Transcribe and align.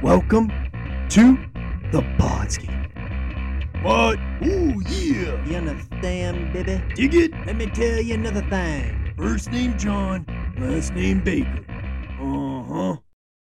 Welcome 0.00 0.46
to 1.08 1.36
the 1.90 2.02
Podski. 2.20 2.68
What? 3.82 4.16
Ooh, 4.46 4.80
yeah. 4.86 5.44
You 5.44 5.56
understand, 5.56 6.52
baby? 6.52 6.80
Dig 6.94 7.14
it? 7.16 7.32
Let 7.44 7.56
me 7.56 7.66
tell 7.66 8.00
you 8.00 8.14
another 8.14 8.42
thing. 8.42 9.12
First 9.16 9.50
name 9.50 9.76
John, 9.76 10.24
last 10.56 10.94
name 10.94 11.20
Baker. 11.24 11.64
Uh 12.20 12.62
huh. 12.62 12.96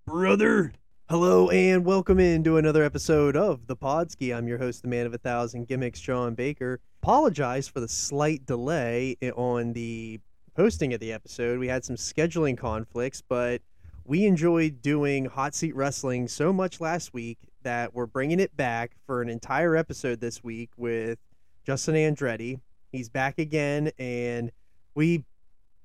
Brother. 0.06 0.74
Hello 1.10 1.50
and 1.52 1.86
welcome 1.86 2.20
into 2.20 2.58
another 2.58 2.84
episode 2.84 3.38
of 3.38 3.68
the 3.68 3.78
Podski. 3.78 4.36
I'm 4.36 4.50
your 4.50 4.58
host, 4.58 4.82
the 4.82 4.90
man 4.90 5.06
of 5.06 5.14
a 5.14 5.20
thousand 5.20 5.70
gimmicks, 5.70 6.02
John 6.02 6.36
Baker. 6.36 6.82
Apologize 7.02 7.70
for 7.70 7.80
the 7.80 7.88
slight 7.88 8.46
delay 8.46 9.16
on 9.38 9.72
the 9.72 10.20
posting 10.54 10.94
of 10.94 11.00
the 11.00 11.14
episode. 11.14 11.60
We 11.60 11.70
had 11.70 11.86
some 11.86 11.96
scheduling 11.96 12.58
conflicts, 12.58 13.22
but 13.22 13.62
we 14.06 14.26
enjoyed 14.26 14.82
doing 14.82 15.26
hot 15.26 15.56
seat 15.56 15.76
wrestling 15.76 16.28
so 16.28 16.52
much 16.52 16.82
last 16.82 17.14
week 17.14 17.38
that 17.64 17.94
we're 17.94 18.06
bringing 18.06 18.40
it 18.40 18.56
back 18.58 18.92
for 19.06 19.22
an 19.22 19.30
entire 19.30 19.76
episode 19.76 20.20
this 20.20 20.44
week 20.44 20.70
with 20.78 21.20
Justin 21.66 21.96
Andretti. 21.96 22.60
He's 22.92 23.10
back 23.10 23.40
again, 23.40 23.92
and 24.00 24.52
we 24.96 25.24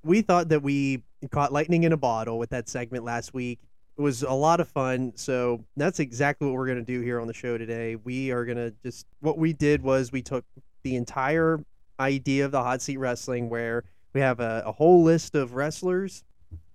we 0.02 0.22
thought 0.22 0.48
that 0.48 0.62
we 0.62 1.02
caught 1.30 1.52
lightning 1.52 1.84
in 1.84 1.92
a 1.92 1.96
bottle 1.96 2.38
with 2.38 2.50
that 2.50 2.68
segment 2.68 3.04
last 3.04 3.34
week. 3.34 3.58
It 3.98 4.02
was 4.02 4.22
a 4.22 4.32
lot 4.32 4.60
of 4.60 4.68
fun. 4.68 5.12
So 5.16 5.64
that's 5.76 6.00
exactly 6.00 6.46
what 6.46 6.54
we're 6.54 6.66
going 6.66 6.78
to 6.78 6.84
do 6.84 7.00
here 7.00 7.20
on 7.20 7.26
the 7.26 7.34
show 7.34 7.58
today. 7.58 7.96
We 7.96 8.30
are 8.30 8.44
going 8.44 8.58
to 8.58 8.72
just, 8.84 9.06
what 9.20 9.38
we 9.38 9.52
did 9.52 9.82
was 9.82 10.12
we 10.12 10.22
took 10.22 10.44
the 10.82 10.96
entire 10.96 11.64
idea 11.98 12.44
of 12.44 12.52
the 12.52 12.62
hot 12.62 12.82
seat 12.82 12.98
wrestling 12.98 13.48
where 13.48 13.84
we 14.12 14.20
have 14.20 14.38
a, 14.38 14.62
a 14.66 14.72
whole 14.72 15.02
list 15.02 15.34
of 15.34 15.54
wrestlers. 15.54 16.24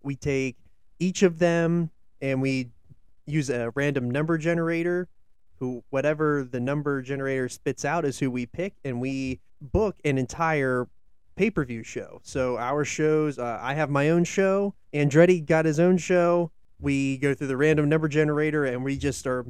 We 0.04 0.16
take 0.16 0.58
each 1.02 1.24
of 1.24 1.40
them 1.40 1.90
and 2.22 2.42
we 2.42 2.70
use 3.26 3.50
a 3.50 3.72
random 3.76 4.10
number 4.10 4.38
generator 4.38 5.10
who 5.58 5.84
whatever 5.90 6.48
the 6.50 6.60
number 6.60 7.02
generator 7.02 7.50
spits 7.50 7.84
out 7.84 8.06
is 8.06 8.20
who 8.20 8.30
we 8.30 8.46
pick 8.46 8.76
and 8.86 9.02
we 9.02 9.40
book 9.60 9.96
an 10.06 10.18
entire 10.18 10.88
pay-per-view 11.36 11.82
show. 11.84 12.20
So 12.24 12.58
our 12.58 12.86
shows 12.86 13.40
uh, 13.40 13.60
i 13.62 13.74
have 13.74 13.90
my 13.90 14.10
own 14.12 14.24
show 14.24 14.76
andretti 14.94 15.44
got 15.44 15.66
his 15.66 15.80
own 15.80 15.98
show. 15.98 16.52
We 16.80 17.18
go 17.18 17.34
through 17.34 17.48
the 17.48 17.58
random 17.58 17.90
number 17.90 18.08
generator 18.08 18.66
and 18.66 18.84
we 18.84 18.98
just 18.98 19.26
are 19.26 19.46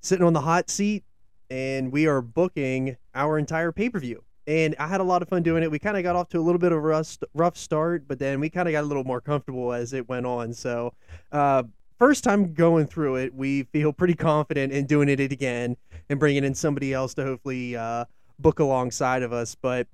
sitting 0.00 0.24
on 0.24 0.32
the 0.32 0.42
hot 0.42 0.70
seat 0.70 1.02
and 1.50 1.90
we 1.90 2.06
are 2.06 2.22
booking 2.22 2.96
our 3.14 3.36
entire 3.36 3.72
pay-per-view 3.72 4.22
and 4.46 4.74
i 4.78 4.86
had 4.86 5.00
a 5.00 5.04
lot 5.04 5.22
of 5.22 5.28
fun 5.28 5.42
doing 5.42 5.62
it. 5.62 5.70
We 5.70 5.78
kind 5.78 5.96
of 5.96 6.02
got 6.02 6.16
off 6.16 6.28
to 6.30 6.38
a 6.38 6.42
little 6.42 6.58
bit 6.58 6.72
of 6.72 6.78
a 6.78 6.80
rough, 6.80 7.18
rough 7.34 7.56
start 7.56 8.06
but 8.06 8.18
then 8.18 8.40
we 8.40 8.50
kind 8.50 8.68
of 8.68 8.72
got 8.72 8.84
a 8.84 8.86
little 8.86 9.04
more 9.04 9.20
comfortable 9.20 9.72
as 9.72 9.92
it 9.92 10.08
went 10.08 10.26
on. 10.26 10.52
So 10.52 10.94
uh, 11.32 11.64
first 11.98 12.24
time 12.24 12.54
going 12.54 12.86
through 12.86 13.16
it 13.16 13.34
we 13.34 13.64
feel 13.64 13.92
pretty 13.92 14.14
confident 14.14 14.72
in 14.72 14.86
doing 14.86 15.08
it 15.08 15.20
again 15.20 15.76
and 16.08 16.20
bringing 16.20 16.44
in 16.44 16.54
somebody 16.54 16.92
else 16.92 17.14
to 17.14 17.24
hopefully 17.24 17.76
uh, 17.76 18.04
book 18.38 18.58
alongside 18.58 19.22
of 19.22 19.32
us. 19.32 19.54
But 19.54 19.86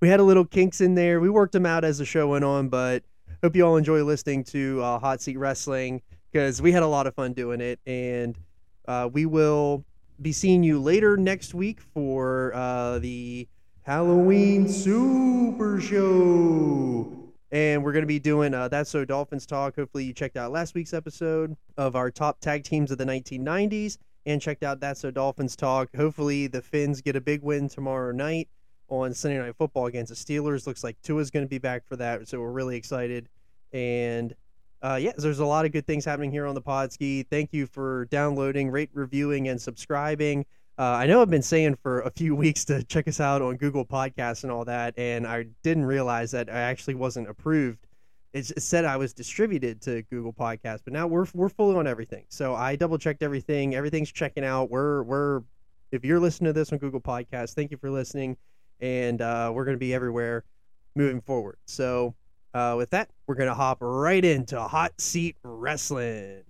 we 0.00 0.08
had 0.08 0.20
a 0.20 0.24
little 0.24 0.44
kinks 0.44 0.80
in 0.80 0.94
there. 0.94 1.20
We 1.20 1.28
worked 1.28 1.52
them 1.52 1.66
out 1.66 1.84
as 1.84 1.98
the 1.98 2.04
show 2.04 2.28
went 2.28 2.44
on 2.44 2.68
but 2.68 3.02
hope 3.42 3.54
you 3.54 3.64
all 3.66 3.76
enjoy 3.76 4.02
listening 4.02 4.44
to 4.44 4.82
uh, 4.82 4.98
hot 4.98 5.20
seat 5.20 5.36
wrestling 5.36 6.02
because 6.32 6.60
we 6.60 6.72
had 6.72 6.82
a 6.82 6.86
lot 6.86 7.06
of 7.06 7.14
fun 7.14 7.32
doing 7.32 7.60
it. 7.60 7.78
And 7.86 8.36
uh, 8.86 9.08
we 9.12 9.26
will 9.26 9.84
be 10.20 10.32
seeing 10.32 10.62
you 10.62 10.80
later 10.80 11.16
next 11.16 11.54
week 11.54 11.80
for 11.80 12.52
uh, 12.54 12.98
the 12.98 13.46
halloween 13.88 14.68
super 14.68 15.80
show. 15.80 17.10
And 17.50 17.82
we're 17.82 17.92
going 17.92 18.02
to 18.02 18.06
be 18.06 18.18
doing 18.18 18.52
uh, 18.52 18.68
that's 18.68 18.90
so 18.90 19.02
dolphins 19.06 19.46
talk. 19.46 19.76
Hopefully 19.76 20.04
you 20.04 20.12
checked 20.12 20.36
out 20.36 20.52
last 20.52 20.74
week's 20.74 20.92
episode 20.92 21.56
of 21.78 21.96
our 21.96 22.10
top 22.10 22.38
tag 22.38 22.64
teams 22.64 22.90
of 22.90 22.98
the 22.98 23.06
1990s 23.06 23.96
and 24.26 24.42
checked 24.42 24.62
out 24.62 24.78
that's 24.78 25.00
so 25.00 25.10
dolphins 25.10 25.56
talk. 25.56 25.88
Hopefully 25.96 26.48
the 26.48 26.60
finns 26.60 27.00
get 27.00 27.16
a 27.16 27.20
big 27.22 27.42
win 27.42 27.66
tomorrow 27.66 28.12
night 28.12 28.50
on 28.90 29.14
sunday 29.14 29.38
night 29.38 29.56
football 29.56 29.86
against 29.86 30.10
the 30.10 30.34
steelers. 30.34 30.66
Looks 30.66 30.84
like 30.84 31.00
tua's 31.00 31.30
going 31.30 31.46
to 31.46 31.48
be 31.48 31.56
back 31.56 31.86
for 31.86 31.96
that 31.96 32.28
so 32.28 32.40
we're 32.40 32.52
really 32.52 32.76
excited. 32.76 33.30
And 33.72 34.34
uh, 34.82 34.98
yeah, 35.00 35.12
there's 35.16 35.38
a 35.38 35.46
lot 35.46 35.64
of 35.64 35.72
good 35.72 35.86
things 35.86 36.04
happening 36.04 36.30
here 36.30 36.44
on 36.44 36.54
the 36.54 36.60
Podski. 36.60 37.26
Thank 37.26 37.54
you 37.54 37.64
for 37.64 38.04
downloading, 38.10 38.70
rate, 38.70 38.90
reviewing, 38.92 39.48
and 39.48 39.58
subscribing. 39.58 40.44
Uh, 40.78 40.92
I 40.92 41.06
know 41.06 41.20
I've 41.20 41.30
been 41.30 41.42
saying 41.42 41.76
for 41.82 42.02
a 42.02 42.10
few 42.10 42.36
weeks 42.36 42.64
to 42.66 42.84
check 42.84 43.08
us 43.08 43.20
out 43.20 43.42
on 43.42 43.56
Google 43.56 43.84
Podcasts 43.84 44.44
and 44.44 44.52
all 44.52 44.64
that, 44.66 44.94
and 44.96 45.26
I 45.26 45.46
didn't 45.62 45.84
realize 45.84 46.30
that 46.30 46.48
I 46.48 46.60
actually 46.60 46.94
wasn't 46.94 47.28
approved. 47.28 47.86
It 48.32 48.44
said 48.62 48.84
I 48.84 48.96
was 48.96 49.12
distributed 49.12 49.80
to 49.82 50.02
Google 50.02 50.32
Podcasts, 50.32 50.80
but 50.84 50.92
now 50.92 51.06
we're 51.06 51.26
we're 51.34 51.48
fully 51.48 51.74
on 51.76 51.86
everything. 51.86 52.24
So 52.28 52.54
I 52.54 52.76
double 52.76 52.98
checked 52.98 53.22
everything. 53.22 53.74
Everything's 53.74 54.12
checking 54.12 54.44
out. 54.44 54.70
We're 54.70 55.02
we're 55.02 55.42
if 55.90 56.04
you're 56.04 56.20
listening 56.20 56.50
to 56.50 56.52
this 56.52 56.70
on 56.70 56.78
Google 56.78 57.00
Podcasts, 57.00 57.54
thank 57.54 57.70
you 57.70 57.78
for 57.78 57.90
listening, 57.90 58.36
and 58.80 59.20
uh, 59.22 59.50
we're 59.52 59.64
going 59.64 59.76
to 59.76 59.80
be 59.80 59.94
everywhere 59.94 60.44
moving 60.94 61.22
forward. 61.22 61.56
So 61.66 62.14
uh, 62.52 62.74
with 62.76 62.90
that, 62.90 63.08
we're 63.26 63.34
gonna 63.34 63.54
hop 63.54 63.78
right 63.80 64.24
into 64.24 64.60
hot 64.60 65.00
seat 65.00 65.36
wrestling. 65.42 66.44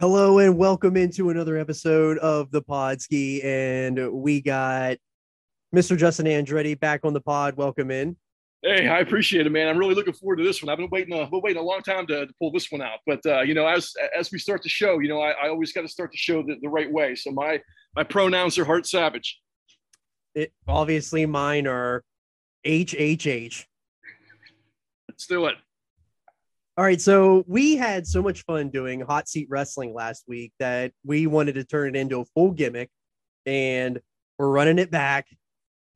Hello 0.00 0.38
and 0.38 0.56
welcome 0.56 0.96
into 0.96 1.30
another 1.30 1.56
episode 1.56 2.18
of 2.18 2.52
the 2.52 2.62
Podski, 2.62 3.44
and 3.44 4.12
we 4.12 4.40
got 4.40 4.96
Mr. 5.74 5.98
Justin 5.98 6.26
Andretti 6.26 6.78
back 6.78 7.00
on 7.02 7.12
the 7.12 7.20
pod. 7.20 7.56
Welcome 7.56 7.90
in. 7.90 8.16
Hey, 8.62 8.86
I 8.86 9.00
appreciate 9.00 9.44
it, 9.44 9.50
man. 9.50 9.66
I'm 9.66 9.76
really 9.76 9.96
looking 9.96 10.12
forward 10.12 10.36
to 10.36 10.44
this 10.44 10.62
one. 10.62 10.68
I've 10.68 10.78
been 10.78 10.88
waiting, 10.92 11.18
a, 11.18 11.28
been 11.28 11.40
waiting 11.42 11.60
a 11.60 11.64
long 11.64 11.82
time 11.82 12.06
to, 12.06 12.26
to 12.26 12.32
pull 12.40 12.52
this 12.52 12.70
one 12.70 12.80
out. 12.80 13.00
But 13.08 13.26
uh, 13.26 13.40
you 13.40 13.54
know, 13.54 13.66
as 13.66 13.92
as 14.16 14.30
we 14.30 14.38
start 14.38 14.62
the 14.62 14.68
show, 14.68 15.00
you 15.00 15.08
know, 15.08 15.20
I, 15.20 15.30
I 15.32 15.48
always 15.48 15.72
got 15.72 15.82
to 15.82 15.88
start 15.88 16.12
the 16.12 16.16
show 16.16 16.44
the, 16.44 16.54
the 16.62 16.68
right 16.68 16.92
way. 16.92 17.16
So 17.16 17.32
my 17.32 17.60
my 17.96 18.04
pronouns 18.04 18.56
are 18.56 18.64
Heart 18.64 18.86
Savage. 18.86 19.40
It, 20.32 20.52
obviously, 20.68 21.26
mine 21.26 21.66
are 21.66 22.04
HHH. 22.64 23.64
Let's 25.08 25.26
do 25.26 25.46
it. 25.46 25.56
All 26.78 26.84
right, 26.84 27.00
so 27.00 27.42
we 27.48 27.74
had 27.74 28.06
so 28.06 28.22
much 28.22 28.44
fun 28.44 28.68
doing 28.70 29.00
hot 29.00 29.28
seat 29.28 29.48
wrestling 29.50 29.92
last 29.94 30.22
week 30.28 30.52
that 30.60 30.92
we 31.04 31.26
wanted 31.26 31.56
to 31.56 31.64
turn 31.64 31.96
it 31.96 31.98
into 31.98 32.20
a 32.20 32.24
full 32.24 32.52
gimmick, 32.52 32.88
and 33.46 33.98
we're 34.38 34.48
running 34.48 34.78
it 34.78 34.88
back, 34.88 35.26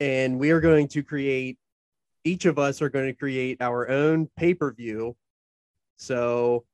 and 0.00 0.40
we 0.40 0.50
are 0.50 0.60
going 0.60 0.88
to 0.88 1.04
create. 1.04 1.56
Each 2.24 2.46
of 2.46 2.58
us 2.58 2.82
are 2.82 2.88
going 2.88 3.06
to 3.06 3.12
create 3.12 3.58
our 3.60 3.88
own 3.88 4.28
pay 4.36 4.54
per 4.54 4.72
view. 4.72 5.14
So, 5.98 6.64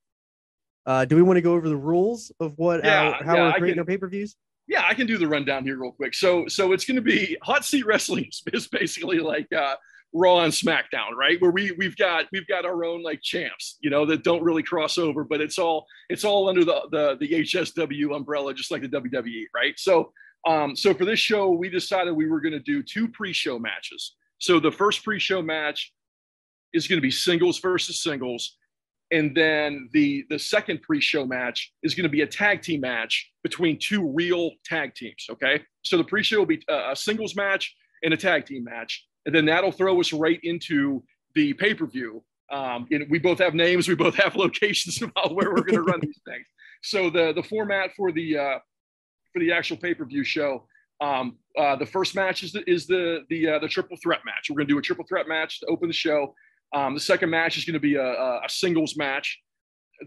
uh, 0.86 1.04
do 1.04 1.14
we 1.14 1.20
want 1.20 1.36
to 1.36 1.42
go 1.42 1.52
over 1.52 1.68
the 1.68 1.76
rules 1.76 2.32
of 2.40 2.54
what 2.56 2.82
Yeah, 2.82 3.10
our, 3.10 3.22
how 3.24 3.34
yeah, 3.36 3.42
we're 3.42 3.52
creating 3.58 3.72
can- 3.74 3.78
our 3.80 3.84
pay 3.84 3.98
per 3.98 4.08
views? 4.08 4.36
Yeah, 4.68 4.84
I 4.86 4.94
can 4.94 5.06
do 5.06 5.18
the 5.18 5.28
rundown 5.28 5.64
here 5.64 5.78
real 5.78 5.92
quick. 5.92 6.14
So 6.14 6.46
so 6.48 6.72
it's 6.72 6.86
going 6.86 6.96
to 6.96 7.02
be 7.02 7.36
hot 7.42 7.62
seat 7.66 7.84
wrestling 7.84 8.24
is- 8.30 8.42
is 8.54 8.68
basically 8.68 9.18
like 9.18 9.52
uh, 9.52 9.74
Raw 10.14 10.40
and 10.40 10.52
SmackDown, 10.52 11.12
right? 11.18 11.40
Where 11.40 11.50
we 11.50 11.72
we've 11.72 11.96
got 11.96 12.26
we've 12.32 12.46
got 12.46 12.64
our 12.64 12.84
own 12.84 13.02
like 13.02 13.20
champs, 13.22 13.76
you 13.80 13.90
know, 13.90 14.06
that 14.06 14.24
don't 14.24 14.42
really 14.42 14.62
cross 14.62 14.96
over, 14.96 15.22
but 15.24 15.40
it's 15.40 15.58
all 15.58 15.86
it's 16.08 16.24
all 16.24 16.48
under 16.48 16.64
the 16.64 16.88
the 16.90 17.16
the 17.20 17.28
HSW 17.42 18.16
umbrella, 18.16 18.54
just 18.54 18.70
like 18.70 18.82
the 18.82 18.88
WWE, 18.88 19.44
right? 19.54 19.78
So 19.78 20.12
um, 20.46 20.76
so 20.76 20.94
for 20.94 21.04
this 21.04 21.18
show, 21.18 21.50
we 21.50 21.68
decided 21.68 22.12
we 22.12 22.28
were 22.28 22.40
going 22.40 22.52
to 22.52 22.60
do 22.60 22.82
two 22.82 23.08
pre-show 23.08 23.58
matches. 23.58 24.14
So 24.38 24.60
the 24.60 24.70
first 24.70 25.04
pre-show 25.04 25.42
match 25.42 25.92
is 26.72 26.86
going 26.86 26.98
to 26.98 27.02
be 27.02 27.10
singles 27.10 27.58
versus 27.58 28.02
singles, 28.02 28.56
and 29.10 29.36
then 29.36 29.88
the 29.92 30.24
the 30.30 30.38
second 30.38 30.82
pre-show 30.82 31.26
match 31.26 31.72
is 31.82 31.94
going 31.94 32.04
to 32.04 32.10
be 32.10 32.22
a 32.22 32.26
tag 32.26 32.62
team 32.62 32.80
match 32.80 33.30
between 33.42 33.78
two 33.78 34.10
real 34.12 34.52
tag 34.64 34.94
teams. 34.94 35.26
Okay, 35.30 35.62
so 35.82 35.96
the 35.96 36.04
pre-show 36.04 36.38
will 36.38 36.46
be 36.46 36.62
uh, 36.70 36.92
a 36.92 36.96
singles 36.96 37.34
match 37.34 37.74
and 38.02 38.14
a 38.14 38.16
tag 38.16 38.46
team 38.46 38.64
match, 38.64 39.06
and 39.28 39.34
then 39.34 39.44
that'll 39.44 39.70
throw 39.70 40.00
us 40.00 40.10
right 40.10 40.40
into 40.42 41.02
the 41.34 41.52
pay-per-view. 41.52 42.24
Um, 42.50 42.86
and 42.90 43.04
we 43.10 43.18
both 43.18 43.38
have 43.40 43.52
names, 43.52 43.86
we 43.86 43.94
both 43.94 44.14
have 44.14 44.34
locations 44.44 45.02
about 45.02 45.34
where 45.34 45.50
we're 45.50 45.60
going 45.60 45.74
to 45.74 45.82
run 45.82 46.00
these 46.00 46.18
things. 46.26 46.46
So 46.82 47.10
the 47.10 47.34
the 47.34 47.42
format 47.42 47.90
for 47.94 48.10
the 48.10 48.38
uh, 48.38 48.58
for 49.34 49.40
the 49.40 49.52
actual 49.52 49.76
pay-per-view 49.76 50.24
show. 50.24 50.66
Um, 51.02 51.36
uh, 51.58 51.76
the 51.76 51.84
first 51.84 52.14
match 52.14 52.42
is 52.42 52.52
the 52.52 52.68
is 52.68 52.86
the 52.86 53.20
the 53.28 53.48
uh, 53.48 53.58
the 53.58 53.68
triple 53.68 53.98
threat 54.02 54.20
match. 54.24 54.48
We're 54.48 54.56
going 54.56 54.68
to 54.68 54.72
do 54.72 54.78
a 54.78 54.82
triple 54.82 55.04
threat 55.06 55.28
match 55.28 55.60
to 55.60 55.66
open 55.66 55.88
the 55.88 55.94
show. 55.94 56.34
Um, 56.74 56.94
the 56.94 57.00
second 57.00 57.28
match 57.28 57.58
is 57.58 57.66
going 57.66 57.74
to 57.74 57.80
be 57.80 57.96
a, 57.96 58.02
a 58.02 58.48
singles 58.48 58.96
match. 58.96 59.38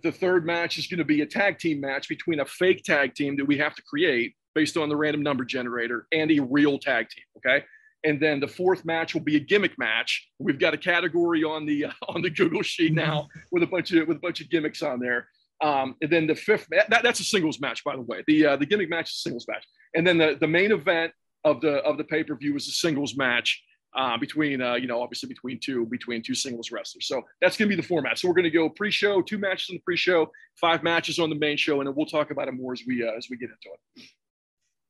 The 0.02 0.12
third 0.12 0.48
match 0.48 0.80
is 0.80 0.88
going 0.88 0.98
to 0.98 1.06
be 1.06 1.22
a 1.22 1.28
tag 1.28 1.60
team 1.60 1.80
match 1.80 2.10
between 2.10 2.40
a 2.40 2.46
fake 2.46 2.84
tag 2.84 3.14
team 3.14 3.38
that 3.38 3.46
we 3.46 3.60
have 3.60 3.76
to 3.76 3.84
create 3.84 4.34
based 4.56 4.78
on 4.78 4.90
the 4.90 4.96
random 4.96 5.22
number 5.22 5.46
generator 5.46 6.08
and 6.12 6.32
a 6.32 6.40
real 6.40 6.80
tag 6.80 7.08
team. 7.10 7.26
Okay. 7.38 7.64
And 8.04 8.20
then 8.20 8.40
the 8.40 8.48
fourth 8.48 8.84
match 8.84 9.14
will 9.14 9.22
be 9.22 9.36
a 9.36 9.40
gimmick 9.40 9.78
match. 9.78 10.28
We've 10.40 10.58
got 10.60 10.74
a 10.74 10.78
category 10.78 11.44
on 11.44 11.66
the 11.66 11.88
on 12.08 12.22
the 12.22 12.30
Google 12.30 12.64
sheet 12.64 12.94
now 12.94 13.28
with 13.52 13.64
a 13.64 13.68
bunch 13.68 13.92
of 13.92 14.08
with 14.08 14.18
a 14.18 14.22
bunch 14.22 14.42
of 14.42 14.50
gimmicks 14.50 14.82
on 14.82 15.00
there. 15.00 15.28
Um, 15.62 15.96
and 16.02 16.12
then 16.12 16.26
the 16.26 16.36
fifth 16.36 16.68
that, 16.72 16.90
that's 17.04 17.20
a 17.20 17.24
singles 17.24 17.62
match, 17.62 17.84
by 17.84 17.96
the 17.96 18.02
way. 18.02 18.24
The 18.28 18.46
uh, 18.46 18.56
the 18.58 18.66
gimmick 18.66 18.90
match 18.90 19.12
is 19.12 19.18
a 19.18 19.22
singles 19.22 19.46
match. 19.48 19.66
And 19.94 20.06
then 20.06 20.18
the, 20.18 20.38
the 20.40 20.48
main 20.48 20.72
event 20.72 21.14
of 21.44 21.62
the 21.62 21.78
of 21.84 21.98
the 21.98 22.04
pay 22.04 22.24
per 22.24 22.36
view 22.36 22.56
is 22.56 22.68
a 22.68 22.72
singles 22.72 23.16
match. 23.16 23.62
uh, 23.96 24.18
between 24.18 24.62
uh, 24.62 24.76
you 24.76 24.88
know 24.88 25.02
obviously 25.02 25.28
between 25.28 25.60
two 25.60 25.86
between 25.88 26.22
two 26.22 26.36
singles 26.36 26.72
wrestlers. 26.72 27.08
So 27.08 27.24
that's 27.42 27.58
going 27.58 27.70
to 27.70 27.76
be 27.76 27.82
the 27.82 27.88
format. 27.88 28.18
So 28.18 28.28
we're 28.28 28.34
going 28.34 28.44
to 28.44 28.50
go 28.50 28.70
pre-show, 28.70 29.22
two 29.22 29.38
matches 29.38 29.70
on 29.70 29.76
the 29.76 29.82
pre-show, 29.82 30.32
five 30.60 30.84
matches 30.84 31.20
on 31.20 31.30
the 31.30 31.36
main 31.36 31.58
show, 31.58 31.80
and 31.82 31.88
then 31.88 31.96
we'll 31.96 32.06
talk 32.06 32.32
about 32.32 32.48
it 32.48 32.54
more 32.54 32.74
as 32.74 32.82
we 32.88 33.06
uh, 33.06 33.12
as 33.18 33.28
we 33.30 33.38
get 33.38 33.50
into 33.50 33.70
it. 33.74 34.10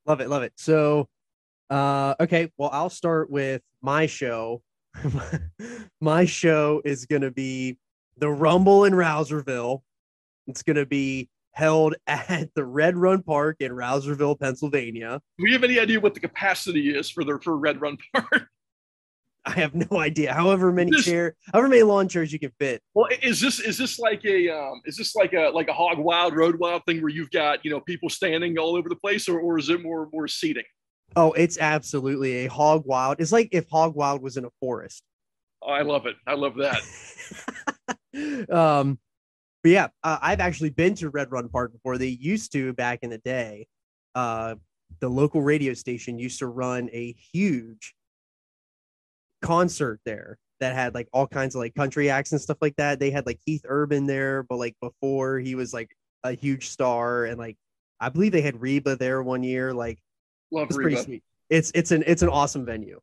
Love 0.06 0.22
it, 0.22 0.30
love 0.30 0.44
it. 0.44 0.54
So, 0.56 1.08
uh, 1.72 2.16
okay, 2.20 2.52
well, 2.58 2.70
I'll 2.72 2.90
start 2.90 3.32
with 3.32 3.62
my 3.82 4.06
show. 4.06 4.62
my 6.02 6.26
show 6.26 6.82
is 6.84 7.06
going 7.06 7.22
to 7.22 7.32
be 7.32 7.78
the 8.18 8.30
Rumble 8.30 8.84
in 8.84 8.94
Rouzerville. 8.94 9.82
It's 10.48 10.64
going 10.64 10.76
to 10.76 10.86
be 10.86 11.30
held 11.54 11.96
at 12.08 12.50
the 12.56 12.66
Red 12.66 12.98
Run 12.98 13.24
Park 13.24 13.58
in 13.62 13.72
Rouzerville, 13.72 14.38
Pennsylvania. 14.38 15.22
Do 15.38 15.44
we 15.46 15.54
have 15.54 15.64
any 15.64 15.80
idea 15.80 16.00
what 16.02 16.14
the 16.14 16.20
capacity 16.20 16.94
is 16.94 17.10
for 17.10 17.24
the 17.24 17.40
for 17.42 17.58
Red 17.58 17.80
Run 17.80 17.98
Park? 18.14 18.48
I 19.46 19.52
have 19.52 19.74
no 19.74 19.98
idea. 19.98 20.34
However 20.34 20.72
many 20.72 20.92
This- 20.92 21.06
chair, 21.06 21.36
however 21.52 21.70
many 21.70 21.84
lawn 21.84 22.08
chairs 22.10 22.32
you 22.32 22.38
can 22.38 22.52
fit. 22.60 22.84
Well, 22.94 23.08
is 23.24 23.40
this 23.40 23.60
is 23.60 23.78
this 23.78 23.98
like 23.98 24.24
a 24.26 24.50
um, 24.50 24.82
is 24.86 24.98
this 24.98 25.16
like 25.16 25.34
a 25.34 25.50
like 25.50 25.68
a 25.68 25.74
hog 25.74 25.98
wild 25.98 26.36
road 26.36 26.60
wild 26.60 26.84
thing 26.86 27.02
where 27.02 27.10
you've 27.10 27.32
got 27.32 27.66
you 27.66 27.72
know 27.72 27.80
people 27.80 28.10
standing 28.10 28.60
all 28.60 28.76
over 28.76 28.88
the 28.88 28.96
place, 28.96 29.28
or, 29.28 29.40
or 29.40 29.58
is 29.58 29.70
it 29.70 29.82
more 29.82 30.10
more 30.14 30.28
seating? 30.28 30.66
Oh, 31.16 31.34
it's 31.34 31.58
absolutely 31.58 32.46
a 32.46 32.50
hog 32.50 32.84
wild. 32.86 33.18
It's 33.20 33.32
like 33.32 33.50
if 33.52 33.68
hog 33.70 33.96
wild 33.96 34.22
was 34.22 34.38
in 34.38 34.46
a 34.46 34.50
forest. 34.60 35.04
Oh, 35.62 35.72
I 35.72 35.82
love 35.82 36.06
it. 36.06 36.16
I 36.26 36.34
love 36.34 36.56
that. 36.56 38.50
um, 38.50 38.98
but 39.64 39.70
yeah, 39.70 39.88
uh, 40.04 40.18
I've 40.22 40.40
actually 40.40 40.72
been 40.72 40.96
to 40.96 41.10
Red 41.10 41.32
Run 41.32 41.50
Park 41.50 41.74
before. 41.74 41.98
They 41.98 42.08
used 42.08 42.52
to 42.54 42.74
back 42.74 43.00
in 43.04 43.10
the 43.10 43.20
day. 43.20 43.68
Uh, 44.16 44.56
the 45.00 45.10
local 45.10 45.42
radio 45.42 45.74
station 45.74 46.18
used 46.18 46.40
to 46.40 46.48
run 46.48 46.90
a 46.92 47.16
huge 47.34 47.94
concert 49.42 50.00
there 50.06 50.38
that 50.60 50.76
had 50.76 50.94
like 50.94 51.08
all 51.12 51.28
kinds 51.28 51.56
of 51.56 51.60
like 51.60 51.76
country 51.76 52.10
acts 52.10 52.32
and 52.32 52.42
stuff 52.42 52.58
like 52.62 52.76
that. 52.78 53.00
They 53.00 53.12
had 53.12 53.26
like 53.26 53.40
Keith 53.46 53.66
Urban 53.66 54.06
there, 54.06 54.44
but 54.44 54.58
like 54.58 54.76
before 54.82 55.40
he 55.40 55.56
was 55.56 55.74
like 55.74 55.90
a 56.24 56.34
huge 56.34 56.70
star, 56.70 57.26
and 57.26 57.38
like 57.38 57.58
I 58.00 58.10
believe 58.10 58.32
they 58.32 58.42
had 58.42 58.62
Reba 58.62 58.96
there 58.96 59.22
one 59.22 59.44
year. 59.44 59.74
Like 59.74 60.00
Love 60.52 60.68
it's 60.68 60.76
pretty 60.76 60.96
Reba. 60.96 61.04
sweet. 61.04 61.24
It's 61.50 61.72
it's 61.74 61.92
an 61.92 62.04
it's 62.08 62.22
an 62.22 62.30
awesome 62.30 62.66
venue. 62.66 63.00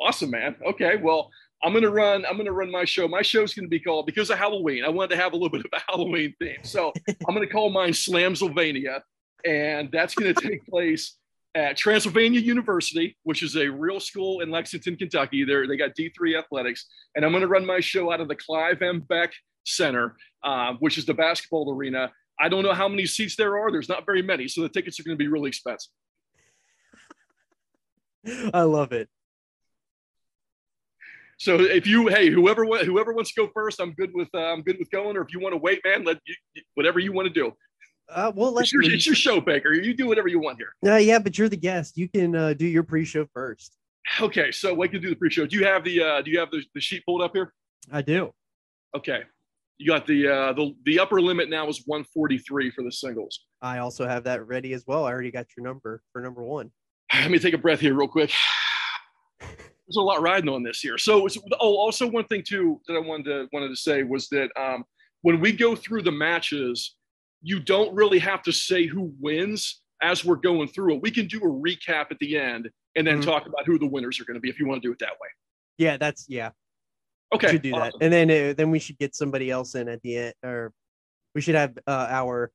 Awesome, 0.00 0.30
man. 0.30 0.56
Okay, 0.66 0.96
well, 0.96 1.30
I'm 1.62 1.72
gonna 1.72 1.90
run. 1.90 2.24
I'm 2.26 2.36
gonna 2.36 2.52
run 2.52 2.70
my 2.70 2.84
show. 2.84 3.06
My 3.06 3.22
show's 3.22 3.54
gonna 3.54 3.68
be 3.68 3.80
called 3.80 4.06
because 4.06 4.30
of 4.30 4.38
Halloween. 4.38 4.84
I 4.84 4.88
wanted 4.88 5.10
to 5.10 5.22
have 5.22 5.32
a 5.32 5.36
little 5.36 5.50
bit 5.50 5.60
of 5.60 5.70
a 5.72 5.80
Halloween 5.88 6.34
theme, 6.40 6.62
so 6.62 6.92
I'm 7.08 7.34
gonna 7.34 7.46
call 7.46 7.70
mine 7.70 7.92
Slamsylvania, 7.92 9.00
and 9.44 9.90
that's 9.92 10.14
gonna 10.14 10.34
take 10.34 10.66
place 10.66 11.16
at 11.54 11.76
Transylvania 11.76 12.40
University, 12.40 13.16
which 13.24 13.42
is 13.42 13.56
a 13.56 13.68
real 13.68 14.00
school 14.00 14.40
in 14.40 14.50
Lexington, 14.50 14.96
Kentucky. 14.96 15.44
They 15.44 15.66
they 15.66 15.76
got 15.76 15.94
D3 15.94 16.38
athletics, 16.38 16.86
and 17.14 17.24
I'm 17.24 17.32
gonna 17.32 17.46
run 17.46 17.66
my 17.66 17.80
show 17.80 18.12
out 18.12 18.20
of 18.20 18.28
the 18.28 18.36
Clive 18.36 18.82
M. 18.82 19.00
Beck 19.00 19.32
Center, 19.64 20.16
uh, 20.42 20.74
which 20.80 20.98
is 20.98 21.06
the 21.06 21.14
basketball 21.14 21.72
arena. 21.72 22.10
I 22.40 22.48
don't 22.48 22.64
know 22.64 22.74
how 22.74 22.88
many 22.88 23.06
seats 23.06 23.36
there 23.36 23.56
are. 23.56 23.70
There's 23.70 23.88
not 23.88 24.04
very 24.04 24.22
many, 24.22 24.48
so 24.48 24.62
the 24.62 24.68
tickets 24.68 24.98
are 24.98 25.04
going 25.04 25.16
to 25.16 25.22
be 25.22 25.28
really 25.28 25.48
expensive. 25.48 25.92
I 28.54 28.62
love 28.62 28.92
it. 28.92 29.08
So 31.38 31.60
if 31.60 31.88
you, 31.88 32.06
hey, 32.06 32.30
whoever 32.30 32.64
whoever 32.64 33.12
wants 33.12 33.32
to 33.32 33.46
go 33.46 33.50
first, 33.52 33.80
I'm 33.80 33.92
good 33.94 34.12
with 34.14 34.28
uh, 34.32 34.52
I'm 34.52 34.62
good 34.62 34.76
with 34.78 34.90
going. 34.90 35.16
Or 35.16 35.22
if 35.22 35.32
you 35.32 35.40
want 35.40 35.54
to 35.54 35.58
wait, 35.58 35.80
man, 35.84 36.04
let 36.04 36.18
you, 36.24 36.62
whatever 36.74 37.00
you 37.00 37.12
want 37.12 37.26
to 37.26 37.34
do. 37.34 37.52
Uh, 38.08 38.30
well, 38.34 38.52
let's. 38.52 38.66
It's 38.66 38.72
your, 38.72 38.82
it's 38.82 39.06
your 39.06 39.14
show, 39.16 39.40
Baker. 39.40 39.72
You 39.72 39.92
do 39.94 40.06
whatever 40.06 40.28
you 40.28 40.38
want 40.40 40.58
here. 40.58 40.74
Uh, 40.86 40.98
yeah, 40.98 41.18
but 41.18 41.36
you're 41.36 41.48
the 41.48 41.56
guest. 41.56 41.96
You 41.96 42.08
can 42.08 42.36
uh, 42.36 42.52
do 42.54 42.66
your 42.66 42.84
pre-show 42.84 43.26
first. 43.34 43.76
Okay, 44.20 44.52
so 44.52 44.74
we 44.74 44.88
can 44.88 45.00
do 45.00 45.08
the 45.10 45.16
pre-show. 45.16 45.46
Do 45.46 45.56
you 45.56 45.64
have 45.64 45.82
the 45.82 46.02
uh, 46.02 46.22
do 46.22 46.30
you 46.30 46.38
have 46.38 46.50
the, 46.52 46.62
the 46.74 46.80
sheet 46.80 47.04
pulled 47.04 47.22
up 47.22 47.32
here? 47.34 47.52
I 47.90 48.02
do. 48.02 48.32
Okay, 48.96 49.22
you 49.78 49.88
got 49.88 50.06
the 50.06 50.28
uh, 50.28 50.52
the 50.52 50.74
the 50.84 51.00
upper 51.00 51.20
limit 51.20 51.50
now 51.50 51.68
is 51.68 51.82
143 51.86 52.70
for 52.70 52.84
the 52.84 52.92
singles. 52.92 53.46
I 53.60 53.78
also 53.78 54.06
have 54.06 54.24
that 54.24 54.46
ready 54.46 54.74
as 54.74 54.84
well. 54.86 55.06
I 55.06 55.10
already 55.10 55.30
got 55.30 55.46
your 55.56 55.64
number 55.64 56.02
for 56.12 56.22
number 56.22 56.44
one. 56.44 56.70
Let 57.14 57.30
me 57.30 57.38
take 57.38 57.54
a 57.54 57.58
breath 57.58 57.80
here, 57.80 57.94
real 57.94 58.08
quick. 58.08 58.32
There's 59.40 59.96
a 59.96 60.00
lot 60.00 60.22
riding 60.22 60.48
on 60.48 60.62
this 60.62 60.80
here. 60.80 60.96
So, 60.96 61.26
it's, 61.26 61.36
oh, 61.60 61.76
also 61.76 62.08
one 62.08 62.24
thing 62.24 62.42
too 62.46 62.80
that 62.88 62.94
I 62.94 62.98
wanted 63.00 63.24
to 63.24 63.48
wanted 63.52 63.68
to 63.68 63.76
say 63.76 64.02
was 64.02 64.28
that 64.28 64.50
um, 64.58 64.84
when 65.22 65.40
we 65.40 65.52
go 65.52 65.74
through 65.76 66.02
the 66.02 66.12
matches, 66.12 66.96
you 67.42 67.60
don't 67.60 67.94
really 67.94 68.18
have 68.18 68.42
to 68.44 68.52
say 68.52 68.86
who 68.86 69.12
wins 69.20 69.82
as 70.00 70.24
we're 70.24 70.36
going 70.36 70.68
through 70.68 70.94
it. 70.94 71.02
We 71.02 71.10
can 71.10 71.26
do 71.26 71.38
a 71.40 71.48
recap 71.48 72.10
at 72.10 72.18
the 72.20 72.38
end 72.38 72.70
and 72.96 73.06
then 73.06 73.20
Mhm. 73.20 73.24
talk 73.24 73.46
about 73.46 73.66
who 73.66 73.78
the 73.78 73.86
winners 73.86 74.20
are 74.20 74.24
going 74.24 74.34
to 74.36 74.40
be 74.40 74.48
if 74.48 74.58
you 74.58 74.66
want 74.66 74.82
to 74.82 74.88
do 74.88 74.92
it 74.92 74.98
that 75.00 75.12
way. 75.12 75.28
Yeah, 75.78 75.96
that's 75.96 76.26
yeah. 76.28 76.50
Okay, 77.34 77.48
should 77.50 77.62
do 77.62 77.72
that, 77.72 77.94
and 78.00 78.12
then 78.12 78.30
uh, 78.30 78.54
then 78.54 78.70
we 78.70 78.78
should 78.78 78.98
get 78.98 79.14
somebody 79.14 79.50
else 79.50 79.74
in 79.74 79.88
at 79.88 80.02
the 80.02 80.16
end, 80.16 80.34
or 80.44 80.72
we 81.34 81.40
should 81.40 81.54
have 81.54 81.76
uh, 81.86 82.06
our 82.10 82.52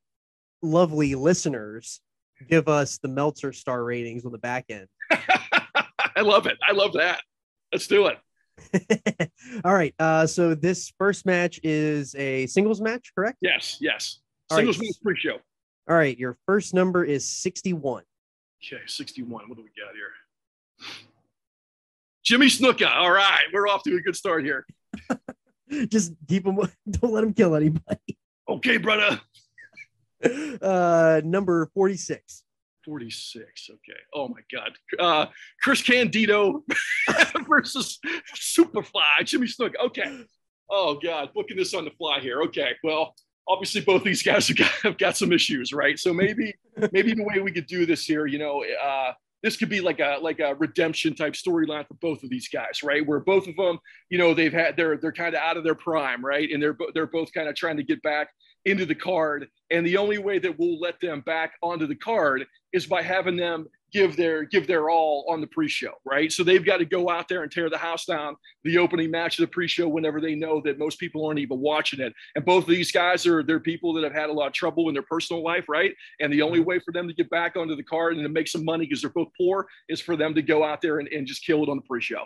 lovely 0.62 1.14
listeners 1.14 2.00
give 2.48 2.68
us 2.68 2.98
the 2.98 3.08
Meltzer 3.08 3.52
star 3.52 3.82
ratings 3.84 4.24
on 4.24 4.32
the 4.32 4.38
back 4.38 4.66
end. 4.68 4.86
I 5.10 6.22
love 6.22 6.46
it. 6.46 6.58
I 6.66 6.72
love 6.72 6.94
that. 6.94 7.20
Let's 7.72 7.86
do 7.86 8.06
it. 8.08 9.30
All 9.64 9.74
right. 9.74 9.94
Uh, 9.98 10.26
so 10.26 10.54
this 10.54 10.92
first 10.98 11.26
match 11.26 11.60
is 11.62 12.14
a 12.16 12.46
singles 12.46 12.80
match, 12.80 13.12
correct? 13.14 13.38
Yes, 13.40 13.78
yes. 13.80 14.20
All 14.50 14.56
right. 14.56 14.62
Singles 14.62 14.78
wins 14.78 14.98
pre-show. 14.98 15.38
All 15.88 15.96
right. 15.96 16.18
Your 16.18 16.36
first 16.46 16.74
number 16.74 17.04
is 17.04 17.28
61. 17.28 18.02
Okay, 18.64 18.82
61. 18.86 19.48
What 19.48 19.56
do 19.56 19.62
we 19.62 19.70
got 19.80 19.94
here? 19.94 20.10
Jimmy 22.24 22.46
Snuka. 22.46 22.94
All 22.94 23.10
right, 23.10 23.44
we're 23.52 23.68
off 23.68 23.82
to 23.84 23.96
a 23.96 24.00
good 24.00 24.16
start 24.16 24.44
here. 24.44 24.66
Just 25.88 26.12
keep 26.28 26.44
them. 26.44 26.58
Don't 26.90 27.12
let 27.12 27.22
them 27.22 27.32
kill 27.32 27.54
anybody. 27.54 28.18
Okay, 28.48 28.76
brother. 28.76 29.20
Uh, 30.60 31.20
number 31.24 31.70
46. 31.74 32.42
46. 32.84 33.70
Okay. 33.70 34.00
Oh 34.14 34.28
my 34.28 34.40
God. 34.52 34.72
Uh, 34.98 35.26
Chris 35.62 35.82
Candido 35.82 36.64
versus 37.48 38.00
Superfly, 38.34 39.24
Jimmy 39.24 39.46
Snook. 39.46 39.74
Okay. 39.84 40.24
Oh 40.70 40.98
God, 41.00 41.30
booking 41.34 41.56
this 41.56 41.74
on 41.74 41.84
the 41.84 41.92
fly 41.92 42.18
here. 42.20 42.42
Okay. 42.42 42.72
Well, 42.82 43.14
obviously 43.48 43.80
both 43.80 44.04
these 44.04 44.22
guys 44.22 44.48
have 44.48 44.56
got, 44.56 44.70
have 44.82 44.98
got 44.98 45.16
some 45.16 45.32
issues, 45.32 45.72
right? 45.72 45.98
So 45.98 46.12
maybe 46.12 46.54
maybe 46.92 47.14
the 47.14 47.24
way 47.24 47.40
we 47.40 47.52
could 47.52 47.66
do 47.66 47.86
this 47.86 48.04
here, 48.04 48.26
you 48.26 48.38
know, 48.38 48.64
uh, 48.82 49.12
this 49.42 49.56
could 49.56 49.68
be 49.68 49.80
like 49.80 50.00
a 50.00 50.18
like 50.20 50.40
a 50.40 50.54
redemption 50.56 51.14
type 51.14 51.34
storyline 51.34 51.86
for 51.86 51.94
both 51.94 52.22
of 52.22 52.30
these 52.30 52.48
guys, 52.48 52.82
right? 52.82 53.06
Where 53.06 53.20
both 53.20 53.46
of 53.46 53.56
them, 53.56 53.78
you 54.10 54.18
know, 54.18 54.34
they've 54.34 54.52
had 54.52 54.76
they're 54.76 54.96
they're 54.96 55.12
kind 55.12 55.34
of 55.34 55.40
out 55.40 55.56
of 55.56 55.64
their 55.64 55.76
prime, 55.76 56.24
right? 56.24 56.48
And 56.50 56.62
they're 56.62 56.76
they're 56.94 57.06
both 57.06 57.32
kind 57.32 57.48
of 57.48 57.54
trying 57.54 57.76
to 57.76 57.84
get 57.84 58.02
back 58.02 58.28
into 58.64 58.86
the 58.86 58.94
card. 58.94 59.48
And 59.70 59.86
the 59.86 59.96
only 59.96 60.18
way 60.18 60.38
that 60.38 60.58
we'll 60.58 60.80
let 60.80 61.00
them 61.00 61.20
back 61.20 61.52
onto 61.62 61.86
the 61.86 61.94
card 61.94 62.46
is 62.72 62.86
by 62.86 63.02
having 63.02 63.36
them 63.36 63.66
give 63.92 64.16
their 64.16 64.44
give 64.44 64.66
their 64.66 64.90
all 64.90 65.24
on 65.28 65.40
the 65.40 65.46
pre-show, 65.46 65.92
right? 66.04 66.30
So 66.30 66.44
they've 66.44 66.64
got 66.64 66.78
to 66.78 66.84
go 66.84 67.08
out 67.08 67.28
there 67.28 67.42
and 67.42 67.50
tear 67.50 67.70
the 67.70 67.78
house 67.78 68.04
down 68.04 68.36
the 68.64 68.78
opening 68.78 69.10
match 69.10 69.38
of 69.38 69.42
the 69.44 69.50
pre-show 69.50 69.88
whenever 69.88 70.20
they 70.20 70.34
know 70.34 70.60
that 70.64 70.78
most 70.78 70.98
people 70.98 71.24
aren't 71.24 71.38
even 71.38 71.58
watching 71.58 72.00
it. 72.00 72.12
And 72.34 72.44
both 72.44 72.64
of 72.64 72.70
these 72.70 72.92
guys 72.92 73.26
are 73.26 73.42
they're 73.42 73.60
people 73.60 73.94
that 73.94 74.04
have 74.04 74.12
had 74.12 74.30
a 74.30 74.32
lot 74.32 74.48
of 74.48 74.52
trouble 74.52 74.88
in 74.88 74.94
their 74.94 75.02
personal 75.02 75.42
life, 75.42 75.68
right? 75.68 75.94
And 76.20 76.32
the 76.32 76.42
only 76.42 76.58
mm-hmm. 76.58 76.68
way 76.68 76.78
for 76.80 76.92
them 76.92 77.08
to 77.08 77.14
get 77.14 77.30
back 77.30 77.56
onto 77.56 77.76
the 77.76 77.82
card 77.82 78.14
and 78.14 78.22
to 78.24 78.28
make 78.28 78.48
some 78.48 78.64
money 78.64 78.84
because 78.84 79.00
they're 79.00 79.10
both 79.10 79.28
poor 79.38 79.66
is 79.88 80.00
for 80.00 80.16
them 80.16 80.34
to 80.34 80.42
go 80.42 80.64
out 80.64 80.82
there 80.82 80.98
and, 80.98 81.08
and 81.08 81.26
just 81.26 81.44
kill 81.44 81.62
it 81.62 81.68
on 81.68 81.76
the 81.76 81.82
pre-show. 81.82 82.24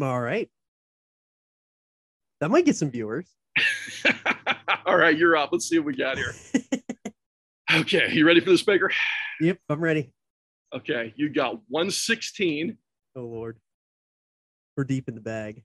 All 0.00 0.20
right. 0.20 0.48
That 2.40 2.50
might 2.50 2.64
get 2.64 2.76
some 2.76 2.90
viewers. 2.90 3.28
all 4.86 4.96
right, 4.96 5.16
you're 5.16 5.36
up. 5.36 5.50
Let's 5.52 5.68
see 5.68 5.78
what 5.78 5.86
we 5.86 5.96
got 5.96 6.16
here. 6.16 6.34
Okay, 7.72 8.10
you 8.12 8.26
ready 8.26 8.40
for 8.40 8.50
this, 8.50 8.62
Baker? 8.62 8.90
Yep, 9.40 9.58
I'm 9.68 9.80
ready. 9.80 10.12
Okay, 10.72 11.12
you 11.16 11.28
got 11.28 11.54
116. 11.68 12.76
Oh 13.16 13.22
Lord, 13.22 13.58
we're 14.76 14.84
deep 14.84 15.08
in 15.08 15.14
the 15.14 15.20
bag. 15.20 15.64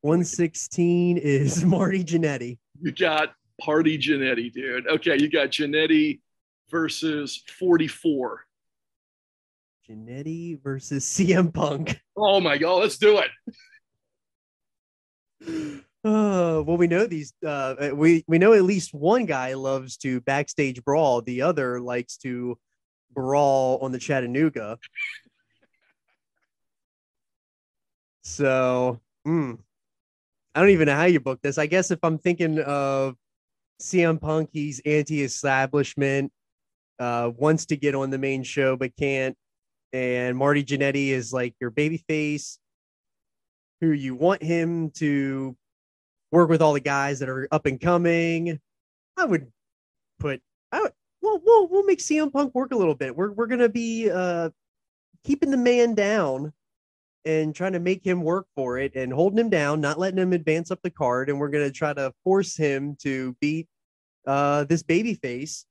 116 0.00 1.18
is 1.18 1.64
Marty 1.64 2.04
Jannetty. 2.04 2.58
You 2.80 2.92
got 2.92 3.34
Party 3.60 3.98
Jannetty, 3.98 4.52
dude. 4.52 4.86
Okay, 4.86 5.18
you 5.20 5.28
got 5.28 5.48
Jannetty 5.48 6.20
versus 6.70 7.42
44. 7.58 8.44
Jannetty 9.90 10.62
versus 10.62 11.04
CM 11.04 11.52
Punk. 11.52 12.00
Oh 12.16 12.40
my 12.40 12.56
god, 12.56 12.76
let's 12.76 12.98
do 12.98 13.20
it. 15.42 15.82
Uh, 16.06 16.62
well, 16.66 16.76
we 16.76 16.86
know 16.86 17.06
these. 17.06 17.32
Uh, 17.44 17.90
we 17.94 18.24
we 18.28 18.38
know 18.38 18.52
at 18.52 18.62
least 18.62 18.94
one 18.94 19.26
guy 19.26 19.54
loves 19.54 19.96
to 19.98 20.20
backstage 20.20 20.82
brawl. 20.84 21.20
The 21.20 21.42
other 21.42 21.80
likes 21.80 22.16
to 22.18 22.58
brawl 23.12 23.78
on 23.82 23.92
the 23.92 23.98
Chattanooga. 23.98 24.78
So, 28.22 29.00
mm, 29.26 29.58
I 30.54 30.60
don't 30.60 30.70
even 30.70 30.86
know 30.86 30.96
how 30.96 31.04
you 31.04 31.20
book 31.20 31.40
this. 31.42 31.58
I 31.58 31.66
guess 31.66 31.90
if 31.90 31.98
I'm 32.02 32.18
thinking 32.18 32.58
of 32.60 33.14
CM 33.80 34.20
Punk, 34.20 34.50
he's 34.52 34.80
anti-establishment, 34.84 36.32
uh, 36.98 37.30
wants 37.36 37.66
to 37.66 37.76
get 37.76 37.94
on 37.94 38.10
the 38.10 38.18
main 38.18 38.42
show 38.42 38.76
but 38.76 38.96
can't. 38.96 39.36
and 39.92 40.36
Marty 40.36 40.64
Jannetty 40.64 41.08
is 41.08 41.32
like 41.32 41.54
your 41.60 41.70
baby 41.70 41.98
face, 42.08 42.58
who 43.80 43.90
you 43.90 44.14
want 44.16 44.42
him 44.42 44.90
to 44.92 45.56
work 46.30 46.48
with 46.48 46.62
all 46.62 46.72
the 46.72 46.80
guys 46.80 47.18
that 47.20 47.28
are 47.28 47.48
up 47.50 47.66
and 47.66 47.80
coming. 47.80 48.60
I 49.16 49.24
would 49.24 49.50
put 50.18 50.40
I 50.72 50.82
would, 50.82 50.92
well, 51.22 51.40
we'll 51.44 51.68
we'll 51.68 51.84
make 51.84 52.00
CM 52.00 52.32
Punk 52.32 52.54
work 52.54 52.72
a 52.72 52.76
little 52.76 52.94
bit. 52.94 53.16
We're 53.16 53.32
we're 53.32 53.46
gonna 53.46 53.68
be 53.68 54.10
uh 54.10 54.50
keeping 55.24 55.50
the 55.50 55.56
man 55.56 55.94
down 55.94 56.52
and 57.24 57.54
trying 57.54 57.72
to 57.72 57.80
make 57.80 58.06
him 58.06 58.22
work 58.22 58.46
for 58.54 58.78
it 58.78 58.94
and 58.94 59.12
holding 59.12 59.38
him 59.38 59.50
down, 59.50 59.80
not 59.80 59.98
letting 59.98 60.18
him 60.18 60.32
advance 60.32 60.70
up 60.70 60.80
the 60.82 60.90
card, 60.90 61.28
and 61.28 61.40
we're 61.40 61.48
gonna 61.48 61.70
try 61.70 61.92
to 61.92 62.12
force 62.24 62.56
him 62.56 62.96
to 63.02 63.36
beat 63.40 63.68
uh 64.26 64.64
this 64.64 64.82
baby 64.82 65.14
face 65.14 65.66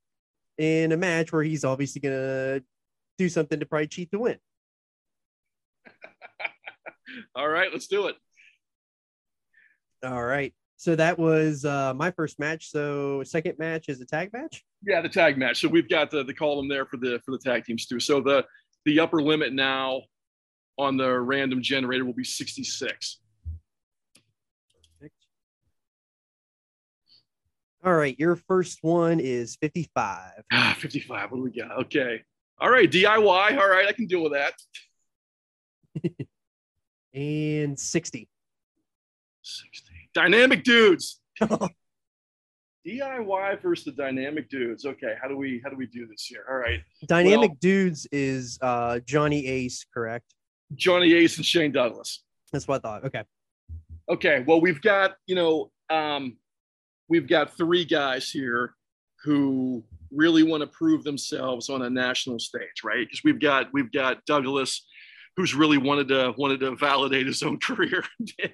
in 0.57 0.91
a 0.91 0.97
match 0.97 1.31
where 1.31 1.43
he's 1.43 1.63
obviously 1.65 2.01
gonna 2.01 2.61
do 3.17 3.29
something 3.29 3.59
to 3.59 3.65
probably 3.65 3.87
cheat 3.87 4.11
to 4.11 4.19
win. 4.19 4.37
All 7.35 7.47
right, 7.47 7.69
let's 7.71 7.87
do 7.87 8.07
it. 8.07 8.15
All 10.03 10.23
right. 10.23 10.53
So 10.77 10.95
that 10.95 11.17
was 11.17 11.63
uh, 11.63 11.93
my 11.93 12.11
first 12.11 12.37
match. 12.39 12.69
So 12.69 13.23
second 13.23 13.57
match 13.57 13.87
is 13.87 14.01
a 14.01 14.05
tag 14.05 14.31
match. 14.33 14.63
Yeah, 14.85 15.01
the 15.01 15.09
tag 15.09 15.37
match. 15.37 15.61
So 15.61 15.67
we've 15.67 15.89
got 15.89 16.11
the, 16.11 16.23
the 16.23 16.33
column 16.33 16.67
there 16.67 16.85
for 16.85 16.97
the 16.97 17.21
for 17.25 17.31
the 17.31 17.37
tag 17.37 17.65
teams 17.65 17.85
too. 17.85 17.99
So 17.99 18.21
the 18.21 18.45
the 18.85 18.99
upper 18.99 19.21
limit 19.21 19.53
now 19.53 20.01
on 20.77 20.97
the 20.97 21.19
random 21.19 21.61
generator 21.61 22.05
will 22.05 22.13
be 22.13 22.23
66. 22.23 23.19
All 27.83 27.93
right, 27.93 28.17
your 28.17 28.35
first 28.35 28.79
one 28.81 29.19
is 29.19 29.57
55. 29.57 30.43
Ah, 30.51 30.75
55. 30.79 31.31
What 31.31 31.37
do 31.37 31.43
we 31.43 31.51
got? 31.51 31.79
Okay. 31.83 32.23
All 32.59 32.71
right, 32.71 32.91
DIY. 32.91 33.59
All 33.59 33.69
right, 33.69 33.85
I 33.87 33.91
can 33.91 34.07
deal 34.07 34.23
with 34.23 34.33
that. 34.33 34.53
and 37.13 37.79
60. 37.79 38.27
60. 39.45 39.91
Dynamic 40.13 40.63
dudes. 40.63 41.21
DIY 42.87 43.61
versus 43.61 43.85
the 43.85 43.91
dynamic 43.91 44.49
dudes. 44.49 44.85
Okay, 44.85 45.15
how 45.19 45.27
do 45.27 45.35
we 45.37 45.59
how 45.63 45.71
do 45.71 45.75
we 45.75 45.87
do 45.87 46.05
this 46.07 46.25
here? 46.25 46.45
All 46.47 46.57
right. 46.57 46.81
Dynamic 47.07 47.51
well, 47.51 47.57
dudes 47.59 48.07
is 48.11 48.59
uh 48.61 48.99
Johnny 49.05 49.47
Ace, 49.47 49.85
correct? 49.91 50.35
Johnny 50.75 51.13
Ace 51.13 51.37
and 51.37 51.45
Shane 51.45 51.71
Douglas. 51.71 52.23
That's 52.51 52.67
what 52.67 52.85
I 52.85 52.87
thought. 52.87 53.05
Okay. 53.05 53.23
Okay. 54.09 54.43
Well, 54.47 54.61
we've 54.61 54.81
got, 54.81 55.15
you 55.25 55.35
know, 55.35 55.71
um, 55.89 56.37
we've 57.09 57.27
got 57.27 57.57
three 57.57 57.85
guys 57.85 58.29
here 58.29 58.75
who 59.23 59.83
really 60.11 60.43
want 60.43 60.61
to 60.61 60.67
prove 60.67 61.03
themselves 61.03 61.69
on 61.69 61.81
a 61.81 61.89
national 61.89 62.39
stage, 62.39 62.83
right? 62.83 63.05
Because 63.05 63.23
we've 63.23 63.39
got 63.39 63.67
we've 63.73 63.91
got 63.91 64.23
Douglas, 64.25 64.85
who's 65.37 65.53
really 65.53 65.77
wanted 65.77 66.07
to 66.09 66.33
wanted 66.37 66.59
to 66.61 66.75
validate 66.75 67.27
his 67.27 67.43
own 67.43 67.59
career. 67.61 68.03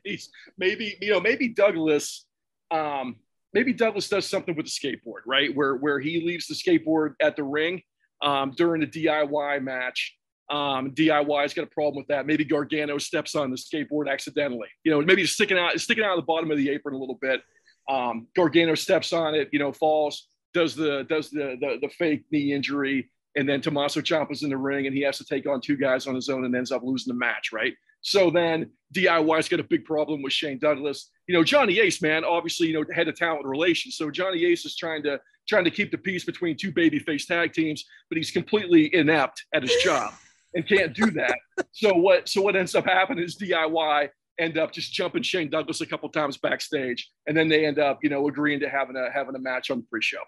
he's 0.03 0.29
maybe 0.57 0.97
you 1.01 1.11
know 1.11 1.19
maybe 1.19 1.49
Douglas, 1.49 2.25
um, 2.71 3.17
maybe 3.53 3.73
Douglas 3.73 4.09
does 4.09 4.27
something 4.27 4.55
with 4.55 4.65
the 4.65 4.71
skateboard, 4.71 5.21
right? 5.25 5.55
Where 5.55 5.75
where 5.75 5.99
he 5.99 6.25
leaves 6.25 6.47
the 6.47 6.55
skateboard 6.55 7.15
at 7.21 7.35
the 7.35 7.43
ring 7.43 7.81
um, 8.21 8.51
during 8.51 8.83
a 8.83 8.87
DIY 8.87 9.63
match. 9.63 10.17
Um, 10.49 10.91
DIY's 10.91 11.53
got 11.53 11.63
a 11.63 11.67
problem 11.67 11.95
with 11.95 12.07
that. 12.07 12.25
Maybe 12.25 12.43
Gargano 12.43 12.97
steps 12.97 13.35
on 13.35 13.51
the 13.51 13.55
skateboard 13.55 14.11
accidentally. 14.11 14.67
You 14.83 14.91
know, 14.91 15.01
maybe 15.01 15.25
sticking 15.25 15.57
out 15.57 15.79
sticking 15.79 16.03
out 16.03 16.11
of 16.11 16.17
the 16.17 16.25
bottom 16.25 16.51
of 16.51 16.57
the 16.57 16.69
apron 16.69 16.95
a 16.95 16.97
little 16.97 17.17
bit. 17.21 17.41
Um, 17.89 18.27
Gargano 18.35 18.75
steps 18.75 19.11
on 19.11 19.33
it, 19.33 19.49
you 19.51 19.59
know, 19.59 19.71
falls, 19.71 20.27
does 20.53 20.75
the 20.75 21.05
does 21.09 21.29
the, 21.29 21.57
the 21.59 21.77
the 21.81 21.89
fake 21.89 22.23
knee 22.31 22.53
injury, 22.53 23.09
and 23.35 23.47
then 23.47 23.61
Tommaso 23.61 24.01
Ciampa's 24.01 24.43
in 24.43 24.49
the 24.49 24.57
ring, 24.57 24.87
and 24.87 24.95
he 24.95 25.01
has 25.03 25.17
to 25.17 25.25
take 25.25 25.47
on 25.47 25.61
two 25.61 25.77
guys 25.77 26.07
on 26.07 26.15
his 26.15 26.29
own, 26.29 26.45
and 26.45 26.55
ends 26.55 26.71
up 26.71 26.83
losing 26.83 27.13
the 27.13 27.19
match, 27.19 27.51
right? 27.51 27.73
So 28.01 28.29
then 28.29 28.71
DIY's 28.93 29.47
got 29.47 29.59
a 29.59 29.63
big 29.63 29.85
problem 29.85 30.21
with 30.21 30.33
Shane 30.33 30.57
Douglas. 30.59 31.11
You 31.27 31.35
know, 31.35 31.43
Johnny 31.43 31.79
Ace, 31.79 32.01
man, 32.01 32.25
obviously, 32.25 32.67
you 32.67 32.73
know, 32.73 32.83
head 32.93 33.07
of 33.07 33.15
talent 33.15 33.45
relations. 33.45 33.95
So 33.95 34.09
Johnny 34.09 34.43
Ace 34.45 34.65
is 34.65 34.75
trying 34.75 35.03
to 35.03 35.19
trying 35.47 35.63
to 35.65 35.71
keep 35.71 35.91
the 35.91 35.97
peace 35.97 36.23
between 36.23 36.55
two 36.55 36.71
babyface 36.71 37.27
tag 37.27 37.53
teams, 37.53 37.85
but 38.09 38.17
he's 38.17 38.31
completely 38.31 38.93
inept 38.95 39.45
at 39.53 39.63
his 39.63 39.75
job 39.83 40.13
and 40.53 40.67
can't 40.67 40.93
do 40.93 41.11
that. 41.11 41.35
so 41.71 41.93
what 41.93 42.27
so 42.27 42.41
what 42.41 42.55
ends 42.55 42.75
up 42.75 42.85
happening 42.85 43.23
is 43.23 43.37
DIY 43.37 44.09
end 44.39 44.57
up 44.57 44.71
just 44.71 44.91
jumping 44.93 45.21
Shane 45.21 45.49
Douglas 45.49 45.81
a 45.81 45.85
couple 45.85 46.09
times 46.09 46.37
backstage, 46.37 47.09
and 47.27 47.37
then 47.37 47.47
they 47.47 47.65
end 47.65 47.79
up, 47.79 47.99
you 48.01 48.09
know, 48.09 48.27
agreeing 48.27 48.59
to 48.61 48.69
having 48.69 48.95
a 48.95 49.11
having 49.11 49.35
a 49.35 49.39
match 49.39 49.69
on 49.69 49.77
the 49.77 49.83
pre-show. 49.83 50.21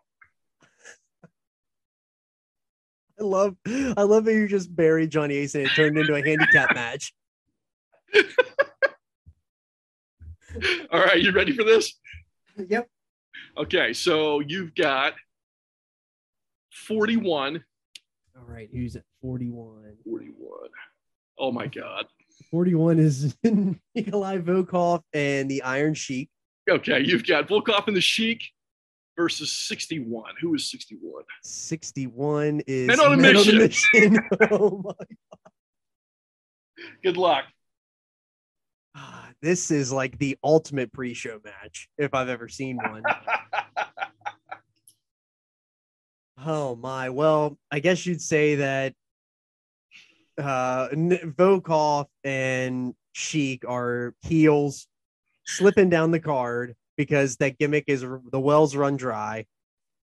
I 3.19 3.23
love, 3.23 3.55
I 3.65 4.03
love 4.03 4.25
that 4.25 4.33
you 4.33 4.47
just 4.47 4.75
buried 4.75 5.09
Johnny 5.11 5.35
Ace 5.35 5.55
and 5.55 5.65
it 5.65 5.71
turned 5.75 5.97
into 5.97 6.15
a 6.15 6.23
handicap 6.23 6.73
match. 6.73 7.13
All 10.91 10.99
right, 10.99 11.21
you 11.21 11.31
ready 11.31 11.53
for 11.55 11.63
this? 11.63 11.93
Yep. 12.57 12.87
Okay, 13.57 13.93
so 13.93 14.39
you've 14.39 14.75
got 14.75 15.13
41. 16.71 17.63
All 18.35 18.43
right, 18.45 18.69
who's 18.71 18.95
at 18.95 19.03
41? 19.21 19.95
41. 20.05 20.49
Oh 21.37 21.51
my 21.51 21.67
God. 21.67 22.05
41 22.51 22.99
is 22.99 23.35
Nikolai 23.95 24.39
Volkoff 24.39 25.01
and 25.13 25.49
the 25.49 25.63
Iron 25.63 25.93
Sheik. 25.93 26.29
Okay, 26.69 26.99
you've 27.01 27.25
got 27.25 27.47
Volkoff 27.47 27.87
and 27.87 27.95
the 27.95 28.01
Sheik 28.01 28.43
versus 29.15 29.51
61. 29.67 30.33
Who 30.41 30.55
is 30.55 30.69
61? 30.71 31.23
61 31.43 32.61
is 32.67 32.87
Men 32.87 32.99
on 32.99 33.13
a 33.13 33.17
Men 33.17 33.33
Mission. 33.33 33.55
On 33.55 33.61
a 33.61 33.67
mission. 33.67 34.19
oh 34.51 34.81
my 34.83 34.93
God. 34.93 35.51
Good 37.03 37.17
luck. 37.17 37.45
This 39.43 39.71
is 39.71 39.91
like 39.91 40.17
the 40.19 40.37
ultimate 40.41 40.93
pre-show 40.93 41.41
match 41.43 41.89
if 41.97 42.13
I've 42.13 42.29
ever 42.29 42.47
seen 42.47 42.77
one. 42.77 43.03
oh 46.45 46.77
my. 46.77 47.09
Well, 47.09 47.57
I 47.69 47.79
guess 47.79 48.05
you'd 48.05 48.21
say 48.21 48.55
that 48.55 48.93
uh 50.37 50.87
Volkoff 50.87 52.05
and 52.23 52.95
Sheik 53.11 53.65
are 53.67 54.15
heels 54.21 54.87
slipping 55.45 55.89
down 55.89 56.11
the 56.11 56.21
card 56.21 56.73
because 56.97 57.37
that 57.37 57.57
gimmick 57.57 57.85
is 57.87 58.01
the 58.01 58.39
wells 58.39 58.75
run 58.75 58.97
dry. 58.97 59.45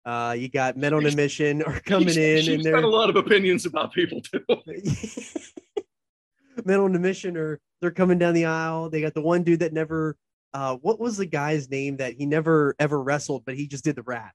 Uh, 0.05 0.36
you 0.38 0.48
got 0.48 0.77
men 0.77 0.93
on 0.93 1.05
a 1.05 1.15
mission 1.15 1.62
are 1.63 1.79
coming 1.81 2.07
in, 2.07 2.15
she's 2.15 2.48
and 2.48 2.63
they're 2.63 2.74
got 2.74 2.84
a 2.84 2.88
lot 2.88 3.10
of 3.10 3.15
opinions 3.15 3.65
about 3.65 3.93
people 3.93 4.22
too. 4.22 4.43
men 6.65 6.79
on 6.79 6.96
a 6.96 7.00
mission 7.00 7.36
are 7.36 7.60
they're 7.81 7.91
coming 7.91 8.17
down 8.17 8.34
the 8.34 8.46
aisle. 8.46 8.89
They 8.89 9.01
got 9.01 9.13
the 9.13 9.22
one 9.22 9.43
dude 9.43 9.60
that 9.60 9.74
never. 9.74 10.15
Uh, 10.53 10.77
what 10.77 11.00
was 11.00 11.17
the 11.17 11.25
guy's 11.25 11.69
name 11.69 11.98
that 11.98 12.13
he 12.13 12.25
never 12.25 12.75
ever 12.79 13.01
wrestled, 13.01 13.43
but 13.46 13.55
he 13.55 13.67
just 13.67 13.84
did 13.84 13.96
the 13.96 14.03
rap? 14.03 14.34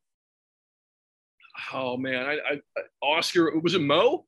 Oh 1.73 1.97
man, 1.97 2.27
I, 2.27 2.39
I 2.51 2.61
Oscar 3.03 3.59
was 3.59 3.75
it 3.75 3.81
Mo? 3.81 4.27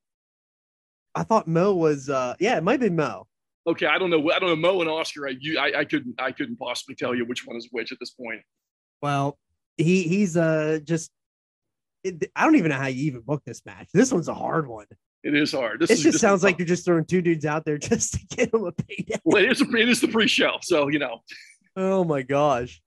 I 1.14 1.24
thought 1.24 1.46
Mo 1.46 1.74
was. 1.74 2.08
uh 2.08 2.34
Yeah, 2.38 2.56
it 2.56 2.64
might 2.64 2.80
be 2.80 2.90
Mo 2.90 3.26
okay, 3.66 3.86
I 3.86 3.98
don't 3.98 4.10
know. 4.10 4.30
I 4.30 4.38
don't 4.38 4.48
know. 4.48 4.56
Mo 4.56 4.80
and 4.80 4.90
Oscar, 4.90 5.28
I, 5.28 5.34
you, 5.38 5.58
I, 5.58 5.80
I 5.80 5.84
couldn't, 5.84 6.20
I 6.20 6.32
couldn't 6.32 6.56
possibly 6.56 6.94
tell 6.94 7.14
you 7.14 7.24
which 7.24 7.46
one 7.46 7.56
is 7.56 7.68
which 7.70 7.92
at 7.92 7.98
this 8.00 8.10
point. 8.10 8.42
Well, 9.02 9.38
he 9.76 10.02
he's 10.04 10.36
uh 10.36 10.80
just. 10.84 11.10
It, 12.02 12.30
I 12.36 12.44
don't 12.44 12.56
even 12.56 12.70
know 12.70 12.76
how 12.76 12.88
you 12.88 13.06
even 13.06 13.22
book 13.22 13.42
this 13.46 13.64
match. 13.64 13.88
This 13.94 14.12
one's 14.12 14.28
a 14.28 14.34
hard 14.34 14.66
one. 14.66 14.86
It 15.22 15.34
is 15.34 15.52
hard. 15.52 15.80
This, 15.80 16.02
just 16.02 16.20
sounds 16.20 16.44
like 16.44 16.58
you're 16.58 16.66
just 16.66 16.84
throwing 16.84 17.06
two 17.06 17.22
dudes 17.22 17.46
out 17.46 17.64
there 17.64 17.78
just 17.78 18.12
to 18.12 18.36
get 18.36 18.52
them 18.52 18.64
a 18.64 18.72
payday. 18.72 19.18
Well, 19.24 19.42
it 19.42 19.52
is, 19.52 19.62
a, 19.62 19.76
it 19.76 19.88
is 19.88 20.00
the 20.02 20.08
pre-show, 20.08 20.58
so 20.60 20.88
you 20.88 20.98
know. 20.98 21.22
Oh 21.76 22.04
my 22.04 22.22
gosh, 22.22 22.82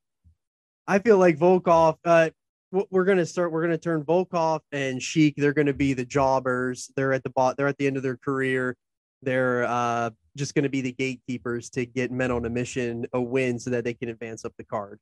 I 0.87 0.99
feel 0.99 1.17
like 1.17 1.37
Volkoff. 1.37 1.97
Uh, 2.05 2.29
we're 2.71 3.05
gonna 3.05 3.25
start. 3.25 3.51
We're 3.51 3.63
gonna 3.63 3.77
turn 3.77 4.03
Volkoff 4.03 4.59
and 4.71 5.01
Sheik. 5.01 5.35
They're 5.35 5.53
gonna 5.53 5.73
be 5.73 5.93
the 5.93 6.05
jobbers. 6.05 6.91
They're 6.95 7.13
at 7.13 7.23
the 7.23 7.31
bot. 7.31 7.57
They're 7.57 7.67
at 7.67 7.77
the 7.77 7.87
end 7.87 7.97
of 7.97 8.03
their 8.03 8.17
career. 8.17 8.75
They're 9.23 9.65
uh, 9.65 10.11
just 10.37 10.55
going 10.55 10.63
to 10.63 10.69
be 10.69 10.81
the 10.81 10.93
gatekeepers 10.93 11.69
to 11.71 11.85
get 11.85 12.11
men 12.11 12.31
on 12.31 12.45
a 12.45 12.49
mission 12.49 13.05
a 13.13 13.21
win 13.21 13.59
so 13.59 13.69
that 13.71 13.83
they 13.83 13.93
can 13.93 14.09
advance 14.09 14.45
up 14.45 14.53
the 14.57 14.63
card. 14.63 14.99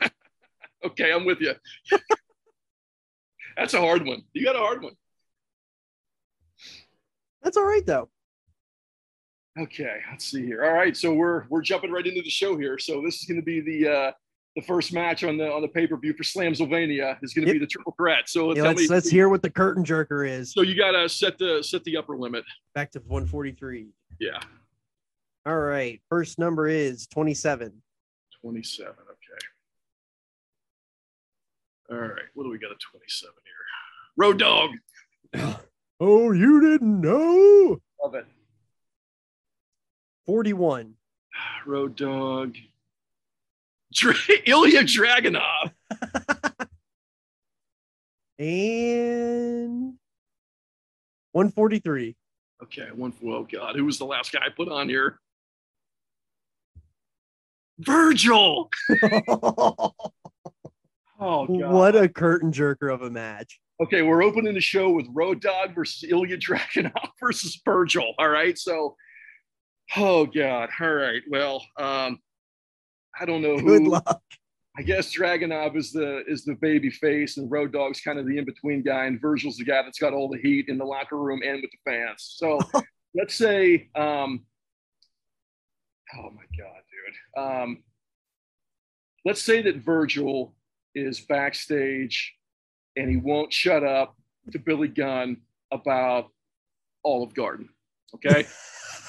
okay, 0.84 1.12
I'm 1.12 1.24
with 1.24 1.40
you. 1.40 1.54
That's 3.56 3.74
a 3.74 3.80
hard 3.80 4.06
one. 4.06 4.22
You 4.32 4.44
got 4.44 4.56
a 4.56 4.60
hard 4.60 4.82
one. 4.82 4.94
That's 7.42 7.56
all 7.56 7.64
right 7.64 7.84
though. 7.84 8.08
Okay, 9.58 9.98
let's 10.10 10.24
see 10.24 10.44
here. 10.44 10.64
All 10.64 10.72
right, 10.72 10.96
so 10.96 11.12
we're 11.12 11.44
we're 11.48 11.62
jumping 11.62 11.92
right 11.92 12.04
into 12.04 12.22
the 12.22 12.30
show 12.30 12.56
here. 12.56 12.78
So 12.78 13.02
this 13.04 13.20
is 13.20 13.24
going 13.24 13.40
to 13.40 13.44
be 13.44 13.60
the 13.60 13.88
uh, 13.88 14.12
the 14.56 14.62
first 14.62 14.92
match 14.92 15.24
on 15.24 15.36
the 15.36 15.50
on 15.50 15.62
the 15.62 15.68
pay 15.68 15.86
per 15.86 15.96
view 15.96 16.12
for 16.12 16.22
Slamsylvania 16.22 17.16
is 17.22 17.34
going 17.34 17.46
to 17.46 17.52
yep. 17.52 17.54
be 17.54 17.58
the 17.58 17.66
triple 17.66 17.94
threat. 17.96 18.28
So 18.28 18.54
yeah, 18.54 18.62
let's, 18.62 18.82
me, 18.82 18.88
let's 18.88 19.08
hear 19.08 19.28
what 19.28 19.42
the 19.42 19.50
curtain 19.50 19.84
jerker 19.84 20.28
is. 20.28 20.52
So 20.52 20.62
you 20.62 20.76
got 20.76 20.92
to 20.92 21.08
set 21.08 21.38
the 21.38 21.62
set 21.62 21.84
the 21.84 21.96
upper 21.96 22.16
limit 22.16 22.44
back 22.74 22.90
to 22.92 23.00
143. 23.00 23.88
Yeah. 24.18 24.40
All 25.46 25.58
right. 25.58 26.00
First 26.08 26.38
number 26.38 26.66
is 26.68 27.06
27. 27.08 27.72
27. 28.40 28.92
Okay. 28.92 29.46
All 31.90 31.98
right. 32.08 32.22
What 32.34 32.44
do 32.44 32.50
we 32.50 32.58
got 32.58 32.70
at 32.70 32.78
27 32.80 33.34
here? 33.44 33.52
Road 34.16 34.38
Dog. 34.38 34.70
Oh, 36.00 36.32
you 36.32 36.60
didn't 36.60 37.00
know? 37.00 37.78
Love 38.02 38.16
it. 38.16 38.26
41. 40.26 40.94
Road 41.66 41.94
Dog. 41.96 42.56
Dra- 43.94 44.12
Ilja 44.46 44.82
Dragunov. 44.82 45.70
And 48.38 49.94
143. 51.32 52.16
Okay, 52.64 52.88
one. 52.94 53.12
For, 53.12 53.34
oh 53.34 53.46
God, 53.50 53.76
who 53.76 53.84
was 53.84 53.98
the 53.98 54.06
last 54.06 54.32
guy 54.32 54.40
I 54.44 54.48
put 54.48 54.68
on 54.68 54.88
here? 54.88 55.18
Virgil. 57.78 58.70
Oh 61.20 61.46
God. 61.46 61.72
what 61.72 61.94
a 61.96 62.08
curtain 62.08 62.50
jerker 62.50 62.92
of 62.92 63.02
a 63.02 63.08
match. 63.08 63.60
Okay, 63.80 64.02
we're 64.02 64.24
opening 64.24 64.52
the 64.52 64.60
show 64.60 64.90
with 64.90 65.06
Road 65.12 65.40
Dog 65.40 65.72
versus 65.72 66.10
Ilja 66.10 66.38
Dragunov 66.38 67.08
versus 67.20 67.60
Virgil. 67.64 68.12
All 68.18 68.28
right, 68.28 68.58
so. 68.58 68.96
Oh 69.96 70.26
God. 70.26 70.70
All 70.80 70.92
right. 70.92 71.22
Well, 71.30 71.64
um, 71.78 72.18
I 73.18 73.24
don't 73.26 73.42
know 73.42 73.56
Good 73.56 73.84
who. 73.84 73.90
luck. 73.90 74.22
I 74.76 74.82
guess 74.82 75.14
Dragunov 75.14 75.76
is 75.76 75.92
the 75.92 76.24
is 76.26 76.44
the 76.44 76.54
baby 76.54 76.90
face, 76.90 77.36
and 77.36 77.50
Road 77.50 77.72
Dog's 77.72 78.00
kind 78.00 78.18
of 78.18 78.26
the 78.26 78.38
in 78.38 78.44
between 78.44 78.82
guy, 78.82 79.06
and 79.06 79.20
Virgil's 79.20 79.56
the 79.56 79.64
guy 79.64 79.82
that's 79.82 80.00
got 80.00 80.12
all 80.12 80.28
the 80.28 80.40
heat 80.40 80.68
in 80.68 80.78
the 80.78 80.84
locker 80.84 81.16
room 81.16 81.42
and 81.44 81.62
with 81.62 81.70
the 81.70 81.90
fans. 81.90 82.34
So 82.36 82.58
let's 83.14 83.34
say, 83.34 83.88
um, 83.94 84.44
oh 86.16 86.30
my 86.30 86.44
god, 86.58 86.80
dude. 86.90 87.42
Um, 87.42 87.82
let's 89.24 89.42
say 89.42 89.62
that 89.62 89.76
Virgil 89.76 90.54
is 90.94 91.20
backstage, 91.20 92.34
and 92.96 93.08
he 93.08 93.16
won't 93.16 93.52
shut 93.52 93.84
up 93.84 94.16
to 94.50 94.58
Billy 94.58 94.88
Gunn 94.88 95.36
about 95.70 96.30
Olive 97.04 97.34
Garden. 97.34 97.68
Okay. 98.16 98.46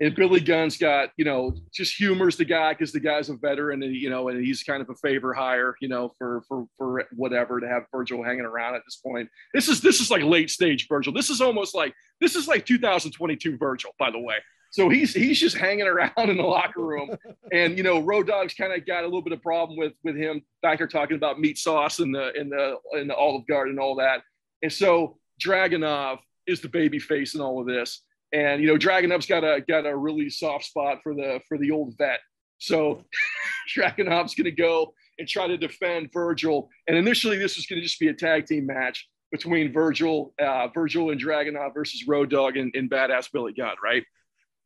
and 0.00 0.14
Billy 0.14 0.40
Gunn's 0.40 0.76
got, 0.76 1.10
you 1.16 1.24
know, 1.24 1.54
just 1.72 1.98
humors 1.98 2.36
the 2.36 2.44
guy 2.44 2.72
because 2.72 2.92
the 2.92 3.00
guy's 3.00 3.28
a 3.30 3.34
veteran 3.34 3.82
and 3.82 3.94
you 3.94 4.10
know, 4.10 4.28
and 4.28 4.44
he's 4.44 4.62
kind 4.62 4.80
of 4.80 4.88
a 4.90 4.94
favor 4.94 5.34
hire, 5.34 5.74
you 5.80 5.88
know, 5.88 6.12
for 6.18 6.42
for 6.46 6.66
for 6.76 7.04
whatever 7.16 7.60
to 7.60 7.68
have 7.68 7.84
Virgil 7.90 8.22
hanging 8.22 8.44
around 8.44 8.76
at 8.76 8.82
this 8.84 8.96
point. 8.96 9.28
This 9.52 9.68
is 9.68 9.80
this 9.80 10.00
is 10.00 10.10
like 10.10 10.22
late 10.22 10.50
stage 10.50 10.86
Virgil. 10.88 11.12
This 11.12 11.30
is 11.30 11.40
almost 11.40 11.74
like 11.74 11.94
this 12.20 12.36
is 12.36 12.46
like 12.46 12.64
2022 12.64 13.56
Virgil, 13.56 13.90
by 13.98 14.10
the 14.10 14.20
way. 14.20 14.36
So 14.70 14.88
he's 14.88 15.14
he's 15.14 15.40
just 15.40 15.56
hanging 15.56 15.86
around 15.86 16.12
in 16.30 16.36
the 16.36 16.42
locker 16.44 16.84
room, 16.84 17.10
and 17.52 17.76
you 17.76 17.82
know, 17.82 18.00
Road 18.00 18.28
Dog's 18.28 18.54
kind 18.54 18.72
of 18.72 18.86
got 18.86 19.02
a 19.02 19.06
little 19.06 19.22
bit 19.22 19.32
of 19.32 19.42
problem 19.42 19.78
with 19.78 19.94
with 20.04 20.16
him 20.16 20.42
back 20.62 20.78
here 20.78 20.86
talking 20.86 21.16
about 21.16 21.40
meat 21.40 21.58
sauce 21.58 21.98
and 21.98 22.14
the 22.14 22.32
in 22.38 22.50
the 22.50 22.76
in 22.92 23.08
the 23.08 23.16
Olive 23.16 23.46
Garden 23.48 23.72
and 23.72 23.80
all 23.80 23.96
that. 23.96 24.22
And 24.62 24.72
so 24.72 25.18
Dragunov 25.44 26.18
is 26.46 26.60
the 26.60 26.68
baby 26.68 26.98
face 26.98 27.34
in 27.34 27.40
all 27.40 27.60
of 27.60 27.66
this 27.66 28.02
and 28.32 28.60
you 28.60 28.68
know 28.68 28.76
Dragon 28.76 29.10
Dragunov's 29.10 29.26
got 29.26 29.44
a 29.44 29.60
got 29.66 29.86
a 29.86 29.96
really 29.96 30.30
soft 30.30 30.64
spot 30.64 30.98
for 31.02 31.14
the 31.14 31.40
for 31.48 31.58
the 31.58 31.70
old 31.70 31.94
vet. 31.98 32.20
So 32.58 33.04
Dragunov's 33.76 34.34
going 34.34 34.44
to 34.44 34.50
go 34.50 34.92
and 35.18 35.28
try 35.28 35.46
to 35.46 35.56
defend 35.56 36.10
Virgil. 36.12 36.68
And 36.86 36.96
initially, 36.96 37.38
this 37.38 37.56
was 37.56 37.66
going 37.66 37.80
to 37.80 37.86
just 37.86 37.98
be 37.98 38.08
a 38.08 38.14
tag 38.14 38.46
team 38.46 38.66
match 38.66 39.08
between 39.30 39.72
Virgil, 39.72 40.32
uh, 40.40 40.68
Virgil 40.68 41.10
and 41.10 41.20
Dragon 41.20 41.54
Dragunov 41.54 41.74
versus 41.74 42.06
Road 42.06 42.30
Dog 42.30 42.56
and, 42.56 42.74
and 42.74 42.90
Badass 42.90 43.30
Billy 43.32 43.52
Gunn, 43.52 43.76
right? 43.82 44.04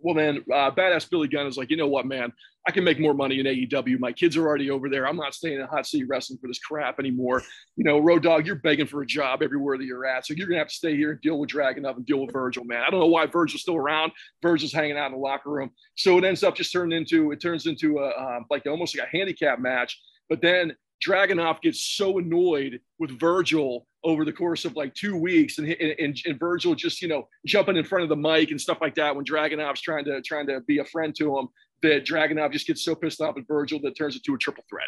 Well, 0.02 0.14
then 0.14 0.44
uh, 0.52 0.70
Badass 0.70 1.08
Billy 1.08 1.28
Gunn 1.28 1.46
is 1.46 1.56
like, 1.56 1.70
you 1.70 1.76
know 1.76 1.86
what, 1.86 2.06
man, 2.06 2.32
I 2.66 2.70
can 2.70 2.84
make 2.84 3.00
more 3.00 3.14
money 3.14 3.40
in 3.40 3.46
AEW. 3.46 3.98
My 3.98 4.12
kids 4.12 4.36
are 4.36 4.46
already 4.46 4.70
over 4.70 4.88
there. 4.88 5.06
I'm 5.06 5.16
not 5.16 5.34
staying 5.34 5.60
in 5.60 5.66
hot 5.66 5.86
seat 5.86 6.04
wrestling 6.08 6.38
for 6.40 6.46
this 6.46 6.58
crap 6.58 6.98
anymore. 6.98 7.42
You 7.76 7.84
know, 7.84 7.98
Road 7.98 8.22
Dog, 8.22 8.46
you're 8.46 8.56
begging 8.56 8.86
for 8.86 9.02
a 9.02 9.06
job 9.06 9.42
everywhere 9.42 9.78
that 9.78 9.84
you're 9.84 10.06
at. 10.06 10.26
So 10.26 10.34
you're 10.34 10.46
going 10.46 10.56
to 10.56 10.60
have 10.60 10.68
to 10.68 10.74
stay 10.74 10.96
here 10.96 11.12
and 11.12 11.20
deal 11.20 11.38
with 11.38 11.50
Dragunov 11.50 11.96
and 11.96 12.06
deal 12.06 12.20
with 12.20 12.32
Virgil, 12.32 12.64
man. 12.64 12.82
I 12.86 12.90
don't 12.90 13.00
know 13.00 13.06
why 13.06 13.26
Virgil's 13.26 13.62
still 13.62 13.76
around. 13.76 14.12
Virgil's 14.42 14.72
hanging 14.72 14.96
out 14.96 15.06
in 15.06 15.12
the 15.12 15.18
locker 15.18 15.50
room. 15.50 15.70
So 15.96 16.18
it 16.18 16.24
ends 16.24 16.44
up 16.44 16.54
just 16.54 16.72
turning 16.72 16.96
into, 16.96 17.32
it 17.32 17.40
turns 17.40 17.66
into 17.66 17.98
a, 17.98 18.10
um, 18.10 18.46
like 18.50 18.66
almost 18.66 18.96
like 18.96 19.08
a 19.08 19.16
handicap 19.16 19.58
match. 19.58 20.00
But 20.28 20.40
then 20.40 20.76
Dragunov 21.06 21.60
gets 21.60 21.82
so 21.82 22.18
annoyed 22.18 22.80
with 22.98 23.18
Virgil 23.18 23.86
over 24.04 24.24
the 24.24 24.32
course 24.32 24.64
of 24.64 24.76
like 24.76 24.94
two 24.94 25.16
weeks, 25.16 25.58
and, 25.58 25.68
and 25.68 26.18
and 26.24 26.38
Virgil 26.38 26.74
just 26.74 27.02
you 27.02 27.08
know 27.08 27.28
jumping 27.46 27.76
in 27.76 27.84
front 27.84 28.02
of 28.02 28.08
the 28.08 28.16
mic 28.16 28.50
and 28.50 28.60
stuff 28.60 28.78
like 28.80 28.94
that 28.96 29.14
when 29.14 29.24
Dragunov's 29.24 29.80
trying 29.80 30.04
to 30.04 30.20
trying 30.22 30.46
to 30.46 30.60
be 30.60 30.78
a 30.78 30.84
friend 30.84 31.14
to 31.16 31.38
him. 31.38 31.48
That 31.82 32.06
Dragunov 32.06 32.52
just 32.52 32.68
gets 32.68 32.84
so 32.84 32.94
pissed 32.94 33.20
off 33.20 33.36
at 33.36 33.44
Virgil 33.48 33.80
that 33.82 33.96
turns 33.96 34.14
into 34.14 34.34
a 34.36 34.38
triple 34.38 34.62
threat. 34.70 34.86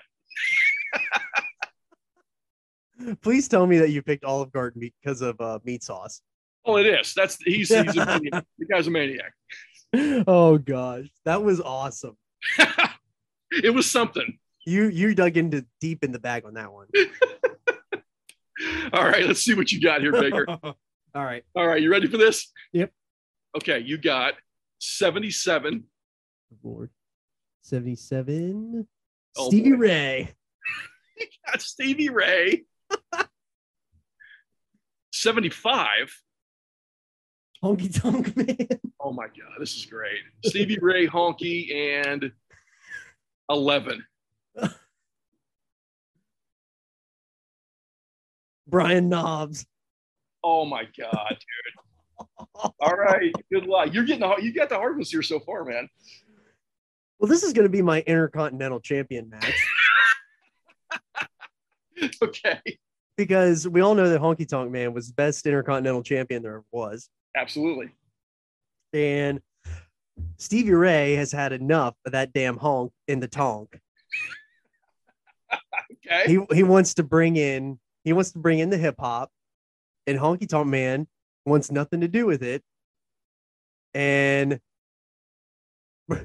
Please 3.20 3.48
tell 3.48 3.66
me 3.66 3.79
that 3.79 3.90
you 3.90 4.00
picked 4.00 4.24
Olive 4.24 4.53
Garden 4.53 4.81
because 4.81 5.20
of 5.20 5.40
uh, 5.40 5.59
meat 5.64 5.83
sauce. 5.83 6.20
Oh, 6.64 6.77
it 6.77 6.87
is. 6.87 7.12
That's 7.14 7.37
he's, 7.42 7.68
he's 7.68 7.96
a 7.96 8.07
maniac. 8.07 8.44
The 8.59 8.66
guy's 8.66 8.87
a 8.87 8.90
maniac. 8.90 9.33
Oh 10.27 10.59
gosh, 10.59 11.07
that 11.24 11.42
was 11.42 11.61
awesome. 11.61 12.16
it 13.50 13.74
was 13.74 13.90
something. 13.90 14.38
You 14.66 14.88
you 14.88 15.14
dug 15.14 15.37
into 15.37 15.66
deep 15.81 16.05
in 16.05 16.12
the 16.12 16.18
bag 16.18 16.44
on 16.44 16.55
that 16.55 16.72
one. 16.72 16.87
All 18.92 19.05
right, 19.05 19.27
let's 19.27 19.40
see 19.40 19.55
what 19.55 19.72
you 19.72 19.81
got 19.81 20.00
here, 20.00 20.12
Baker. 20.12 20.46
All 20.62 20.74
right. 21.14 21.44
All 21.55 21.66
right, 21.66 21.83
you 21.83 21.90
ready 21.90 22.07
for 22.07 22.16
this? 22.16 22.50
Yep. 22.72 22.90
Okay, 23.57 23.81
you 23.81 23.98
got 23.98 24.35
77. 24.79 25.85
Lord. 26.62 26.90
77. 27.62 28.87
Oh, 29.37 29.48
Stevie 29.48 29.72
boy. 29.72 29.79
Ray. 29.79 30.35
You 31.16 31.27
got 31.46 31.62
Stevie 31.62 32.09
Ray. 32.09 32.64
75. 35.12 36.12
Honky 37.62 38.00
Tonk 38.00 38.37
Man. 38.37 38.81
Oh 39.00 39.12
my 39.12 39.27
God, 39.27 39.61
this 39.61 39.77
is 39.77 39.87
great. 39.87 40.18
Stevie 40.44 40.81
Ray, 40.81 41.07
Honky, 41.07 41.72
and 41.72 42.33
11. 43.48 44.05
Brian 48.66 49.08
Knobbs. 49.08 49.66
Oh 50.42 50.64
my 50.64 50.84
God, 50.98 51.28
dude. 51.30 51.74
All 52.80 52.94
right, 52.96 53.32
good 53.52 53.66
luck. 53.66 53.92
You're 53.92 54.04
getting 54.04 54.20
the, 54.20 54.36
you 54.42 54.52
got 54.52 54.68
the 54.68 54.76
hard 54.76 54.96
ones 54.96 55.10
here 55.10 55.22
so 55.22 55.40
far, 55.40 55.64
man. 55.64 55.88
Well, 57.18 57.28
this 57.28 57.42
is 57.42 57.52
going 57.52 57.64
to 57.64 57.70
be 57.70 57.82
my 57.82 58.00
Intercontinental 58.02 58.80
Champion 58.80 59.30
match 59.30 59.54
Okay, 62.22 62.60
because 63.16 63.66
we 63.68 63.80
all 63.80 63.94
know 63.94 64.08
that 64.08 64.20
Honky 64.20 64.46
Tonk 64.46 64.70
Man 64.70 64.92
was 64.92 65.08
the 65.08 65.14
best 65.14 65.46
Intercontinental 65.46 66.02
Champion 66.02 66.42
there 66.42 66.62
was. 66.72 67.08
absolutely. 67.36 67.90
And 68.92 69.40
Stevie 70.38 70.72
Ray 70.72 71.14
has 71.14 71.32
had 71.32 71.52
enough 71.52 71.94
of 72.04 72.12
that 72.12 72.32
damn 72.32 72.56
honk 72.56 72.92
in 73.08 73.20
the 73.20 73.28
tonk. 73.28 73.80
Okay. 76.06 76.24
He 76.26 76.56
he 76.56 76.62
wants 76.62 76.94
to 76.94 77.02
bring 77.02 77.36
in 77.36 77.78
he 78.04 78.12
wants 78.12 78.32
to 78.32 78.38
bring 78.38 78.58
in 78.58 78.70
the 78.70 78.76
hip 78.76 78.96
hop, 78.98 79.30
and 80.06 80.18
Honky 80.18 80.48
Tonk 80.48 80.66
Man 80.66 81.06
wants 81.46 81.70
nothing 81.70 82.02
to 82.02 82.08
do 82.08 82.26
with 82.26 82.42
it. 82.42 82.62
And 83.94 84.60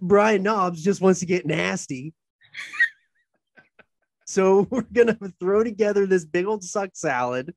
Brian 0.00 0.42
Knobbs 0.42 0.82
just 0.82 1.00
wants 1.00 1.20
to 1.20 1.26
get 1.26 1.46
nasty. 1.46 2.14
So 4.24 4.66
we're 4.70 4.82
gonna 4.82 5.18
throw 5.40 5.64
together 5.64 6.06
this 6.06 6.24
big 6.24 6.46
old 6.46 6.62
suck 6.62 6.90
salad, 6.92 7.54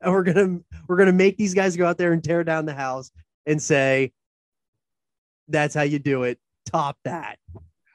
and 0.00 0.12
we're 0.12 0.22
gonna 0.22 0.60
we're 0.86 0.96
gonna 0.96 1.12
make 1.12 1.36
these 1.36 1.54
guys 1.54 1.76
go 1.76 1.86
out 1.86 1.98
there 1.98 2.12
and 2.12 2.22
tear 2.24 2.44
down 2.44 2.64
the 2.66 2.74
house 2.74 3.10
and 3.46 3.60
say, 3.60 4.12
"That's 5.48 5.74
how 5.74 5.82
you 5.82 5.98
do 5.98 6.22
it. 6.22 6.38
Top 6.64 6.96
that." 7.04 7.38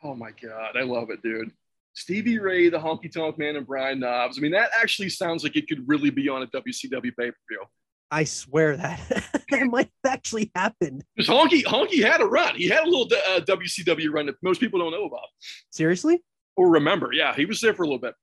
Oh 0.04 0.16
my 0.16 0.32
God, 0.32 0.76
I 0.76 0.82
love 0.84 1.10
it, 1.10 1.22
dude. 1.22 1.52
Stevie 1.94 2.40
Ray, 2.40 2.70
the 2.70 2.80
Honky 2.80 3.12
Tonk 3.12 3.38
Man, 3.38 3.56
and 3.56 3.68
Brian 3.68 4.00
Knobbs. 4.00 4.38
I 4.38 4.42
mean, 4.42 4.52
that 4.54 4.70
actually 4.80 5.10
sounds 5.10 5.44
like 5.44 5.56
it 5.56 5.68
could 5.68 5.88
really 5.88 6.10
be 6.10 6.28
on 6.28 6.42
a 6.42 6.48
WCW 6.48 7.16
pay 7.18 7.30
per 7.32 7.38
view. 7.50 7.64
I 8.10 8.24
swear 8.26 8.76
that 8.78 9.00
that 9.52 9.66
might 9.68 9.90
have 10.04 10.14
actually 10.14 10.52
happened. 10.56 11.04
Because 11.16 11.30
Honky 11.30 11.64
Honky 11.64 12.04
had 12.04 12.22
a 12.22 12.26
run. 12.26 12.56
He 12.56 12.68
had 12.68 12.84
a 12.84 12.90
little 12.90 13.08
uh, 13.30 13.40
WCW 13.42 14.12
run 14.12 14.26
that 14.28 14.36
most 14.44 14.60
people 14.60 14.80
don't 14.80 14.92
know 14.92 15.06
about 15.06 15.28
Seriously? 15.72 16.22
or 16.56 16.70
remember. 16.72 17.12
Yeah, 17.14 17.34
he 17.36 17.46
was 17.46 17.62
there 17.62 17.74
for 17.74 17.84
a 17.84 17.86
little 17.86 18.00
bit. 18.00 18.14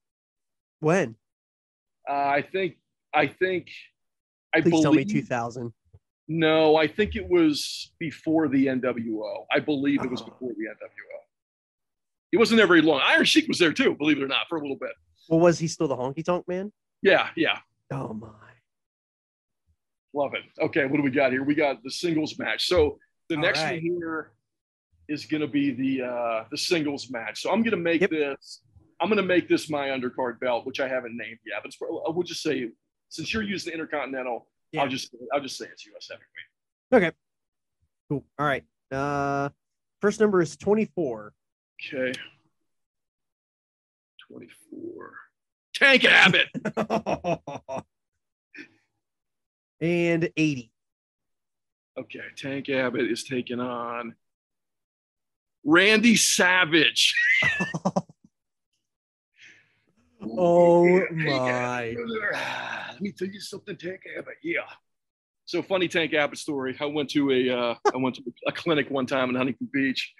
When? 0.81 1.17
Uh, 2.09 2.13
I 2.13 2.43
think. 2.43 2.77
I 3.15 3.27
think. 3.27 3.69
I 4.55 4.61
Please 4.61 4.81
tell 4.83 4.93
me 4.93 5.05
believe- 5.05 5.27
2000. 5.27 5.73
No, 6.33 6.77
I 6.77 6.87
think 6.87 7.17
it 7.17 7.29
was 7.29 7.91
before 7.99 8.47
the 8.49 8.67
NWO. 8.67 9.47
I 9.51 9.59
believe 9.59 10.05
it 10.05 10.11
was 10.11 10.23
Oh. 10.23 10.27
before 10.27 10.51
the 10.51 10.65
NWO. 10.67 11.19
He 12.31 12.39
wasn't 12.39 12.59
there 12.59 12.67
very 12.67 12.83
long. 12.83 13.01
Iron 13.05 13.25
Sheik 13.25 13.49
was 13.49 13.59
there 13.59 13.73
too, 13.73 13.95
believe 13.97 14.19
it 14.19 14.23
or 14.23 14.29
not, 14.29 14.47
for 14.49 14.57
a 14.59 14.61
little 14.61 14.77
bit. 14.77 14.93
Well, 15.29 15.41
was 15.41 15.59
he 15.59 15.67
still 15.69 15.89
the 15.89 15.97
honky 15.97 16.25
tonk 16.25 16.47
man? 16.49 16.73
Yeah, 17.03 17.29
yeah. 17.37 17.59
Oh 17.93 18.13
my. 18.13 18.29
Love 20.13 20.35
it. 20.35 20.43
Okay, 20.63 20.87
what 20.87 20.97
do 20.97 21.03
we 21.03 21.11
got 21.11 21.31
here? 21.33 21.45
We 21.45 21.55
got 21.55 21.83
the 21.83 21.91
singles 21.91 22.39
match. 22.39 22.67
So 22.67 22.99
the 23.29 23.37
All 23.37 23.43
next 23.43 23.61
right. 23.63 23.75
one 23.75 23.81
here 23.81 24.33
is 25.09 25.25
going 25.25 25.41
to 25.41 25.47
be 25.49 25.71
the 25.73 26.07
uh, 26.07 26.45
the 26.51 26.57
singles 26.59 27.11
match. 27.11 27.43
So 27.43 27.51
I'm 27.51 27.63
going 27.63 27.71
to 27.73 27.77
make 27.77 28.01
Yep. 28.01 28.11
this 28.11 28.63
I'm 29.01 29.09
going 29.09 29.17
to 29.17 29.23
make 29.23 29.49
this 29.49 29.71
my 29.71 29.89
undercard 29.89 30.41
belt, 30.41 30.67
which 30.67 30.79
I 30.79 30.87
haven't 30.89 31.17
named 31.17 31.39
yet. 31.47 31.61
But 31.63 31.69
it's, 31.69 31.79
we'll 31.81 32.23
just 32.23 32.43
say, 32.43 32.69
since 33.09 33.33
you're 33.33 33.43
using 33.43 33.71
the 33.71 33.75
Intercontinental, 33.75 34.47
Yeah. 34.73 34.83
I'll 34.83 34.89
just 34.89 35.15
I'll 35.33 35.41
just 35.41 35.57
say 35.57 35.67
it's 35.73 35.87
U.S. 35.87 36.09
Heavyweight. 36.11 37.09
Okay. 37.09 37.17
Cool. 38.09 38.25
All 38.39 38.47
right. 38.47 38.65
Uh, 38.91 39.49
first 40.01 40.19
number 40.21 40.43
is 40.43 40.57
24. 40.57 41.33
Okay. 41.89 42.13
24. 44.29 45.13
Tank 45.75 46.05
Abbott. 46.05 46.49
and 49.81 50.31
80. 50.37 50.71
Okay, 51.99 52.21
Tank 52.37 52.69
Abbott 52.69 53.11
is 53.11 53.25
taking 53.25 53.61
on 53.61 54.15
Randy 55.65 56.17
Savage. 56.17 57.15
Oh, 60.37 60.85
Yeah, 60.85 61.05
my. 61.11 61.91
Abbott. 61.91 62.93
Let 62.93 63.01
me 63.01 63.13
tell 63.13 63.29
you 63.29 63.41
something, 63.41 63.77
Tank 63.77 64.03
Abbott. 64.19 64.35
Yeah. 64.43 64.61
So 65.47 65.63
funny 65.63 65.89
Tank 65.89 66.13
Abbott 66.13 66.39
story. 66.39 66.77
I 66.79 66.85
went 66.85 67.09
to 67.11 67.31
a 67.31 67.51
uh, 67.51 67.75
I 67.93 67.97
went 67.97 68.17
to 68.17 68.23
a 68.47 68.53
clinic 68.53 68.91
one 68.91 69.07
time 69.07 69.31
in 69.31 69.35
Huntington 69.35 69.69
Beach, 69.73 70.13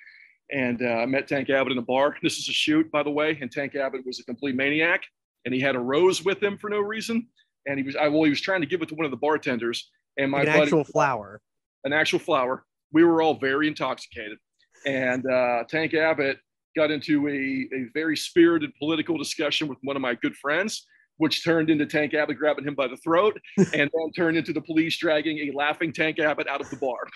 and 0.53 0.83
uh, 0.83 0.87
I 0.87 1.07
met 1.07 1.29
Tank 1.29 1.51
Abbott 1.51 1.73
in 1.73 1.79
a 1.79 1.83
bar. 1.83 2.17
This 2.23 2.39
is 2.39 2.49
a 2.49 2.53
shoot, 2.53 2.91
by 2.91 3.03
the 3.03 3.11
way, 3.11 3.39
and 3.41 3.51
Tank 3.51 3.75
Abbott 3.75 4.05
was 4.07 4.21
a 4.21 4.25
complete 4.25 4.55
maniac, 4.55 5.03
and 5.45 5.55
he 5.55 5.61
had 5.61 5.75
a 5.77 5.79
rose 5.81 6.25
with 6.25 6.43
him 6.43 6.59
for 6.59 6.71
no 6.71 6.81
reason. 6.81 7.27
And 7.67 7.79
he 7.79 7.85
was 7.85 7.97
I 7.97 8.09
well, 8.09 8.25
he 8.25 8.31
was 8.31 8.41
trying 8.41 8.61
to 8.63 8.67
give 8.67 8.83
it 8.83 8.89
to 8.89 8.95
one 8.95 9.05
of 9.05 9.11
the 9.11 9.17
bartenders, 9.17 9.91
and 10.19 10.31
my 10.31 10.39
Like 10.39 10.47
an 10.49 10.53
buddy, 10.55 10.63
actual 10.63 10.85
flower. 10.85 11.41
an 11.85 11.93
actual 11.93 12.19
flower. 12.19 12.65
We 12.93 13.05
were 13.05 13.23
all 13.23 13.35
very 13.35 13.69
intoxicated. 13.69 14.39
And 14.87 15.31
uh, 15.31 15.65
Tank 15.69 15.95
Abbott 15.95 16.39
got 16.75 16.91
into 16.91 17.29
a, 17.29 17.69
a 17.77 17.85
very 17.93 18.17
spirited 18.17 18.71
political 18.79 19.19
discussion 19.19 19.69
with 19.69 19.79
one 19.83 19.95
of 19.95 20.03
my 20.03 20.15
good 20.15 20.35
friends, 20.37 20.87
which 21.19 21.45
turned 21.45 21.69
into 21.69 21.85
Tank 21.87 22.15
Abbott 22.15 22.39
grabbing 22.39 22.65
him 22.65 22.75
by 22.75 22.89
the 22.89 22.97
throat 22.97 23.39
and 23.59 23.91
then 23.93 24.13
turned 24.17 24.37
into 24.39 24.53
the 24.53 24.61
police 24.63 24.97
dragging 24.97 25.39
a 25.51 25.53
laughing 25.55 25.93
Tank 25.93 26.19
Abbott 26.19 26.49
out 26.49 26.61
of 26.63 26.71
the 26.71 26.77
bar. 26.77 27.07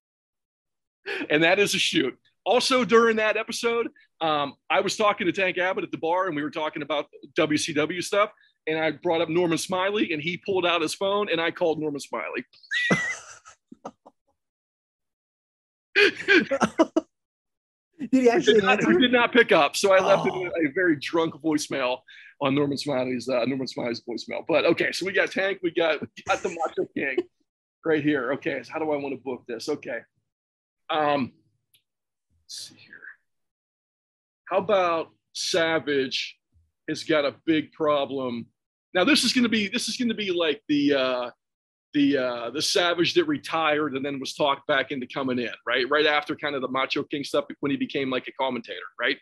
and 1.30 1.44
that 1.44 1.60
is 1.60 1.76
a 1.76 1.80
shoot. 1.80 2.18
Also, 2.46 2.86
during 2.86 3.18
that 3.18 3.38
episode, 3.38 3.88
um, 4.22 4.54
I 4.70 4.80
was 4.82 4.96
talking 4.96 5.26
to 5.28 5.34
Tank 5.34 5.58
Abbott 5.58 5.84
at 5.84 5.92
the 5.92 5.98
bar 5.98 6.28
and 6.28 6.36
we 6.36 6.44
were 6.44 6.52
talking 6.52 6.82
about 6.84 7.08
WCW 7.38 8.04
stuff. 8.04 8.30
And 8.68 8.80
I 8.80 8.92
brought 8.92 9.22
up 9.22 9.30
Norman 9.30 9.58
Smiley 9.58 10.14
and 10.14 10.22
he 10.22 10.38
pulled 10.46 10.66
out 10.66 10.82
his 10.82 10.94
phone 10.94 11.28
and 11.32 11.42
I 11.42 11.52
called 11.52 11.80
Norman 11.80 12.00
Smiley. 12.00 12.46
Did 15.96 16.48
he 18.12 18.30
actually 18.30 18.56
did 18.56 18.64
not, 18.64 18.80
did 18.80 19.12
not 19.12 19.32
pick 19.32 19.52
up. 19.52 19.76
So 19.76 19.94
I 19.94 20.00
left 20.00 20.28
Oh. 20.30 20.46
a 20.48 20.72
very 20.74 20.98
drunk 20.98 21.36
voicemail 21.36 22.00
on 22.42 22.54
Norman 22.54 22.78
Smiley's 22.78 23.30
uh, 23.30 23.46
Norman 23.46 23.68
Smiley's 23.68 24.02
voicemail. 24.02 24.44
But 24.48 24.66
okay, 24.66 24.92
so 24.92 25.06
we 25.06 25.14
got 25.14 25.32
Tank, 25.32 25.60
we 25.64 25.72
got 25.72 26.02
we 26.02 26.08
got 26.28 26.44
the 26.44 26.50
Macho 26.50 26.86
King 26.96 27.18
right 27.86 28.04
here. 28.04 28.34
Okay, 28.34 28.62
so 28.64 28.74
how 28.74 28.80
do 28.80 28.92
I 28.92 28.98
want 28.98 29.16
to 29.16 29.22
book 29.24 29.44
this? 29.48 29.70
Okay, 29.70 30.00
um, 30.90 31.32
let's 32.44 32.70
see 32.70 32.76
here. 32.76 32.94
How 34.50 34.58
about 34.58 35.10
Savage 35.34 36.38
has 36.88 37.04
got 37.04 37.26
a 37.26 37.36
big 37.46 37.72
problem. 37.72 38.46
Now 38.94 39.04
this 39.04 39.24
is 39.24 39.34
going 39.34 39.44
to 39.44 39.50
be 39.50 39.68
this 39.68 39.88
is 39.90 39.98
going 39.98 40.10
to 40.10 40.16
be 40.16 40.32
like 40.32 40.62
the 40.68 40.94
uh, 40.94 41.30
the 41.94 42.18
uh, 42.18 42.50
the 42.52 42.62
Savage 42.62 43.14
that 43.16 43.26
retired 43.26 43.96
and 43.96 44.06
then 44.06 44.20
was 44.20 44.34
talked 44.34 44.68
back 44.68 44.92
into 44.92 45.08
coming 45.08 45.40
in, 45.40 45.52
right? 45.68 45.86
Right 45.90 46.06
after 46.06 46.36
kind 46.36 46.56
of 46.56 46.62
the 46.62 46.68
Macho 46.68 47.04
King 47.04 47.24
stuff 47.24 47.46
when 47.60 47.72
he 47.72 47.78
became 47.78 48.10
like 48.10 48.28
a 48.28 48.32
commentator, 48.34 48.80
right? 49.00 49.18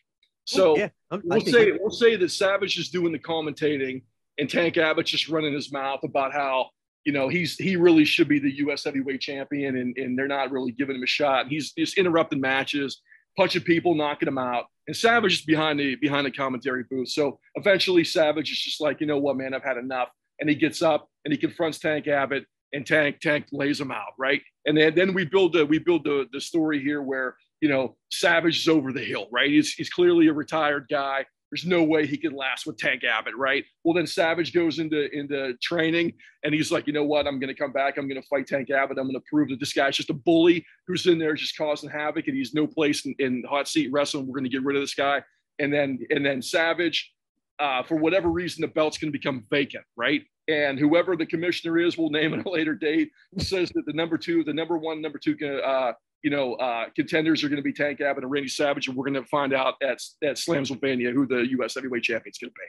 So 0.45 0.77
yeah, 0.77 0.89
we'll 1.09 1.41
say 1.41 1.71
we'll 1.71 1.89
say 1.89 2.15
that 2.15 2.29
Savage 2.29 2.77
is 2.77 2.89
doing 2.89 3.13
the 3.13 3.19
commentating 3.19 4.03
and 4.37 4.49
Tank 4.49 4.77
Abbott's 4.77 5.11
just 5.11 5.29
running 5.29 5.53
his 5.53 5.71
mouth 5.71 6.03
about 6.03 6.33
how 6.33 6.69
you 7.05 7.13
know 7.13 7.27
he's 7.27 7.55
he 7.57 7.75
really 7.75 8.05
should 8.05 8.27
be 8.27 8.39
the 8.39 8.57
U.S. 8.57 8.83
heavyweight 8.83 9.21
champion 9.21 9.77
and, 9.77 9.97
and 9.97 10.17
they're 10.17 10.27
not 10.27 10.51
really 10.51 10.71
giving 10.71 10.95
him 10.95 11.03
a 11.03 11.07
shot. 11.07 11.47
He's 11.47 11.71
just 11.71 11.97
interrupting 11.97 12.39
matches, 12.39 13.01
punching 13.37 13.63
people, 13.63 13.95
knocking 13.95 14.27
them 14.27 14.37
out. 14.37 14.65
And 14.87 14.95
Savage 14.95 15.33
is 15.33 15.41
behind 15.41 15.79
the 15.79 15.95
behind 15.95 16.25
the 16.25 16.31
commentary 16.31 16.83
booth. 16.89 17.09
So 17.09 17.39
eventually 17.55 18.03
Savage 18.03 18.51
is 18.51 18.59
just 18.59 18.81
like, 18.81 19.01
you 19.01 19.07
know 19.07 19.17
what, 19.17 19.37
man, 19.37 19.53
I've 19.53 19.63
had 19.63 19.77
enough. 19.77 20.09
And 20.39 20.49
he 20.49 20.55
gets 20.55 20.81
up 20.81 21.07
and 21.25 21.31
he 21.31 21.37
confronts 21.37 21.79
Tank 21.79 22.07
Abbott 22.07 22.45
and 22.73 22.85
Tank 22.85 23.19
Tank 23.21 23.45
lays 23.51 23.79
him 23.79 23.91
out, 23.91 24.13
right? 24.17 24.41
And 24.65 24.77
then 24.77 24.95
then 24.95 25.13
we 25.13 25.25
build 25.25 25.53
the 25.53 25.65
we 25.65 25.79
build 25.79 26.03
the 26.03 26.27
the 26.33 26.41
story 26.41 26.81
here 26.81 27.01
where 27.01 27.35
you 27.61 27.69
know 27.69 27.95
Savage 28.11 28.59
is 28.59 28.67
over 28.67 28.91
the 28.91 29.03
hill, 29.03 29.27
right? 29.31 29.49
He's 29.49 29.73
he's 29.73 29.89
clearly 29.89 30.27
a 30.27 30.33
retired 30.33 30.87
guy. 30.89 31.25
There's 31.53 31.67
no 31.67 31.83
way 31.83 32.07
he 32.07 32.17
can 32.17 32.33
last 32.33 32.65
with 32.65 32.77
Tank 32.77 33.03
Abbott, 33.03 33.35
right? 33.37 33.63
Well, 33.83 33.93
then 33.93 34.07
Savage 34.07 34.55
goes 34.55 34.79
into 34.79 35.07
into 35.15 35.53
training 35.61 36.13
and 36.43 36.51
he's 36.51 36.71
like, 36.71 36.87
you 36.87 36.93
know 36.93 37.03
what? 37.03 37.27
I'm 37.27 37.39
going 37.39 37.53
to 37.53 37.61
come 37.61 37.71
back. 37.71 37.99
I'm 37.99 38.07
going 38.07 38.19
to 38.19 38.27
fight 38.27 38.47
Tank 38.47 38.71
Abbott. 38.71 38.97
I'm 38.97 39.05
going 39.05 39.13
to 39.13 39.25
prove 39.29 39.49
that 39.49 39.59
this 39.59 39.71
guy's 39.71 39.95
just 39.95 40.09
a 40.09 40.15
bully 40.15 40.65
who's 40.87 41.05
in 41.05 41.19
there 41.19 41.35
just 41.35 41.55
causing 41.55 41.91
havoc 41.91 42.27
and 42.27 42.35
he's 42.35 42.55
no 42.55 42.65
place 42.65 43.05
in, 43.05 43.13
in 43.19 43.43
hot 43.47 43.67
seat 43.67 43.91
wrestling. 43.91 44.25
We're 44.25 44.33
going 44.33 44.45
to 44.45 44.49
get 44.49 44.63
rid 44.63 44.75
of 44.75 44.81
this 44.81 44.95
guy. 44.95 45.21
And 45.59 45.71
then 45.71 45.99
and 46.09 46.25
then 46.25 46.41
Savage, 46.41 47.13
uh, 47.59 47.83
for 47.83 47.97
whatever 47.97 48.29
reason, 48.29 48.63
the 48.63 48.67
belt's 48.69 48.97
going 48.97 49.13
to 49.13 49.19
become 49.19 49.45
vacant, 49.51 49.85
right? 49.95 50.23
And 50.47 50.79
whoever 50.79 51.15
the 51.15 51.27
commissioner 51.27 51.77
is, 51.77 51.99
will 51.99 52.09
name 52.09 52.33
at 52.33 52.47
a 52.47 52.49
later 52.49 52.73
date. 52.73 53.11
Says 53.37 53.69
that 53.75 53.85
the 53.85 53.93
number 53.93 54.17
two, 54.17 54.43
the 54.43 54.55
number 54.55 54.75
one, 54.75 55.03
number 55.03 55.19
two, 55.19 55.37
uh, 55.63 55.93
you 56.23 56.29
know, 56.29 56.53
uh, 56.55 56.85
contenders 56.95 57.43
are 57.43 57.49
going 57.49 57.57
to 57.57 57.63
be 57.63 57.73
Tank 57.73 57.99
Abbott 58.01 58.23
and 58.23 58.31
Randy 58.31 58.47
Savage, 58.47 58.87
and 58.87 58.95
we're 58.95 59.03
going 59.03 59.21
to 59.21 59.29
find 59.29 59.53
out 59.53 59.75
at 59.81 60.01
at 60.23 60.37
Slamsylvania 60.37 61.11
who 61.13 61.27
the 61.27 61.45
U.S. 61.51 61.75
Heavyweight 61.75 62.03
Champion 62.03 62.31
is 62.31 62.37
going 62.37 62.49
to 62.49 62.55
be. 62.55 62.65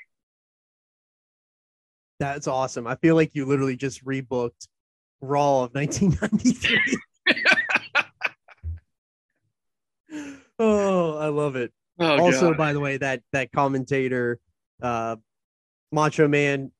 that's 2.18 2.48
awesome. 2.48 2.86
I 2.86 2.96
feel 2.96 3.14
like 3.14 3.34
you 3.34 3.46
literally 3.46 3.76
just 3.76 4.04
rebooked 4.04 4.66
Raw 5.20 5.62
of 5.62 5.74
1993. 5.74 6.98
oh, 10.58 11.16
I 11.16 11.28
love 11.28 11.56
it. 11.56 11.72
Oh, 12.00 12.18
also, 12.18 12.48
God. 12.50 12.58
by 12.58 12.72
the 12.72 12.80
way, 12.80 12.96
that 12.96 13.22
that 13.32 13.52
commentator, 13.52 14.40
uh, 14.82 15.14
Macho 15.92 16.26
Man, 16.26 16.72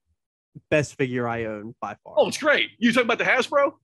best 0.71 0.97
figure 0.97 1.29
I 1.29 1.45
own 1.45 1.77
by 1.81 1.97
far. 2.03 2.15
oh, 2.17 2.27
it's 2.27 2.39
great. 2.39 2.71
You 2.79 2.93
talking 2.93 3.07
about 3.07 3.19
the 3.19 3.25
Hasbro? 3.25 3.75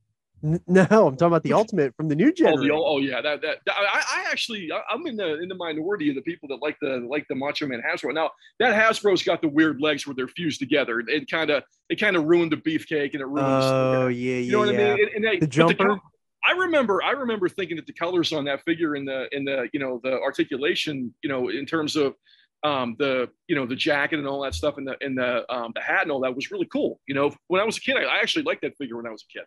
No, 0.67 0.83
I'm 0.83 1.17
talking 1.17 1.27
about 1.27 1.43
the 1.43 1.53
Ultimate 1.53 1.95
from 1.97 2.09
the 2.09 2.15
new 2.15 2.29
Oh, 2.29 2.61
the, 2.63 2.71
oh, 2.73 2.99
yeah, 2.99 3.21
that 3.21 3.43
that, 3.43 3.59
that- 3.67 3.75
I, 3.77 4.03
I 4.25 4.31
actually 4.31 4.71
I'm 4.89 5.07
in 5.07 5.17
the 5.17 5.41
in 5.41 5.49
the 5.49 5.55
minority 5.55 6.09
of 6.09 6.15
the 6.15 6.23
people 6.23 6.49
that 6.49 6.61
like 6.63 6.77
the 6.81 7.07
like 7.09 7.27
the 7.29 7.35
Macho 7.35 7.67
Man 7.67 7.83
Hasbro. 7.87 8.15
Now 8.15 8.31
that 8.59 8.75
Hasbro's 8.75 9.23
got 9.23 9.43
the 9.43 9.49
weird 9.49 9.81
legs 9.81 10.07
where 10.07 10.15
they're 10.15 10.29
fused 10.29 10.61
together. 10.61 11.03
It 11.07 11.31
kind 11.31 11.51
of 11.51 11.63
it 11.89 12.01
kind 12.01 12.17
of 12.17 12.25
ruined 12.25 12.53
the 12.53 12.57
beefcake 12.57 13.13
and 13.13 13.21
it 13.21 13.27
ruined. 13.27 13.47
oh 13.47 14.05
the, 14.07 14.15
yeah, 14.15 14.35
yeah, 14.35 14.41
you 14.41 14.53
know 14.53 14.59
what 14.61 14.75
yeah. 14.75 14.81
I 14.81 14.95
mean? 14.95 15.07
And, 15.07 15.15
and 15.17 15.25
they, 15.25 15.39
The 15.41 15.47
jumper? 15.47 15.75
col- 15.87 16.01
I 16.43 16.53
remember 16.53 17.03
I 17.03 17.11
remember 17.11 17.49
thinking 17.49 17.77
that 17.77 17.87
the 17.87 17.93
colors 17.93 18.33
on 18.33 18.45
that 18.47 18.63
figure 18.65 18.97
in 18.97 19.05
the 19.05 19.29
in 19.33 19.45
the 19.45 19.69
you 19.73 19.81
know 19.81 20.01
the 20.03 20.19
articulation 20.21 21.15
you 21.23 21.29
know 21.29 21.49
in 21.51 21.67
terms 21.67 21.97
of 21.97 22.15
um, 22.63 22.97
the 22.99 23.29
you 23.47 23.57
know 23.57 23.67
the 23.67 23.77
jacket 23.77 24.19
and 24.19 24.29
all 24.29 24.43
that 24.43 24.55
stuff 24.55 24.77
and 24.77 24.87
the 24.87 24.97
and 25.01 25.17
the 25.17 25.51
um, 25.53 25.73
the 25.75 25.81
hat 25.81 26.03
and 26.03 26.11
all 26.11 26.21
that 26.21 26.35
was 26.35 26.51
really 26.51 26.67
cool. 26.67 27.01
You 27.07 27.15
know, 27.15 27.33
when 27.49 27.61
I 27.61 27.65
was 27.65 27.77
a 27.77 27.81
kid, 27.81 27.97
I, 27.97 28.03
I 28.05 28.19
actually 28.21 28.45
liked 28.45 28.63
that 28.63 28.77
figure 28.77 28.97
when 28.97 29.07
I 29.07 29.11
was 29.11 29.25
a 29.29 29.39
kid. 29.39 29.47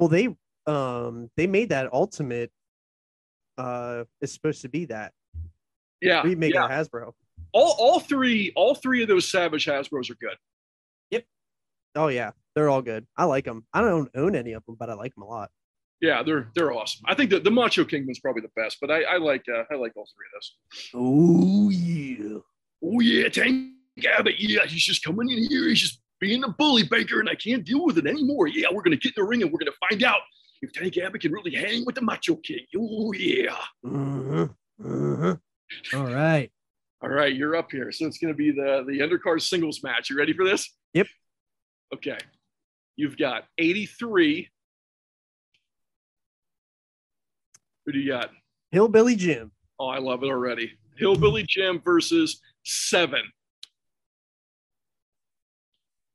Well, 0.00 0.08
they 0.08 0.34
um 0.66 1.30
they 1.36 1.46
made 1.46 1.68
that 1.68 1.92
Ultimate. 1.92 2.50
Uh, 3.58 4.04
is 4.22 4.32
supposed 4.32 4.62
to 4.62 4.70
be 4.70 4.86
that 4.86 5.12
Yeah, 6.00 6.22
remake 6.22 6.54
yeah. 6.54 6.64
of 6.64 6.70
Hasbro. 6.70 7.12
All 7.52 7.76
all 7.78 8.00
three 8.00 8.52
all 8.56 8.74
three 8.74 9.02
of 9.02 9.08
those 9.08 9.30
Savage 9.30 9.66
Hasbros 9.66 10.10
are 10.10 10.14
good. 10.14 10.36
Yep. 11.10 11.24
Oh 11.94 12.08
yeah, 12.08 12.30
they're 12.54 12.70
all 12.70 12.80
good. 12.80 13.06
I 13.18 13.24
like 13.24 13.44
them. 13.44 13.66
I 13.74 13.82
don't 13.82 14.08
own 14.14 14.34
any 14.34 14.54
of 14.54 14.64
them, 14.64 14.76
but 14.80 14.88
I 14.88 14.94
like 14.94 15.14
them 15.14 15.24
a 15.24 15.26
lot. 15.28 15.50
Yeah, 16.00 16.22
they're 16.22 16.48
they're 16.54 16.72
awesome. 16.72 17.02
I 17.06 17.14
think 17.14 17.28
the, 17.28 17.40
the 17.40 17.50
Macho 17.50 17.84
Kingman's 17.84 18.20
probably 18.20 18.40
the 18.40 18.52
best, 18.56 18.78
but 18.80 18.90
I, 18.90 19.02
I 19.02 19.16
like 19.18 19.44
uh, 19.54 19.64
I 19.70 19.74
like 19.76 19.92
all 19.94 20.06
three 20.16 20.26
of 20.32 20.32
those. 20.32 20.90
Oh, 20.94 21.68
yeah. 21.68 22.38
Oh 22.82 23.00
yeah, 23.00 23.28
Tank 23.28 23.74
Abbott. 24.08 24.36
Yeah, 24.40 24.64
he's 24.64 24.84
just 24.84 25.04
coming 25.04 25.28
in 25.28 25.44
here. 25.50 25.68
He's 25.68 25.80
just 25.80 25.99
being 26.20 26.44
a 26.44 26.48
bully 26.48 26.82
baker, 26.84 27.20
and 27.20 27.28
I 27.28 27.34
can't 27.34 27.64
deal 27.64 27.84
with 27.84 27.98
it 27.98 28.06
anymore. 28.06 28.46
Yeah, 28.46 28.68
we're 28.72 28.82
gonna 28.82 28.96
get 28.96 29.12
in 29.16 29.22
the 29.22 29.24
ring 29.28 29.42
and 29.42 29.50
we're 29.50 29.58
gonna 29.58 29.76
find 29.88 30.02
out 30.04 30.20
if 30.62 30.72
Tank 30.72 30.96
Abbott 30.98 31.22
can 31.22 31.32
really 31.32 31.54
hang 31.54 31.84
with 31.86 31.94
the 31.94 32.02
Macho 32.02 32.36
King. 32.36 32.66
Oh 32.76 33.12
yeah. 33.12 33.56
Mhm, 33.84 34.54
mhm. 34.80 35.40
All 35.94 36.04
right. 36.06 36.50
All 37.02 37.08
right, 37.08 37.34
you're 37.34 37.56
up 37.56 37.72
here. 37.72 37.90
So 37.92 38.06
it's 38.06 38.18
gonna 38.18 38.34
be 38.34 38.50
the 38.50 38.84
the 38.86 38.98
undercard 39.00 39.40
singles 39.40 39.82
match. 39.82 40.10
You 40.10 40.18
ready 40.18 40.34
for 40.34 40.44
this? 40.44 40.70
Yep. 40.92 41.06
Okay. 41.94 42.18
You've 42.96 43.16
got 43.16 43.44
83. 43.56 44.48
Who 47.86 47.92
do 47.92 47.98
you 47.98 48.12
got? 48.12 48.30
Hillbilly 48.70 49.16
Jim. 49.16 49.52
Oh, 49.78 49.86
I 49.86 49.98
love 49.98 50.22
it 50.22 50.26
already. 50.26 50.72
Hillbilly 50.96 51.44
Jim 51.48 51.80
versus 51.82 52.40
Seven. 52.62 53.22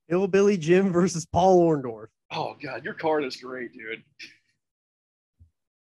Hillbilly 0.08 0.58
Jim 0.58 0.92
versus 0.92 1.26
Paul 1.26 1.62
Orndorff. 1.68 2.08
Oh 2.32 2.56
God, 2.62 2.84
your 2.84 2.94
card 2.94 3.24
is 3.24 3.36
great, 3.38 3.74
dude. 3.74 4.04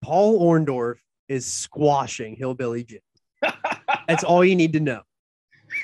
Paul 0.01 0.39
Orndorff 0.41 0.97
is 1.27 1.45
squashing 1.45 2.36
Hillbilly 2.36 2.84
Jim 2.84 3.01
That's 4.07 4.23
all 4.23 4.43
you 4.43 4.55
need 4.55 4.73
to 4.73 4.79
know. 4.79 5.01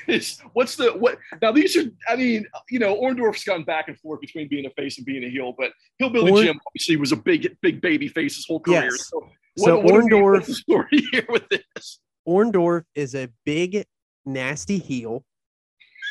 It's, 0.06 0.40
what's 0.52 0.76
the 0.76 0.90
what? 0.92 1.18
Now 1.40 1.50
these 1.52 1.74
are, 1.76 1.84
I 2.06 2.14
mean, 2.16 2.44
you 2.70 2.78
know, 2.78 2.94
Orndorff's 2.96 3.44
gone 3.44 3.64
back 3.64 3.88
and 3.88 3.98
forth 3.98 4.20
between 4.20 4.46
being 4.48 4.66
a 4.66 4.70
face 4.70 4.98
and 4.98 5.06
being 5.06 5.24
a 5.24 5.30
heel, 5.30 5.54
but 5.56 5.72
Hillbilly 5.98 6.30
Orn- 6.32 6.44
Jim 6.44 6.60
obviously 6.66 6.96
was 6.96 7.12
a 7.12 7.16
big, 7.16 7.56
big 7.62 7.80
baby 7.80 8.08
face 8.08 8.36
his 8.36 8.44
whole 8.46 8.60
career. 8.60 8.84
Yes. 8.84 9.08
So, 9.08 9.28
So 9.56 9.76
what, 9.76 9.84
what 9.84 10.04
we- 10.04 10.10
Orndorff- 10.10 10.44
the 10.46 10.54
story 10.54 11.08
here 11.10 11.24
with 11.30 11.48
this? 11.48 12.00
Orndorff 12.28 12.84
is 12.94 13.14
a 13.14 13.28
big, 13.46 13.84
nasty 14.26 14.78
heel, 14.78 15.24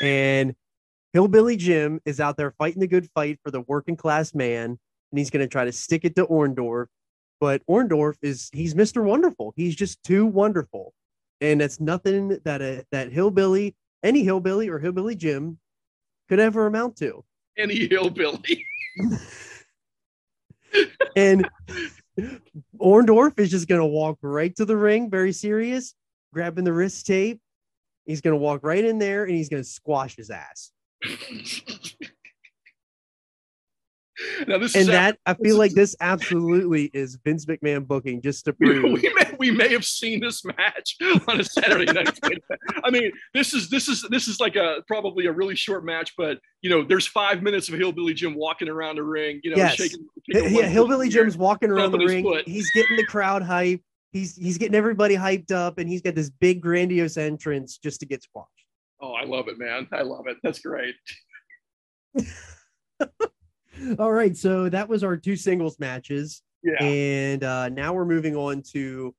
and 0.02 0.56
Hillbilly 1.14 1.56
Jim 1.56 2.00
is 2.06 2.20
out 2.20 2.38
there 2.38 2.52
fighting 2.52 2.80
the 2.80 2.88
good 2.88 3.10
fight 3.16 3.40
for 3.44 3.52
the 3.52 3.62
working 3.62 3.96
class 3.96 4.34
man, 4.34 4.78
and 5.12 5.18
he's 5.18 5.30
going 5.30 5.44
to 5.44 5.48
try 5.48 5.66
to 5.66 5.72
stick 5.72 6.06
it 6.06 6.16
to 6.16 6.26
Orndorff. 6.26 6.88
But 7.40 7.62
Orndorff 7.70 8.18
is 8.22 8.50
he's 8.52 8.74
Mr. 8.74 9.04
Wonderful. 9.04 9.54
He's 9.56 9.76
just 9.76 10.04
too 10.04 10.26
wonderful, 10.26 10.94
and 11.40 11.62
that's 11.62 11.80
nothing 11.80 12.40
that 12.46 12.62
a 12.62 12.86
that 12.92 13.12
hillbilly, 13.12 13.76
any 14.04 14.24
hillbilly 14.24 14.70
or 14.70 14.80
hillbilly 14.80 15.16
Jim, 15.16 15.60
could 16.30 16.40
ever 16.40 16.68
amount 16.68 16.98
to. 16.98 17.24
Any 17.58 17.88
hillbilly. 17.88 18.66
And 21.16 21.50
Orndorff 22.80 23.40
is 23.40 23.50
just 23.50 23.68
going 23.68 23.82
to 23.82 23.86
walk 23.86 24.20
right 24.22 24.56
to 24.56 24.66
the 24.66 24.78
ring, 24.78 25.10
very 25.10 25.32
serious, 25.32 25.96
grabbing 26.34 26.64
the 26.64 26.74
wrist 26.74 27.08
tape. 27.08 27.40
He's 28.06 28.22
going 28.22 28.34
to 28.34 28.42
walk 28.42 28.62
right 28.64 28.84
in 28.84 29.00
there 29.00 29.24
and 29.24 29.36
he's 29.36 29.50
going 29.50 29.64
to 29.64 29.68
squash 29.68 30.16
his 30.16 30.30
ass. 30.30 30.72
Now 34.48 34.58
this 34.58 34.74
And 34.74 34.82
is 34.82 34.88
that, 34.88 35.20
I 35.28 35.36
feel 35.36 35.58
like 35.58 35.74
this 35.74 35.96
absolutely 36.02 36.86
is 36.94 37.20
Vince 37.24 37.46
McMahon 37.46 37.86
booking 37.88 38.20
just 38.22 38.46
to 38.46 38.56
we, 38.60 38.68
prove. 38.80 39.04
may, 39.04 39.32
we 39.38 39.52
may 39.52 39.72
have 39.72 39.86
seen 39.86 40.20
this 40.20 40.44
match 40.44 40.96
on 41.28 41.40
a 41.40 41.44
Saturday 41.44 41.86
night. 41.94 42.20
I 42.84 42.90
mean, 42.90 43.12
this 43.36 43.54
is 43.54 43.70
this 43.70 43.88
is 43.88 44.04
this 44.10 44.28
is 44.28 44.40
like 44.40 44.56
a 44.56 44.78
probably 44.88 45.28
a 45.28 45.32
really 45.32 45.56
short 45.56 45.86
match, 45.86 46.14
but 46.18 46.40
you 46.64 46.70
know, 46.72 46.84
there's 46.84 47.06
five 47.06 47.44
minutes 47.44 47.70
of 47.70 47.76
Hillbilly 47.76 48.16
Jim 48.16 48.34
walking 48.34 48.70
around 48.70 48.96
the 48.96 49.04
ring, 49.04 49.40
you 49.44 49.52
know, 49.52 49.58
Yes. 49.58 49.76
shaking. 49.76 50.08
shaking 50.32 50.56
Yeah, 50.56 50.64
Hillbilly. 50.68 51.10
Jim's 51.10 51.38
walking 51.38 51.70
around 51.70 51.92
the 51.92 52.00
ring. 52.00 52.24
foot. 52.24 52.48
He's 52.48 52.72
getting 52.72 52.98
the 52.98 53.06
crowd 53.06 53.44
hype. 53.44 53.82
He's 54.14 54.36
he's 54.36 54.58
getting 54.58 54.74
everybody 54.76 55.16
hyped 55.16 55.52
up, 55.52 55.78
and 55.78 55.88
he's 55.88 56.02
got 56.02 56.16
this 56.16 56.32
big 56.32 56.60
grandiose 56.62 57.18
entrance 57.18 57.78
just 57.78 58.00
to 58.00 58.08
get 58.08 58.24
squashed. 58.24 58.50
Oh, 59.00 59.14
I 59.14 59.26
love 59.26 59.48
it, 59.48 59.60
man. 59.60 59.88
I 59.92 60.02
love 60.02 60.28
it. 60.28 60.38
That's 60.44 60.60
great. 60.60 60.96
All 64.00 64.12
right, 64.12 64.36
so 64.36 64.70
that 64.70 64.90
was 64.90 65.04
our 65.04 65.16
two 65.18 65.36
singles 65.36 65.80
matches. 65.80 66.42
Yeah. 66.64 66.84
And 66.84 67.44
uh, 67.44 67.70
now 67.70 67.94
we're 67.94 68.06
moving 68.06 68.36
on 68.36 68.64
to 68.74 69.14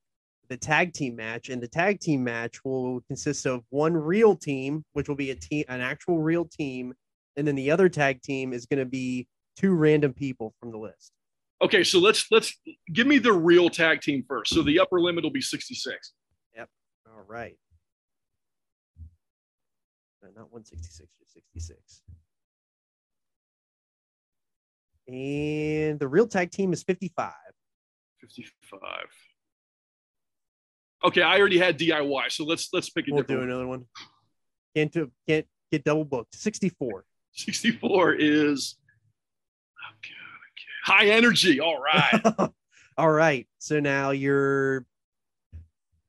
the 0.48 0.56
tag 0.56 0.92
team 0.92 1.14
match, 1.14 1.48
and 1.48 1.62
the 1.62 1.68
tag 1.68 2.00
team 2.00 2.24
match 2.24 2.64
will 2.64 3.00
consist 3.02 3.46
of 3.46 3.62
one 3.70 3.94
real 3.94 4.34
team, 4.34 4.84
which 4.94 5.08
will 5.08 5.16
be 5.16 5.30
a 5.30 5.34
team, 5.34 5.64
an 5.68 5.80
actual 5.80 6.18
real 6.18 6.44
team, 6.44 6.94
and 7.36 7.46
then 7.46 7.54
the 7.54 7.70
other 7.70 7.88
tag 7.88 8.20
team 8.22 8.52
is 8.52 8.66
going 8.66 8.80
to 8.80 8.86
be 8.86 9.28
two 9.56 9.74
random 9.74 10.12
people 10.12 10.54
from 10.58 10.72
the 10.72 10.78
list. 10.78 11.12
Okay, 11.60 11.82
so 11.82 11.98
let's 11.98 12.26
let's 12.30 12.54
give 12.92 13.06
me 13.06 13.18
the 13.18 13.32
real 13.32 13.68
tag 13.68 14.00
team 14.00 14.24
first. 14.28 14.54
So 14.54 14.62
the 14.62 14.78
upper 14.78 15.00
limit 15.00 15.24
will 15.24 15.30
be 15.30 15.40
66. 15.40 16.12
Yep. 16.56 16.68
All 17.12 17.24
right. 17.26 17.56
No, 20.22 20.28
not 20.28 20.52
166, 20.52 21.08
just 21.18 21.32
66. 21.32 22.02
And 25.06 25.98
the 25.98 26.08
real 26.08 26.26
tag 26.26 26.50
team 26.50 26.72
is 26.72 26.82
55. 26.82 27.32
55. 28.20 28.90
Okay, 31.04 31.22
I 31.22 31.38
already 31.38 31.58
had 31.58 31.78
DIY, 31.78 32.32
so 32.32 32.44
let's 32.44 32.68
let's 32.72 32.90
pick 32.90 33.06
a 33.06 33.12
We'll 33.12 33.22
different 33.22 33.42
do 33.42 33.48
another 33.48 33.66
one. 33.66 33.84
Can't 34.74 34.92
do, 34.92 35.10
can't 35.28 35.46
get 35.70 35.84
double 35.84 36.04
booked. 36.04 36.34
64. 36.34 37.04
64 37.32 38.14
is 38.14 38.76
oh, 39.78 39.94
okay, 39.98 40.14
okay. 40.14 41.06
high 41.06 41.16
energy. 41.16 41.60
All 41.60 41.80
right. 41.80 42.50
All 42.98 43.10
right. 43.10 43.46
So 43.58 43.78
now 43.78 44.10
your 44.10 44.84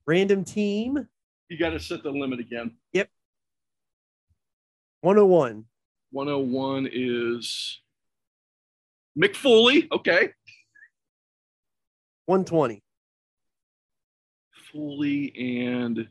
random 0.08 0.44
team 0.44 1.08
you 1.50 1.58
got 1.58 1.72
to 1.72 1.80
set 1.80 2.04
the 2.04 2.12
limit 2.12 2.40
again. 2.40 2.72
101. 5.02 5.66
101 6.12 6.90
is 6.92 7.80
Mick 9.18 9.36
Foley. 9.36 9.88
Okay. 9.92 10.30
120. 12.26 12.84
Foley 14.72 15.66
and 15.66 16.08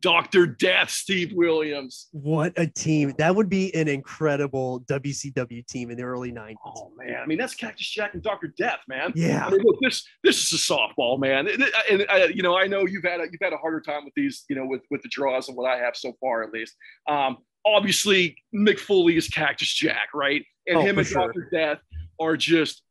Dr. 0.00 0.46
Death, 0.46 0.90
Steve 0.90 1.32
Williams. 1.32 2.08
What 2.12 2.52
a 2.56 2.66
team. 2.66 3.12
That 3.18 3.34
would 3.34 3.48
be 3.48 3.74
an 3.74 3.88
incredible 3.88 4.80
WCW 4.82 5.66
team 5.66 5.90
in 5.90 5.96
the 5.96 6.04
early 6.04 6.30
90s. 6.32 6.54
Oh 6.64 6.92
man, 6.96 7.20
I 7.22 7.26
mean 7.26 7.38
that's 7.38 7.54
Cactus 7.54 7.88
Jack 7.88 8.14
and 8.14 8.22
Dr. 8.22 8.52
Death, 8.56 8.80
man. 8.86 9.12
Yeah. 9.14 9.46
I 9.46 9.50
mean, 9.50 9.60
look, 9.62 9.76
this 9.80 10.04
this 10.22 10.52
is 10.52 10.52
a 10.52 10.72
softball, 10.72 11.18
man. 11.18 11.48
And, 11.48 11.64
and, 11.90 12.06
uh, 12.08 12.28
you 12.32 12.42
know, 12.42 12.56
I 12.56 12.66
know 12.66 12.86
you've 12.86 13.04
had 13.04 13.20
a, 13.20 13.24
you've 13.24 13.40
had 13.42 13.52
a 13.52 13.56
harder 13.56 13.80
time 13.80 14.04
with 14.04 14.14
these, 14.14 14.44
you 14.48 14.56
know, 14.56 14.66
with 14.66 14.82
with 14.90 15.02
the 15.02 15.08
draws 15.08 15.46
than 15.46 15.56
what 15.56 15.70
I 15.70 15.78
have 15.78 15.96
so 15.96 16.12
far, 16.20 16.42
at 16.42 16.52
least. 16.52 16.76
Um, 17.08 17.38
obviously, 17.66 18.36
Mick 18.54 18.78
Foley 18.78 19.16
is 19.16 19.28
Cactus 19.28 19.72
Jack, 19.72 20.08
right? 20.14 20.44
And 20.66 20.78
Oh, 20.78 20.80
him 20.82 20.98
and 20.98 21.06
sure. 21.06 21.26
Dr. 21.26 21.48
Death 21.50 21.78
are 22.20 22.36
just 22.36 22.82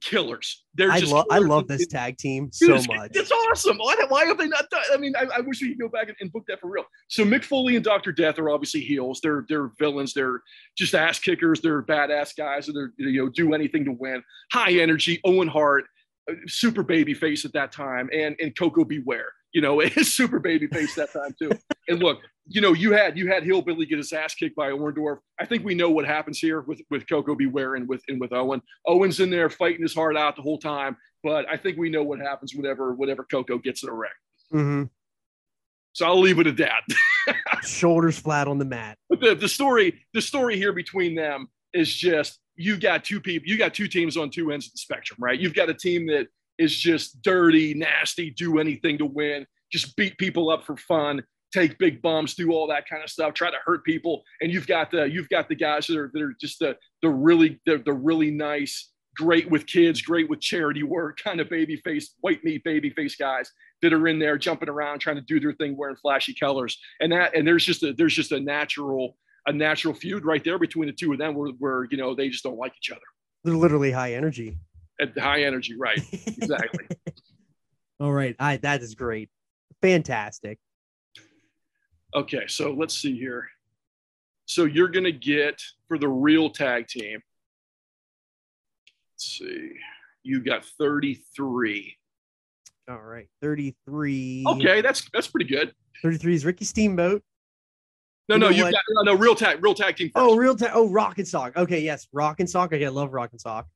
killers. 0.00 0.64
They're 0.74 0.90
I 0.90 1.00
just 1.00 1.12
love 1.12 1.26
I 1.30 1.38
love 1.38 1.66
this 1.66 1.86
tag 1.86 2.18
team 2.18 2.50
so 2.52 2.74
much. 2.88 3.10
It's 3.14 3.32
awesome. 3.32 3.78
Why, 3.78 3.96
why 4.08 4.26
have 4.26 4.38
they 4.38 4.46
not 4.46 4.68
done? 4.70 4.82
I 4.92 4.96
mean, 4.96 5.14
I, 5.16 5.26
I 5.36 5.40
wish 5.40 5.60
we 5.60 5.70
could 5.70 5.80
go 5.80 5.88
back 5.88 6.08
and, 6.08 6.16
and 6.20 6.30
book 6.32 6.44
that 6.48 6.60
for 6.60 6.70
real. 6.70 6.84
So 7.08 7.24
Mick 7.24 7.44
Foley 7.44 7.76
and 7.76 7.84
Doctor 7.84 8.12
Death 8.12 8.38
are 8.38 8.50
obviously 8.50 8.80
heels. 8.80 9.20
They're 9.22 9.44
they're 9.48 9.70
villains. 9.78 10.14
They're 10.14 10.42
just 10.76 10.94
ass 10.94 11.18
kickers. 11.18 11.60
They're 11.60 11.82
badass 11.82 12.36
guys. 12.36 12.68
And 12.68 12.76
they're 12.76 12.92
you 12.96 13.24
know 13.24 13.28
do 13.28 13.54
anything 13.54 13.84
to 13.86 13.92
win. 13.92 14.22
High 14.52 14.72
energy. 14.72 15.20
Owen 15.24 15.48
Hart, 15.48 15.84
uh, 16.30 16.34
super 16.46 16.82
baby 16.82 17.14
face 17.14 17.44
at 17.44 17.52
that 17.54 17.72
time, 17.72 18.08
and 18.12 18.36
and 18.40 18.56
Koko 18.56 18.84
B. 18.84 19.00
Ware. 19.04 19.32
You 19.52 19.62
know, 19.62 19.80
is 19.80 20.14
super 20.14 20.38
baby 20.38 20.66
face 20.66 20.94
that 20.96 21.12
time 21.12 21.34
too. 21.38 21.50
and 21.88 22.00
look, 22.00 22.18
you 22.46 22.60
know, 22.60 22.72
you 22.72 22.92
had 22.92 23.16
you 23.16 23.28
had 23.30 23.44
Hillbilly 23.44 23.86
get 23.86 23.98
his 23.98 24.12
ass 24.12 24.34
kicked 24.34 24.56
by 24.56 24.70
Orndorff. 24.70 25.18
I 25.40 25.46
think 25.46 25.64
we 25.64 25.74
know 25.74 25.90
what 25.90 26.06
happens 26.06 26.38
here 26.38 26.60
with 26.62 26.80
with 26.90 27.08
Koko 27.08 27.34
B. 27.34 27.46
Ware 27.46 27.74
and 27.74 27.88
with 27.88 28.02
and 28.08 28.20
with 28.20 28.32
Owen. 28.32 28.62
Owen's 28.86 29.20
in 29.20 29.30
there 29.30 29.50
fighting 29.50 29.82
his 29.82 29.94
heart 29.94 30.16
out 30.16 30.36
the 30.36 30.42
whole 30.42 30.58
time 30.58 30.96
but 31.22 31.46
I 31.48 31.56
think 31.56 31.78
we 31.78 31.90
know 31.90 32.02
what 32.02 32.20
happens 32.20 32.54
whenever 32.54 32.94
whenever 32.94 33.24
Koko 33.24 33.58
gets 33.58 33.82
in 33.82 33.88
a 33.88 33.92
wreck. 33.92 34.12
hmm 34.50 34.84
So 35.92 36.06
I'll 36.06 36.20
leave 36.20 36.38
it 36.38 36.46
at 36.46 36.56
that. 36.58 36.82
Shoulders 37.62 38.18
flat 38.18 38.48
on 38.48 38.58
the 38.58 38.64
mat. 38.64 38.96
But 39.08 39.20
the, 39.20 39.34
the 39.34 39.48
story 39.48 40.04
the 40.14 40.22
story 40.22 40.56
here 40.56 40.72
between 40.72 41.14
them 41.14 41.48
is 41.72 41.94
just 41.94 42.38
you 42.56 42.76
got 42.76 43.04
two 43.04 43.20
people, 43.20 43.48
you 43.48 43.56
got 43.56 43.74
two 43.74 43.88
teams 43.88 44.16
on 44.16 44.30
two 44.30 44.50
ends 44.50 44.66
of 44.66 44.72
the 44.72 44.78
spectrum, 44.78 45.18
right? 45.20 45.38
You've 45.38 45.54
got 45.54 45.68
a 45.68 45.74
team 45.74 46.06
that 46.08 46.26
is 46.58 46.76
just 46.76 47.22
dirty, 47.22 47.74
nasty, 47.74 48.30
do 48.30 48.58
anything 48.58 48.98
to 48.98 49.06
win, 49.06 49.46
just 49.72 49.96
beat 49.96 50.16
people 50.18 50.50
up 50.50 50.64
for 50.64 50.76
fun, 50.76 51.22
take 51.52 51.78
big 51.78 52.02
bumps, 52.02 52.34
do 52.34 52.52
all 52.52 52.66
that 52.68 52.88
kind 52.88 53.02
of 53.02 53.10
stuff, 53.10 53.34
try 53.34 53.50
to 53.50 53.56
hurt 53.64 53.84
people, 53.84 54.22
and 54.40 54.52
you've 54.52 54.66
got 54.66 54.90
the 54.90 55.04
you've 55.04 55.28
got 55.28 55.48
the 55.48 55.54
guys 55.54 55.86
that 55.86 55.96
are 55.96 56.10
that 56.12 56.22
are 56.22 56.34
just 56.40 56.58
the 56.58 56.76
the 57.02 57.08
really 57.08 57.60
the, 57.66 57.78
the 57.78 57.92
really 57.92 58.30
nice, 58.30 58.90
great 59.16 59.50
with 59.50 59.66
kids, 59.66 60.02
great 60.02 60.28
with 60.28 60.40
charity 60.40 60.82
work, 60.82 61.18
kind 61.22 61.40
of 61.40 61.48
baby 61.48 61.76
face, 61.76 62.14
white 62.20 62.42
meat 62.44 62.62
baby 62.64 62.90
face 62.90 63.16
guys 63.16 63.50
that 63.82 63.92
are 63.92 64.08
in 64.08 64.18
there 64.18 64.36
jumping 64.36 64.68
around 64.68 64.98
trying 64.98 65.16
to 65.16 65.22
do 65.22 65.38
their 65.38 65.52
thing 65.54 65.76
wearing 65.76 65.96
flashy 65.96 66.34
colors. 66.34 66.78
And 67.00 67.12
that 67.12 67.34
and 67.34 67.46
there's 67.46 67.64
just 67.64 67.82
a 67.82 67.92
there's 67.92 68.14
just 68.14 68.32
a 68.32 68.40
natural 68.40 69.16
a 69.46 69.52
natural 69.52 69.94
feud 69.94 70.24
right 70.24 70.44
there 70.44 70.58
between 70.58 70.88
the 70.88 70.92
two 70.92 71.12
of 71.12 71.18
them 71.18 71.34
where, 71.34 71.50
where 71.58 71.86
you 71.90 71.96
know 71.96 72.14
they 72.14 72.28
just 72.28 72.44
don't 72.44 72.58
like 72.58 72.74
each 72.76 72.90
other. 72.90 73.00
They're 73.44 73.54
literally 73.54 73.92
high 73.92 74.14
energy. 74.14 74.58
At 75.00 75.16
high 75.18 75.42
energy 75.42 75.76
right 75.76 76.00
exactly 76.26 76.86
All 78.00 78.12
right. 78.12 78.36
I 78.38 78.58
that 78.58 78.80
is 78.80 78.94
great. 78.94 79.28
Fantastic. 79.82 80.58
okay 82.14 82.44
so 82.46 82.72
let's 82.72 82.96
see 82.96 83.16
here 83.18 83.48
so 84.46 84.64
you're 84.64 84.88
gonna 84.88 85.12
get 85.12 85.60
for 85.88 85.98
the 85.98 86.08
real 86.08 86.48
tag 86.50 86.86
team 86.88 87.20
let's 89.12 89.24
see 89.38 89.72
you 90.22 90.42
got 90.42 90.64
33 90.64 91.96
All 92.88 92.98
right. 92.98 93.28
33. 93.42 94.44
okay 94.46 94.80
that's 94.80 95.08
that's 95.12 95.26
pretty 95.28 95.46
good 95.48 95.72
33 96.02 96.34
is 96.34 96.44
Ricky 96.44 96.64
Steamboat. 96.64 97.22
no 98.28 98.36
You 98.36 98.40
no 98.40 98.48
you 98.50 98.62
got 98.62 98.74
no, 98.90 99.12
no 99.12 99.14
real 99.18 99.34
tag 99.34 99.62
real 99.62 99.74
tag 99.74 99.96
team 99.96 100.10
oh, 100.14 100.20
first. 100.20 100.32
Oh, 100.32 100.36
real 100.36 100.56
tag. 100.56 100.70
Oh, 100.72 100.88
Rock 100.88 101.18
and 101.18 101.26
Sock. 101.26 101.56
Okay, 101.56 101.80
yes. 101.80 102.06
Rock 102.12 102.38
and 102.40 102.48
Sock. 102.48 102.72
Okay, 102.72 102.86
I 102.86 102.88
love 102.88 103.12
Rock 103.12 103.30
and 103.32 103.40
Sock. 103.40 103.66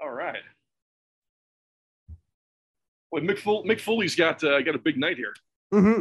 All 0.00 0.10
right 0.10 0.42
Well, 3.10 3.22
Mick, 3.22 3.38
Fol- 3.38 3.64
Mick 3.64 3.80
Foley's 3.80 4.14
got 4.14 4.42
uh, 4.44 4.60
got 4.62 4.74
a 4.74 4.78
big 4.78 4.98
night 4.98 5.16
here. 5.16 5.34
hmm 5.72 5.78
All 5.86 5.92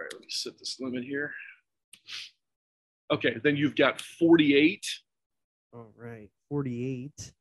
right, 0.00 0.12
let 0.12 0.20
me 0.20 0.26
set 0.28 0.58
this 0.58 0.78
limit 0.80 1.04
here. 1.04 1.32
Okay, 3.10 3.36
then 3.42 3.56
you've 3.56 3.76
got 3.76 4.00
48. 4.00 4.86
All 5.74 5.92
right. 5.96 6.30
48. 6.50 7.32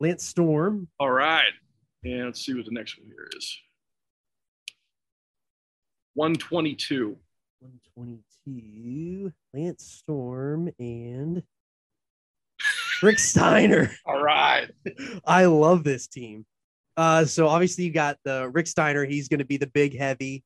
Lance 0.00 0.24
Storm. 0.24 0.88
All 1.00 1.10
right, 1.10 1.52
and 2.04 2.26
let's 2.26 2.44
see 2.44 2.54
what 2.54 2.64
the 2.64 2.70
next 2.72 2.96
one 2.98 3.06
here 3.08 3.28
is. 3.36 3.56
122. 6.14 7.16
122. 7.60 9.32
Lance 9.52 9.84
Storm 9.84 10.70
and 10.78 11.42
Rick 13.04 13.18
Steiner. 13.18 13.90
All 14.06 14.22
right. 14.22 14.70
I 15.24 15.44
love 15.44 15.84
this 15.84 16.06
team. 16.06 16.46
Uh, 16.96 17.24
so 17.24 17.48
obviously 17.48 17.84
you 17.84 17.92
got 17.92 18.18
the 18.24 18.48
Rick 18.50 18.66
Steiner. 18.66 19.04
He's 19.04 19.28
going 19.28 19.40
to 19.40 19.44
be 19.44 19.56
the 19.56 19.66
big 19.66 19.96
heavy. 19.96 20.42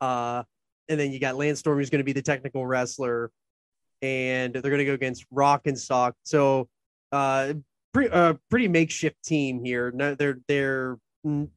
Uh, 0.00 0.42
and 0.88 1.00
then 1.00 1.12
you 1.12 1.18
got 1.18 1.36
Lance 1.36 1.60
Storm, 1.60 1.78
who's 1.78 1.90
going 1.90 2.00
to 2.00 2.04
be 2.04 2.12
the 2.12 2.22
technical 2.22 2.66
wrestler. 2.66 3.30
And 4.02 4.52
they're 4.52 4.62
going 4.62 4.78
to 4.78 4.84
go 4.84 4.92
against 4.92 5.24
Rock 5.30 5.62
and 5.66 5.78
Sock. 5.78 6.14
So, 6.24 6.68
uh, 7.10 7.54
pretty, 7.94 8.10
uh, 8.10 8.34
pretty 8.50 8.68
makeshift 8.68 9.16
team 9.24 9.64
here. 9.64 9.90
No, 9.92 10.14
they're 10.14 10.38
they're 10.46 10.98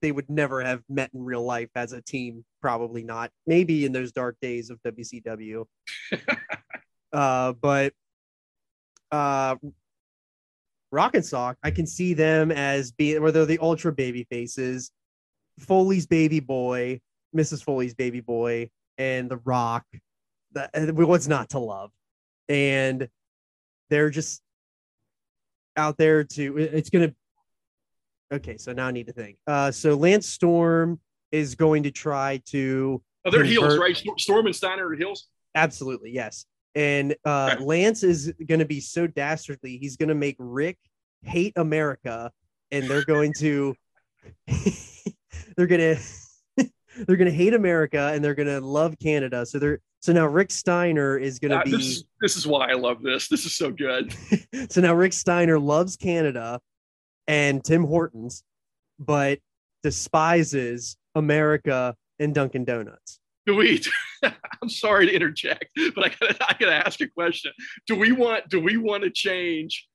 they 0.01 0.13
would 0.13 0.29
never 0.29 0.61
have 0.63 0.81
met 0.87 1.09
in 1.13 1.23
real 1.23 1.43
life 1.43 1.69
as 1.75 1.91
a 1.91 2.01
team. 2.01 2.45
Probably 2.61 3.03
not. 3.03 3.31
Maybe 3.45 3.85
in 3.85 3.91
those 3.91 4.13
dark 4.13 4.37
days 4.41 4.69
of 4.69 4.79
WCW. 4.83 5.65
uh, 7.11 7.51
but 7.51 7.91
uh, 9.11 9.55
Rock 10.91 11.15
and 11.15 11.25
Sock, 11.25 11.57
I 11.63 11.71
can 11.71 11.85
see 11.85 12.13
them 12.13 12.51
as 12.51 12.91
being 12.91 13.21
where 13.21 13.31
they're 13.31 13.45
the 13.45 13.59
ultra 13.59 13.91
baby 13.91 14.25
faces, 14.29 14.91
Foley's 15.59 16.07
baby 16.07 16.39
boy, 16.39 17.01
Mrs. 17.35 17.63
Foley's 17.63 17.93
baby 17.93 18.21
boy, 18.21 18.69
and 18.97 19.29
The 19.29 19.37
Rock. 19.37 19.85
That 20.53 20.93
what's 20.93 21.27
not 21.27 21.49
to 21.49 21.59
love, 21.59 21.91
and 22.47 23.09
they're 23.89 24.09
just 24.09 24.41
out 25.75 25.97
there 25.97 26.23
to. 26.23 26.57
It's 26.57 26.89
gonna. 26.89 27.13
Okay, 28.31 28.57
so 28.57 28.73
now 28.73 28.87
I 28.87 28.91
need 28.91 29.07
to 29.07 29.13
think. 29.13 29.37
Uh, 29.45 29.71
so 29.71 29.95
Lance 29.95 30.27
Storm 30.27 30.99
is 31.31 31.55
going 31.55 31.83
to 31.83 31.91
try 31.91 32.41
to. 32.47 33.01
Oh, 33.25 33.31
they're 33.31 33.43
heels, 33.43 33.77
right? 33.77 34.01
Storm 34.17 34.45
and 34.45 34.55
Steiner 34.55 34.87
are 34.87 34.95
heels. 34.95 35.27
Absolutely, 35.53 36.11
yes. 36.11 36.45
And 36.77 37.15
uh. 37.25 37.55
Lance 37.59 38.03
is 38.03 38.31
going 38.47 38.59
to 38.59 38.65
be 38.65 38.79
so 38.79 39.07
dastardly. 39.07 39.77
He's 39.77 39.97
going 39.97 40.09
to 40.09 40.15
make 40.15 40.35
Rick 40.37 40.77
hate 41.23 41.53
America, 41.55 42.31
and 42.71 42.85
they're 42.85 43.03
going 43.03 43.33
to 43.39 43.75
they're 45.57 45.65
going 45.65 45.81
to 46.57 46.69
they're 47.07 47.17
going 47.17 47.29
to 47.29 47.35
hate 47.35 47.55
America, 47.55 48.11
and 48.13 48.23
they're 48.23 48.35
going 48.35 48.47
to 48.47 48.61
love 48.61 48.95
Canada. 48.99 49.43
So 49.47 49.57
they're 49.57 49.79
so 50.01 50.13
now 50.13 50.27
Rick 50.27 50.51
Steiner 50.51 51.17
is 51.17 51.39
going 51.39 51.49
to 51.51 51.57
Uh, 51.57 51.63
be 51.63 51.71
this, 51.71 52.03
this 52.21 52.37
is 52.37 52.45
why 52.45 52.69
I 52.69 52.73
love 52.73 53.01
this. 53.01 53.27
This 53.27 53.45
is 53.45 53.55
so 53.57 53.71
good. 53.71 54.13
so 54.69 54.79
now 54.79 54.93
Rick 54.93 55.13
Steiner 55.13 55.57
loves 55.57 55.97
Canada 55.97 56.61
and 57.27 57.63
Tim 57.63 57.83
Hortons, 57.85 58.43
but 58.99 59.39
despises 59.81 60.95
America 61.15 61.95
and 62.19 62.35
Dunkin' 62.35 62.65
Donuts. 62.65 63.19
Do 63.47 63.55
we? 63.55 63.81
I'm 64.61 64.69
sorry 64.69 65.07
to 65.07 65.13
interject, 65.13 65.65
but 65.95 66.05
I 66.05 66.09
gotta, 66.09 66.37
I 66.49 66.55
gotta 66.59 66.85
ask 66.85 66.99
a 67.01 67.07
question. 67.07 67.53
Do 67.87 67.95
we 67.95 68.11
want? 68.11 68.49
Do 68.49 68.59
we 68.59 68.75
want 68.75 69.03
to 69.03 69.09
change 69.09 69.87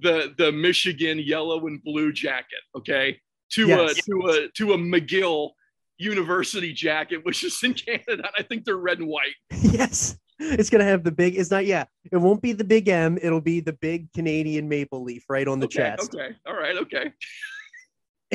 the 0.00 0.34
the 0.36 0.50
Michigan 0.50 1.18
yellow 1.20 1.66
and 1.68 1.82
blue 1.84 2.12
jacket? 2.12 2.58
Okay, 2.76 3.20
to 3.52 3.68
Yes. 3.68 3.98
a 3.98 4.02
to 4.02 4.26
a 4.28 4.48
to 4.56 4.72
a 4.72 4.76
McGill 4.76 5.50
University 5.98 6.72
jacket, 6.72 7.24
which 7.24 7.44
is 7.44 7.62
in 7.62 7.74
Canada. 7.86 8.28
I 8.36 8.42
think 8.42 8.64
they're 8.64 8.76
red 8.76 8.98
and 8.98 9.08
white. 9.08 9.34
yes 9.52 10.18
it's 10.38 10.68
gonna 10.68 10.84
have 10.84 11.02
the 11.02 11.10
big 11.10 11.34
it's 11.34 11.50
not 11.50 11.64
yeah 11.64 11.84
it 12.12 12.18
won't 12.18 12.42
be 12.42 12.52
the 12.52 12.62
big 12.62 12.88
m 12.88 13.18
it'll 13.22 13.40
be 13.40 13.60
the 13.60 13.72
big 13.72 14.12
canadian 14.12 14.68
maple 14.68 15.02
leaf 15.02 15.24
right 15.30 15.48
on 15.48 15.58
the 15.58 15.64
okay, 15.64 15.76
chest 15.96 16.14
Okay. 16.14 16.36
All 16.46 16.54
right. 16.54 16.76
Okay. 16.76 17.10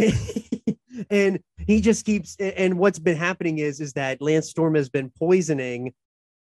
and 1.10 1.40
he 1.58 1.82
just 1.82 2.06
keeps 2.06 2.36
and 2.40 2.78
what's 2.78 3.00
been 3.00 3.18
happening 3.18 3.60
is 3.60 3.80
is 3.80 3.94
that 3.94 4.22
lance 4.22 4.50
storm 4.50 4.76
has 4.76 4.90
been 4.90 5.10
poisoning 5.18 5.94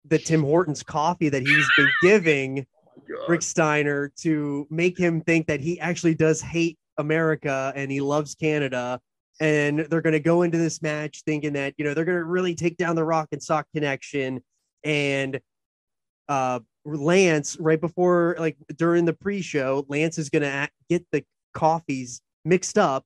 the 0.07 0.19
tim 0.19 0.43
hortons 0.43 0.83
coffee 0.83 1.29
that 1.29 1.43
he's 1.43 1.69
been 1.77 1.91
giving 2.03 2.67
God. 3.09 3.29
rick 3.29 3.43
steiner 3.43 4.13
to 4.19 4.67
make 4.71 4.99
him 4.99 5.21
think 5.21 5.47
that 5.47 5.61
he 5.61 5.79
actually 5.81 6.15
does 6.15 6.41
hate 6.41 6.79
america 6.99 7.73
and 7.77 7.91
he 7.91 8.01
loves 8.01 8.35
canada 8.35 9.01
and 9.41 9.81
they're 9.81 10.01
going 10.01 10.13
to 10.13 10.21
go 10.21 10.43
into 10.43 10.59
this 10.59 10.81
match 10.83 11.23
thinking 11.27 11.53
that 11.53 11.75
you 11.77 11.85
know 11.85 11.95
they're 11.95 12.05
going 12.05 12.19
to 12.19 12.25
really 12.25 12.55
take 12.55 12.77
down 12.77 12.97
the 12.97 13.05
rock 13.05 13.29
and 13.33 13.43
sock 13.43 13.67
connection 13.75 14.43
and 14.85 15.41
uh 16.29 16.59
lance 16.85 17.59
right 17.59 17.81
before 17.81 18.37
like 18.39 18.57
during 18.77 19.05
the 19.05 19.13
pre-show 19.13 19.85
lance 19.89 20.19
is 20.19 20.31
going 20.31 20.43
to 20.43 20.69
get 20.89 21.05
the 21.13 21.25
coffees 21.53 22.21
mixed 22.45 22.79
up 22.79 23.05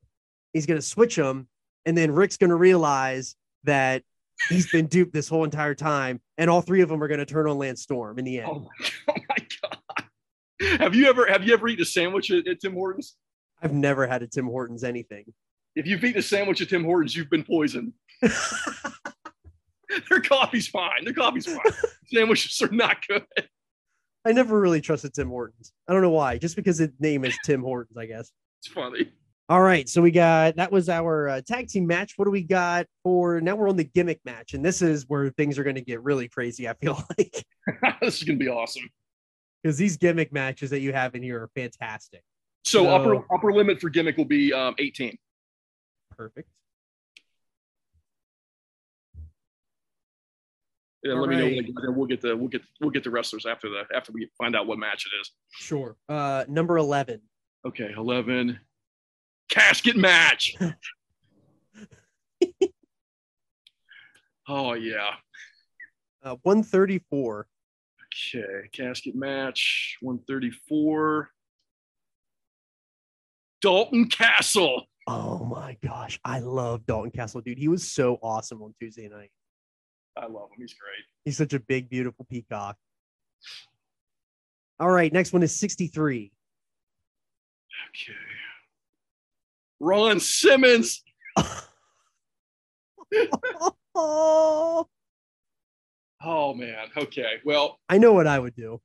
he's 0.53 0.67
going 0.67 0.79
to 0.79 0.87
switch 0.87 1.17
them 1.17 1.49
and 1.87 1.97
then 1.97 2.11
rick's 2.13 2.37
going 2.37 2.51
to 2.51 2.57
realize 2.57 3.37
that 3.65 4.03
he's 4.49 4.71
been 4.71 4.87
duped 4.87 5.13
this 5.13 5.29
whole 5.29 5.45
entire 5.45 5.75
time 5.75 6.21
and 6.39 6.49
all 6.51 6.61
three 6.63 6.81
of 6.81 6.89
them 6.89 7.03
are 7.03 7.09
going 7.09 7.21
to 7.21 7.27
turn 7.27 7.47
on 7.49 7.59
lance 7.59 7.83
storm 7.83 8.19
in 8.19 8.25
the 8.25 8.39
end 8.41 8.49
Oh 8.51 8.59
my, 8.61 8.89
oh 9.15 9.21
my 9.29 9.47
God. 9.63 10.81
Have 10.81 10.95
you 10.95 11.07
ever 11.09 11.27
have 11.27 11.45
you 11.45 11.53
ever 11.55 11.69
eaten 11.69 11.83
a 11.83 11.87
sandwich 11.87 12.31
at, 12.31 12.47
at 12.47 12.61
Tim 12.61 12.73
Hortons? 12.75 13.17
i've 13.63 13.73
never 13.75 14.07
had 14.07 14.23
a 14.23 14.27
tim 14.27 14.47
hortons 14.47 14.83
anything 14.85 15.25
If 15.77 15.87
you've 15.87 16.03
eaten 16.05 16.19
a 16.19 16.23
sandwich 16.23 16.61
at 16.63 16.69
Tim 16.71 16.83
Hortons, 16.85 17.15
you've 17.15 17.29
been 17.31 17.45
poisoned. 17.45 17.93
Their 20.09 20.21
coffee's 20.21 20.69
fine. 20.69 21.05
Their 21.05 21.15
coffee's 21.15 21.47
fine. 21.47 21.59
Sandwiches 22.07 22.61
are 22.63 22.69
not 22.75 22.97
good. 23.07 23.25
i 24.25 24.33
never 24.33 24.61
really 24.61 24.81
trusted 24.81 25.15
tim 25.15 25.29
hortons 25.29 25.73
i 25.89 25.93
don't 25.93 26.03
know 26.03 26.11
why 26.11 26.37
just 26.39 26.55
because 26.57 26.77
the 26.79 26.93
name 27.01 27.25
is 27.25 27.35
tim 27.45 27.63
hortons 27.63 27.97
i 27.97 28.05
guess 28.07 28.31
It's 28.61 28.69
funny. 28.73 29.11
All 29.51 29.61
right, 29.61 29.89
so 29.89 30.01
we 30.01 30.13
got 30.13 30.55
that 30.57 30.71
was 30.71 30.89
our 30.89 31.29
uh, 31.29 31.41
tag 31.45 31.67
team 31.67 31.85
match. 31.85 32.13
What 32.17 32.27
do 32.27 32.31
we 32.31 32.45
got 32.45 32.87
for 33.03 33.41
now? 33.41 33.57
We're 33.57 33.69
on 33.69 33.75
the 33.77 33.83
gimmick 33.83 34.21
match, 34.25 34.55
and 34.55 34.65
this 34.65 34.81
is 34.81 35.07
where 35.09 35.29
things 35.31 35.59
are 35.59 35.65
going 35.65 35.75
to 35.75 35.83
get 35.83 36.01
really 36.05 36.29
crazy. 36.29 36.69
I 36.69 36.75
feel 36.75 37.03
like 37.19 37.45
this 38.01 38.19
is 38.19 38.23
gonna 38.23 38.39
be 38.39 38.47
awesome. 38.49 38.89
because 39.61 39.77
these 39.77 39.97
gimmick 39.97 40.33
matches 40.33 40.71
that 40.71 40.79
you 40.83 40.93
have 40.93 41.17
in 41.17 41.23
here 41.25 41.43
are 41.43 41.51
fantastic. 41.57 42.23
So 42.65 42.85
So- 42.85 42.91
upper 42.91 43.35
upper 43.35 43.53
limit 43.53 43.81
for 43.81 43.89
gimmick 43.91 44.17
will 44.17 44.25
be 44.25 44.53
um, 44.53 44.77
18. 44.79 45.19
Perfect. 46.17 46.49
And 51.03 51.15
All 51.15 51.23
let 51.23 51.31
me 51.31 51.37
know. 51.37 51.47
and 51.47 51.97
we'll 51.97 52.07
get 52.07 52.21
the 52.21 52.37
we'll 52.37 52.47
get 52.47 52.63
we'll 52.81 52.91
get 52.91 53.03
the 53.03 53.11
wrestlers 53.11 53.47
after 53.47 53.69
the 53.69 53.83
after 53.97 54.13
we 54.13 54.31
find 54.39 54.55
out 54.55 54.69
what 54.69 54.79
match 54.79 55.07
it 55.13 55.17
is. 55.21 55.33
Sure. 55.51 55.97
Uh, 56.09 56.45
number 56.47 56.77
eleven. 56.77 57.23
Okay, 57.67 57.91
11. 57.97 58.59
Casket 59.51 59.97
match. 59.97 60.57
oh 64.49 64.75
yeah. 64.75 65.11
Uh, 66.23 66.37
one 66.43 66.63
thirty-four. 66.63 67.47
Okay, 68.35 68.69
casket 68.73 69.15
match 69.15 69.97
134. 70.01 71.31
Dalton 73.63 74.09
Castle. 74.09 74.87
Oh 75.07 75.45
my 75.45 75.77
gosh, 75.83 76.19
I 76.25 76.41
love 76.41 76.85
Dalton 76.87 77.13
Castle, 77.13 77.41
dude. 77.41 77.59
He 77.59 77.69
was 77.69 77.91
so 77.91 78.19
awesome 78.23 78.63
on 78.63 78.75
Tuesday 78.81 79.09
night. 79.09 79.31
I 80.17 80.27
love 80.27 80.51
him. 80.51 80.59
He's 80.59 80.75
great. 80.75 81.05
He's 81.25 81.37
such 81.37 81.53
a 81.53 81.61
big, 81.61 81.89
beautiful 81.89 82.27
peacock. 82.29 82.77
All 84.81 84.91
right, 84.91 85.13
next 85.13 85.33
one 85.33 85.43
is 85.43 85.55
sixty-three. 85.55 86.33
Okay. 87.91 88.13
Ron 89.81 90.21
Simmons. 90.21 91.03
oh, 93.95 94.87
Oh 96.23 96.53
man. 96.55 96.89
Okay. 96.97 97.41
Well, 97.45 97.79
I 97.89 97.99
know 97.99 98.13
what 98.13 98.27
I 98.27 98.39
would 98.39 98.55
do. 98.55 98.81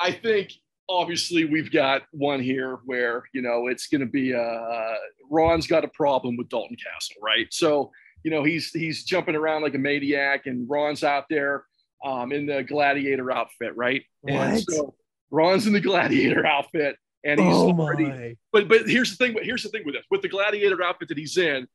I 0.00 0.10
think 0.10 0.52
obviously 0.88 1.44
we've 1.44 1.70
got 1.70 2.02
one 2.10 2.40
here 2.40 2.80
where 2.84 3.22
you 3.32 3.42
know 3.42 3.68
it's 3.68 3.86
going 3.86 4.00
to 4.00 4.06
be 4.06 4.34
uh 4.34 4.94
Ron's 5.30 5.66
got 5.66 5.84
a 5.84 5.88
problem 5.88 6.36
with 6.36 6.48
Dalton 6.48 6.76
Castle, 6.76 7.16
right? 7.22 7.46
So 7.50 7.92
you 8.24 8.30
know 8.30 8.42
he's 8.42 8.70
he's 8.70 9.04
jumping 9.04 9.36
around 9.36 9.62
like 9.62 9.74
a 9.74 9.78
maniac, 9.78 10.46
and 10.46 10.68
Ron's 10.68 11.04
out 11.04 11.26
there 11.30 11.64
um, 12.04 12.32
in 12.32 12.46
the 12.46 12.62
gladiator 12.64 13.30
outfit, 13.30 13.76
right? 13.76 14.02
And 14.26 14.60
so 14.60 14.94
Ron's 15.30 15.66
in 15.66 15.72
the 15.72 15.80
gladiator 15.80 16.44
outfit, 16.44 16.96
and 17.24 17.40
he's 17.40 17.54
oh 17.54 17.70
already. 17.70 18.36
But 18.52 18.68
but 18.68 18.88
here's 18.88 19.10
the 19.10 19.16
thing. 19.16 19.34
But 19.34 19.44
here's 19.44 19.62
the 19.62 19.68
thing 19.70 19.82
with 19.84 19.94
this: 19.94 20.04
with 20.10 20.22
the 20.22 20.28
gladiator 20.28 20.82
outfit 20.82 21.08
that 21.08 21.18
he's 21.18 21.36
in, 21.36 21.66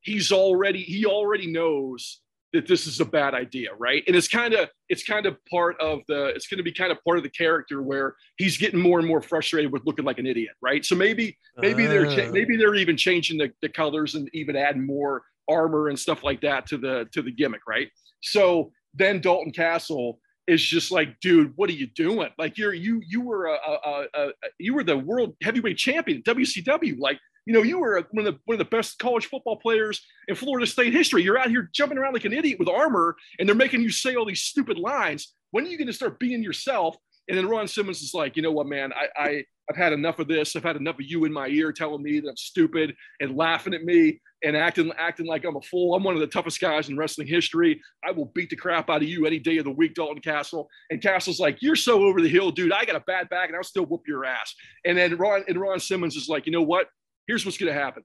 he's 0.00 0.32
already 0.32 0.82
he 0.82 1.06
already 1.06 1.46
knows 1.46 2.20
that 2.52 2.68
this 2.68 2.86
is 2.86 3.00
a 3.00 3.04
bad 3.04 3.34
idea, 3.34 3.70
right? 3.78 4.04
And 4.06 4.14
it's 4.14 4.28
kind 4.28 4.54
of 4.54 4.68
it's 4.88 5.02
kind 5.02 5.26
of 5.26 5.36
part 5.46 5.78
of 5.80 6.00
the 6.06 6.26
it's 6.26 6.46
going 6.46 6.58
to 6.58 6.64
be 6.64 6.72
kind 6.72 6.92
of 6.92 7.02
part 7.04 7.18
of 7.18 7.24
the 7.24 7.30
character 7.30 7.82
where 7.82 8.14
he's 8.36 8.56
getting 8.56 8.80
more 8.80 8.98
and 9.00 9.08
more 9.08 9.20
frustrated 9.20 9.72
with 9.72 9.82
looking 9.84 10.04
like 10.04 10.18
an 10.18 10.26
idiot, 10.26 10.52
right? 10.62 10.84
So 10.84 10.94
maybe 10.94 11.36
maybe 11.58 11.86
they're 11.86 12.06
Ah. 12.06 12.30
maybe 12.30 12.56
they're 12.56 12.76
even 12.76 12.96
changing 12.96 13.38
the, 13.38 13.52
the 13.60 13.68
colors 13.68 14.14
and 14.14 14.30
even 14.32 14.56
adding 14.56 14.86
more 14.86 15.24
armor 15.48 15.88
and 15.88 15.98
stuff 15.98 16.22
like 16.22 16.40
that 16.42 16.66
to 16.68 16.78
the 16.78 17.08
to 17.12 17.22
the 17.22 17.32
gimmick, 17.32 17.62
right? 17.66 17.90
So 18.22 18.72
then 18.94 19.20
Dalton 19.20 19.52
Castle 19.52 20.20
is 20.46 20.62
just 20.62 20.90
like, 20.90 21.20
dude, 21.20 21.52
what 21.56 21.70
are 21.70 21.74
you 21.74 21.86
doing? 21.86 22.28
Like 22.38 22.58
you're 22.58 22.74
you 22.74 23.00
you 23.06 23.20
were 23.20 23.46
a, 23.46 23.54
a, 23.54 23.78
a, 23.84 24.06
a 24.14 24.32
you 24.58 24.74
were 24.74 24.84
the 24.84 24.96
world 24.96 25.34
heavyweight 25.42 25.78
champion 25.78 26.22
WCW. 26.22 26.98
Like 26.98 27.18
you 27.46 27.54
know 27.54 27.62
you 27.62 27.78
were 27.78 28.02
one 28.10 28.26
of 28.26 28.34
the 28.34 28.40
one 28.44 28.54
of 28.54 28.58
the 28.58 28.76
best 28.76 28.98
college 28.98 29.26
football 29.26 29.56
players 29.56 30.04
in 30.28 30.34
Florida 30.34 30.66
State 30.66 30.92
history. 30.92 31.22
You're 31.22 31.38
out 31.38 31.50
here 31.50 31.70
jumping 31.72 31.98
around 31.98 32.14
like 32.14 32.24
an 32.24 32.32
idiot 32.32 32.58
with 32.58 32.68
armor, 32.68 33.16
and 33.38 33.48
they're 33.48 33.56
making 33.56 33.82
you 33.82 33.90
say 33.90 34.14
all 34.14 34.26
these 34.26 34.42
stupid 34.42 34.78
lines. 34.78 35.34
When 35.50 35.64
are 35.64 35.68
you 35.68 35.78
going 35.78 35.88
to 35.88 35.92
start 35.92 36.18
being 36.18 36.42
yourself? 36.42 36.96
And 37.28 37.38
then 37.38 37.48
Ron 37.48 37.66
Simmons 37.66 38.02
is 38.02 38.12
like, 38.12 38.36
you 38.36 38.42
know 38.42 38.52
what, 38.52 38.66
man, 38.66 38.92
I, 38.92 39.08
I 39.16 39.44
I've 39.70 39.76
had 39.76 39.92
enough 39.94 40.18
of 40.18 40.28
this. 40.28 40.56
I've 40.56 40.62
had 40.62 40.76
enough 40.76 40.96
of 40.96 41.06
you 41.06 41.24
in 41.24 41.32
my 41.32 41.46
ear 41.48 41.72
telling 41.72 42.02
me 42.02 42.20
that 42.20 42.28
I'm 42.28 42.36
stupid 42.36 42.94
and 43.20 43.36
laughing 43.36 43.72
at 43.72 43.84
me 43.84 44.20
and 44.44 44.56
acting 44.56 44.92
acting 44.98 45.26
like 45.26 45.44
I'm 45.44 45.56
a 45.56 45.62
fool. 45.62 45.94
I'm 45.94 46.04
one 46.04 46.14
of 46.14 46.20
the 46.20 46.26
toughest 46.26 46.60
guys 46.60 46.88
in 46.88 46.96
wrestling 46.96 47.26
history. 47.26 47.80
I 48.06 48.10
will 48.12 48.26
beat 48.26 48.50
the 48.50 48.56
crap 48.56 48.90
out 48.90 49.02
of 49.02 49.08
you 49.08 49.26
any 49.26 49.38
day 49.38 49.56
of 49.58 49.64
the 49.64 49.70
week, 49.70 49.94
Dalton 49.94 50.20
Castle. 50.20 50.68
And 50.90 51.02
Castle's 51.02 51.40
like, 51.40 51.58
you're 51.60 51.76
so 51.76 52.04
over 52.04 52.20
the 52.20 52.28
hill, 52.28 52.50
dude. 52.50 52.72
I 52.72 52.84
got 52.84 52.96
a 52.96 53.00
bad 53.00 53.28
back 53.30 53.48
and 53.48 53.56
I'll 53.56 53.64
still 53.64 53.86
whoop 53.86 54.02
your 54.06 54.24
ass. 54.24 54.54
And 54.84 54.96
then 54.96 55.16
Ron 55.16 55.44
and 55.48 55.58
Ron 55.58 55.80
Simmons 55.80 56.16
is 56.16 56.28
like, 56.28 56.46
you 56.46 56.52
know 56.52 56.62
what? 56.62 56.88
Here's 57.26 57.44
what's 57.44 57.58
gonna 57.58 57.72
happen. 57.72 58.04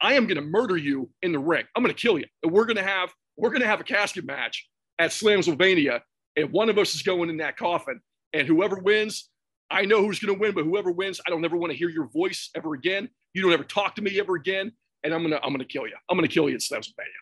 I 0.00 0.14
am 0.14 0.26
gonna 0.26 0.40
murder 0.40 0.76
you 0.76 1.10
in 1.22 1.32
the 1.32 1.38
ring. 1.38 1.64
I'm 1.76 1.82
gonna 1.82 1.94
kill 1.94 2.18
you. 2.18 2.26
And 2.42 2.52
we're 2.52 2.66
gonna 2.66 2.82
have 2.82 3.12
we're 3.36 3.50
gonna 3.50 3.66
have 3.66 3.80
a 3.80 3.84
casket 3.84 4.24
match 4.24 4.68
at 4.98 5.10
Slamsylvania. 5.10 6.00
And 6.36 6.50
one 6.52 6.70
of 6.70 6.78
us 6.78 6.94
is 6.94 7.02
going 7.02 7.28
in 7.28 7.38
that 7.38 7.56
coffin. 7.56 8.00
And 8.32 8.46
whoever 8.46 8.78
wins, 8.78 9.28
I 9.70 9.84
know 9.84 10.02
who's 10.02 10.18
going 10.18 10.34
to 10.34 10.40
win, 10.40 10.54
but 10.54 10.64
whoever 10.64 10.92
wins, 10.92 11.20
I 11.26 11.30
don't 11.30 11.44
ever 11.44 11.56
want 11.56 11.72
to 11.72 11.78
hear 11.78 11.88
your 11.88 12.08
voice 12.08 12.50
ever 12.54 12.74
again. 12.74 13.08
You 13.34 13.42
don't 13.42 13.52
ever 13.52 13.64
talk 13.64 13.94
to 13.96 14.02
me 14.02 14.20
ever 14.20 14.36
again, 14.36 14.72
and 15.04 15.12
I'm 15.14 15.22
gonna 15.22 15.40
I'm 15.42 15.52
gonna 15.52 15.64
kill 15.64 15.86
you. 15.86 15.94
I'm 16.08 16.16
gonna 16.16 16.28
kill 16.28 16.48
you 16.48 16.54
at 16.56 16.60
Slamsylvania. 16.60 17.20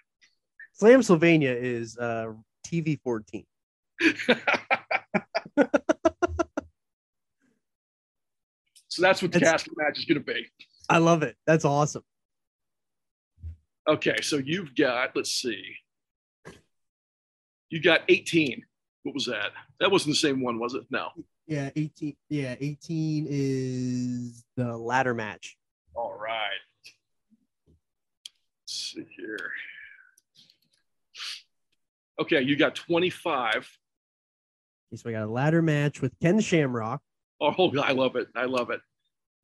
Slamsylvania 0.81 1.55
is 1.61 1.97
uh, 1.99 2.33
TV 2.67 2.99
14. 3.03 3.45
so 8.89 9.03
that's 9.03 9.23
what 9.23 9.33
the 9.33 9.39
It's- 9.39 9.51
casket 9.53 9.73
match 9.77 9.99
is 9.99 10.05
going 10.05 10.19
to 10.19 10.25
be. 10.25 10.47
I 10.89 10.99
love 10.99 11.23
it. 11.23 11.37
That's 11.47 11.65
awesome. 11.65 12.03
Okay, 13.89 14.17
so 14.23 14.37
you've 14.37 14.75
got 14.75 15.15
let's 15.17 15.31
see, 15.33 15.63
you 17.71 17.81
got 17.83 18.01
18. 18.09 18.63
What 19.05 19.15
was 19.15 19.25
that? 19.27 19.51
That 19.81 19.91
wasn't 19.91 20.13
the 20.13 20.19
same 20.19 20.43
one, 20.43 20.59
was 20.59 20.75
it? 20.75 20.85
No. 20.91 21.09
Yeah, 21.47 21.71
18. 21.75 22.15
Yeah, 22.29 22.55
18 22.61 23.27
is 23.29 24.45
the 24.57 24.77
ladder 24.77 25.15
match. 25.15 25.57
All 25.95 26.15
right. 26.15 26.59
Let's 28.97 29.09
see 29.09 29.15
here. 29.17 29.51
Okay, 32.21 32.43
you 32.43 32.57
got 32.57 32.75
25. 32.75 33.69
So 34.95 35.03
we 35.07 35.13
got 35.13 35.23
a 35.23 35.31
ladder 35.31 35.63
match 35.63 36.01
with 36.03 36.13
Ken 36.21 36.41
Shamrock. 36.41 37.01
Oh, 37.41 37.73
I 37.83 37.93
love 37.93 38.17
it. 38.17 38.29
I 38.35 38.45
love 38.45 38.71
it. 38.71 38.81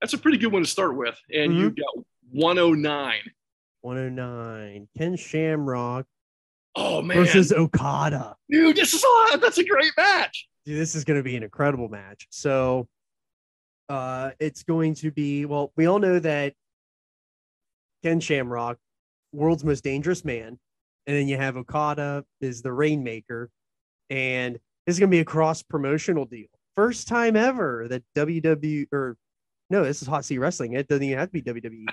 That's 0.01 0.12
a 0.12 0.18
pretty 0.18 0.38
good 0.38 0.53
one 0.53 0.62
to 0.62 0.68
start 0.68 0.97
with. 0.97 1.18
And 1.32 1.53
Mhm. 1.53 1.59
you've 1.61 1.76
got 1.76 2.05
109. 2.32 3.20
109. 3.82 4.88
Ken 4.99 5.16
Shamrock 5.16 6.07
Oh 6.74 7.01
man, 7.01 7.16
versus 7.18 7.53
Okada. 7.53 8.36
dude, 8.51 8.76
this 8.76 8.92
is 8.92 9.03
a 9.32 9.38
that's 9.38 9.59
a 9.59 9.64
great 9.64 9.92
match. 9.97 10.49
Dude, 10.66 10.78
this 10.78 10.94
is 10.94 11.05
going 11.05 11.18
to 11.18 11.22
be 11.22 11.36
an 11.36 11.42
incredible 11.44 11.88
match. 11.88 12.26
So, 12.30 12.88
uh, 13.88 14.32
it's 14.40 14.64
going 14.64 14.94
to 14.97 15.11
be 15.12 15.47
well. 15.47 15.72
We 15.76 15.86
all 15.86 16.01
know 16.01 16.18
that 16.18 16.55
Ken 18.03 18.18
Shamrock, 18.20 18.78
world's 19.37 19.64
most 19.64 19.84
dangerous 19.84 20.24
man, 20.24 20.59
and 21.07 21.16
then 21.16 21.28
you 21.28 21.37
have 21.37 21.57
Okada 21.57 22.24
is 22.41 22.62
the 22.62 22.72
Rainmaker, 22.72 23.51
and 24.11 24.55
this 24.87 24.95
is 24.97 24.99
going 24.99 25.11
to 25.11 25.14
be 25.14 25.20
a 25.20 25.24
cross 25.24 25.62
promotional 25.62 26.24
deal. 26.24 26.47
First 26.76 27.09
time 27.09 27.37
ever 27.37 27.87
that 27.89 28.03
WWE 28.16 28.87
or 28.93 29.16
no, 29.70 29.82
this 29.84 30.01
is 30.03 30.09
Hot 30.09 30.24
Seat 30.24 30.39
Wrestling. 30.39 30.74
It 30.74 30.87
doesn't 30.89 31.03
even 31.03 31.18
have 31.18 31.28
to 31.28 31.32
be 31.32 31.43
WWE. 31.43 31.87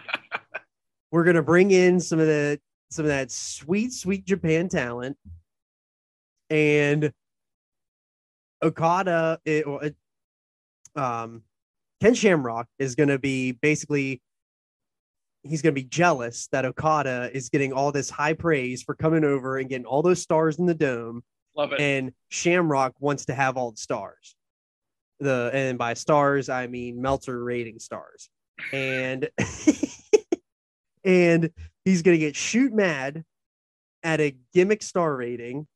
We're 1.11 1.23
going 1.23 1.35
to 1.35 1.43
bring 1.43 1.71
in 1.71 1.99
some 1.99 2.19
of 2.19 2.27
the 2.27 2.59
some 2.91 3.05
of 3.05 3.09
that 3.09 3.31
sweet, 3.31 3.91
sweet 3.93 4.25
Japan 4.25 4.69
talent, 4.69 5.17
and 6.49 7.11
Okada, 8.61 9.39
it, 9.45 9.65
it- 9.67 9.95
um, 10.95 11.41
Ken 12.01 12.13
Shamrock 12.13 12.67
is 12.77 12.93
going 12.95 13.09
to 13.09 13.17
be 13.17 13.53
basically 13.53 14.21
he's 15.43 15.61
going 15.61 15.75
to 15.75 15.81
be 15.81 15.87
jealous 15.87 16.47
that 16.51 16.65
Okada 16.65 17.29
is 17.33 17.49
getting 17.49 17.73
all 17.73 17.91
this 17.91 18.09
high 18.09 18.33
praise 18.33 18.81
for 18.81 18.95
coming 18.95 19.23
over 19.23 19.57
and 19.57 19.69
getting 19.69 19.85
all 19.85 20.01
those 20.01 20.21
stars 20.21 20.57
in 20.57 20.65
the 20.65 20.73
dome, 20.73 21.23
Love 21.55 21.73
it. 21.73 21.81
and 21.81 22.11
Shamrock 22.29 22.93
wants 22.99 23.25
to 23.25 23.33
have 23.33 23.57
all 23.57 23.71
the 23.71 23.77
stars. 23.77 24.35
The 25.19 25.51
and 25.53 25.77
by 25.77 25.93
stars 25.93 26.49
I 26.49 26.67
mean 26.67 27.01
Meltzer 27.01 27.43
rating 27.43 27.79
stars, 27.79 28.29
and 28.71 29.29
and 31.05 31.49
he's 31.85 32.01
going 32.01 32.17
to 32.17 32.25
get 32.25 32.35
shoot 32.35 32.73
mad 32.73 33.23
at 34.01 34.19
a 34.19 34.35
gimmick 34.53 34.81
star 34.81 35.15
rating, 35.15 35.67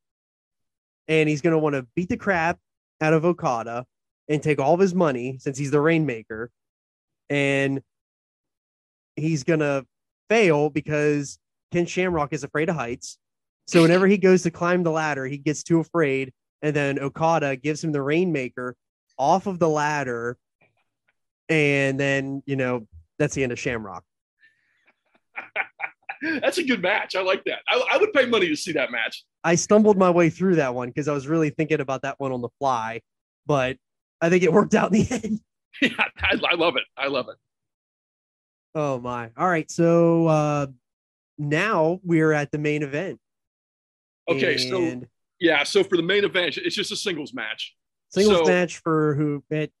and 1.06 1.28
he's 1.28 1.40
going 1.40 1.52
to 1.52 1.58
want 1.58 1.74
to 1.74 1.86
beat 1.94 2.08
the 2.08 2.16
crap 2.16 2.58
out 3.00 3.12
of 3.12 3.24
Okada 3.24 3.86
and 4.28 4.42
take 4.42 4.58
all 4.58 4.74
of 4.74 4.80
his 4.80 4.94
money 4.94 5.38
since 5.40 5.56
he's 5.56 5.70
the 5.70 5.80
rainmaker, 5.80 6.50
and 7.30 7.80
he's 9.18 9.44
going 9.44 9.60
to 9.60 9.84
fail 10.28 10.70
because 10.70 11.38
Ken 11.72 11.86
Shamrock 11.86 12.32
is 12.32 12.44
afraid 12.44 12.68
of 12.68 12.76
heights. 12.76 13.18
So 13.66 13.82
whenever 13.82 14.06
he 14.06 14.16
goes 14.16 14.42
to 14.44 14.50
climb 14.50 14.82
the 14.82 14.90
ladder, 14.90 15.26
he 15.26 15.36
gets 15.36 15.62
too 15.62 15.80
afraid, 15.80 16.32
and 16.62 16.74
then 16.74 16.98
Okada 16.98 17.56
gives 17.56 17.84
him 17.84 17.92
the 17.92 18.00
rainmaker 18.00 18.74
off 19.18 19.46
of 19.46 19.58
the 19.58 19.68
ladder, 19.68 20.38
and 21.50 22.00
then 22.00 22.42
you 22.46 22.56
know 22.56 22.86
that's 23.18 23.34
the 23.34 23.42
end 23.42 23.52
of 23.52 23.58
Shamrock. 23.58 24.04
That's 26.40 26.58
a 26.58 26.64
good 26.64 26.82
match. 26.82 27.14
I 27.14 27.22
like 27.22 27.44
that. 27.44 27.60
I, 27.68 27.80
I 27.92 27.96
would 27.98 28.12
pay 28.12 28.26
money 28.26 28.48
to 28.48 28.56
see 28.56 28.72
that 28.72 28.90
match. 28.90 29.22
I 29.44 29.54
stumbled 29.54 29.96
my 29.96 30.10
way 30.10 30.30
through 30.30 30.56
that 30.56 30.74
one 30.74 30.88
because 30.88 31.06
I 31.06 31.12
was 31.12 31.28
really 31.28 31.50
thinking 31.50 31.80
about 31.80 32.02
that 32.02 32.16
one 32.18 32.32
on 32.32 32.40
the 32.40 32.48
fly, 32.58 33.02
but 33.46 33.76
I 34.20 34.28
think 34.28 34.42
it 34.42 34.52
worked 34.52 34.74
out 34.74 34.92
in 34.92 35.02
the 35.02 35.20
end. 35.24 35.40
Yeah, 35.80 35.90
I, 36.20 36.34
I 36.50 36.56
love 36.56 36.74
it. 36.76 36.82
I 36.96 37.06
love 37.06 37.28
it. 37.28 37.36
Oh 38.74 39.00
my! 39.00 39.30
All 39.36 39.48
right, 39.48 39.70
so 39.70 40.26
uh, 40.26 40.66
now 41.38 42.00
we're 42.04 42.32
at 42.32 42.50
the 42.50 42.58
main 42.58 42.82
event. 42.82 43.18
Okay, 44.28 44.58
so 44.58 45.02
yeah, 45.40 45.62
so 45.64 45.82
for 45.82 45.96
the 45.96 46.02
main 46.02 46.24
event, 46.24 46.56
it's 46.58 46.76
just 46.76 46.92
a 46.92 46.96
singles 46.96 47.32
match. 47.32 47.74
singles 48.10 48.38
so- 48.38 48.44
match 48.52 48.78
for 48.78 49.14
who? 49.14 49.42
It, 49.50 49.72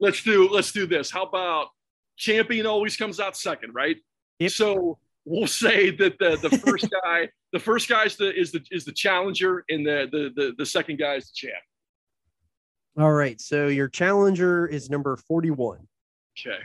Let's 0.00 0.22
do 0.24 0.48
let's 0.48 0.72
do 0.72 0.84
this. 0.86 1.10
How 1.12 1.22
about 1.22 1.68
champion 2.16 2.66
always 2.66 2.96
comes 2.96 3.20
out 3.20 3.36
second, 3.36 3.72
right? 3.72 3.96
Yep. 4.40 4.50
So 4.50 4.98
we'll 5.24 5.46
say 5.46 5.90
that 5.90 6.18
the 6.18 6.36
the 6.42 6.58
first 6.58 6.88
guy, 7.04 7.28
the 7.52 7.60
first 7.60 7.88
guy 7.88 8.04
is 8.04 8.16
the 8.16 8.36
is 8.36 8.50
the 8.50 8.64
is 8.72 8.84
the 8.84 8.90
challenger, 8.92 9.64
and 9.68 9.86
the 9.86 10.08
the 10.10 10.32
the, 10.34 10.54
the 10.58 10.66
second 10.66 10.98
guy 10.98 11.14
is 11.14 11.26
the 11.26 11.34
champ. 11.34 11.62
all 12.98 13.12
right, 13.12 13.40
so 13.40 13.68
your 13.68 13.86
challenger 13.88 14.66
is 14.66 14.90
number 14.90 15.16
forty-one. 15.16 15.86
Okay. 16.38 16.58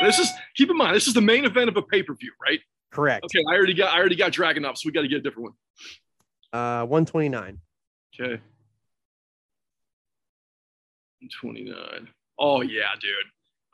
This 0.00 0.18
is 0.18 0.30
keep 0.54 0.70
in 0.70 0.76
mind 0.76 0.96
this 0.96 1.06
is 1.06 1.14
the 1.14 1.20
main 1.20 1.44
event 1.44 1.68
of 1.68 1.76
a 1.76 1.82
pay 1.82 2.02
per 2.02 2.14
view, 2.14 2.32
right? 2.42 2.60
Correct. 2.90 3.24
Okay, 3.24 3.42
I 3.48 3.54
already 3.54 3.74
got 3.74 3.94
I 3.94 3.98
already 3.98 4.16
got 4.16 4.32
Dragon 4.32 4.64
up, 4.64 4.76
so 4.76 4.82
we 4.86 4.92
got 4.92 5.02
to 5.02 5.08
get 5.08 5.18
a 5.18 5.22
different 5.22 5.52
one. 6.52 6.60
Uh, 6.60 6.86
one 6.86 7.04
twenty-nine. 7.06 7.58
Okay. 8.18 8.40
29. 11.40 12.08
Oh 12.38 12.62
yeah, 12.62 12.94
dude. 13.00 13.12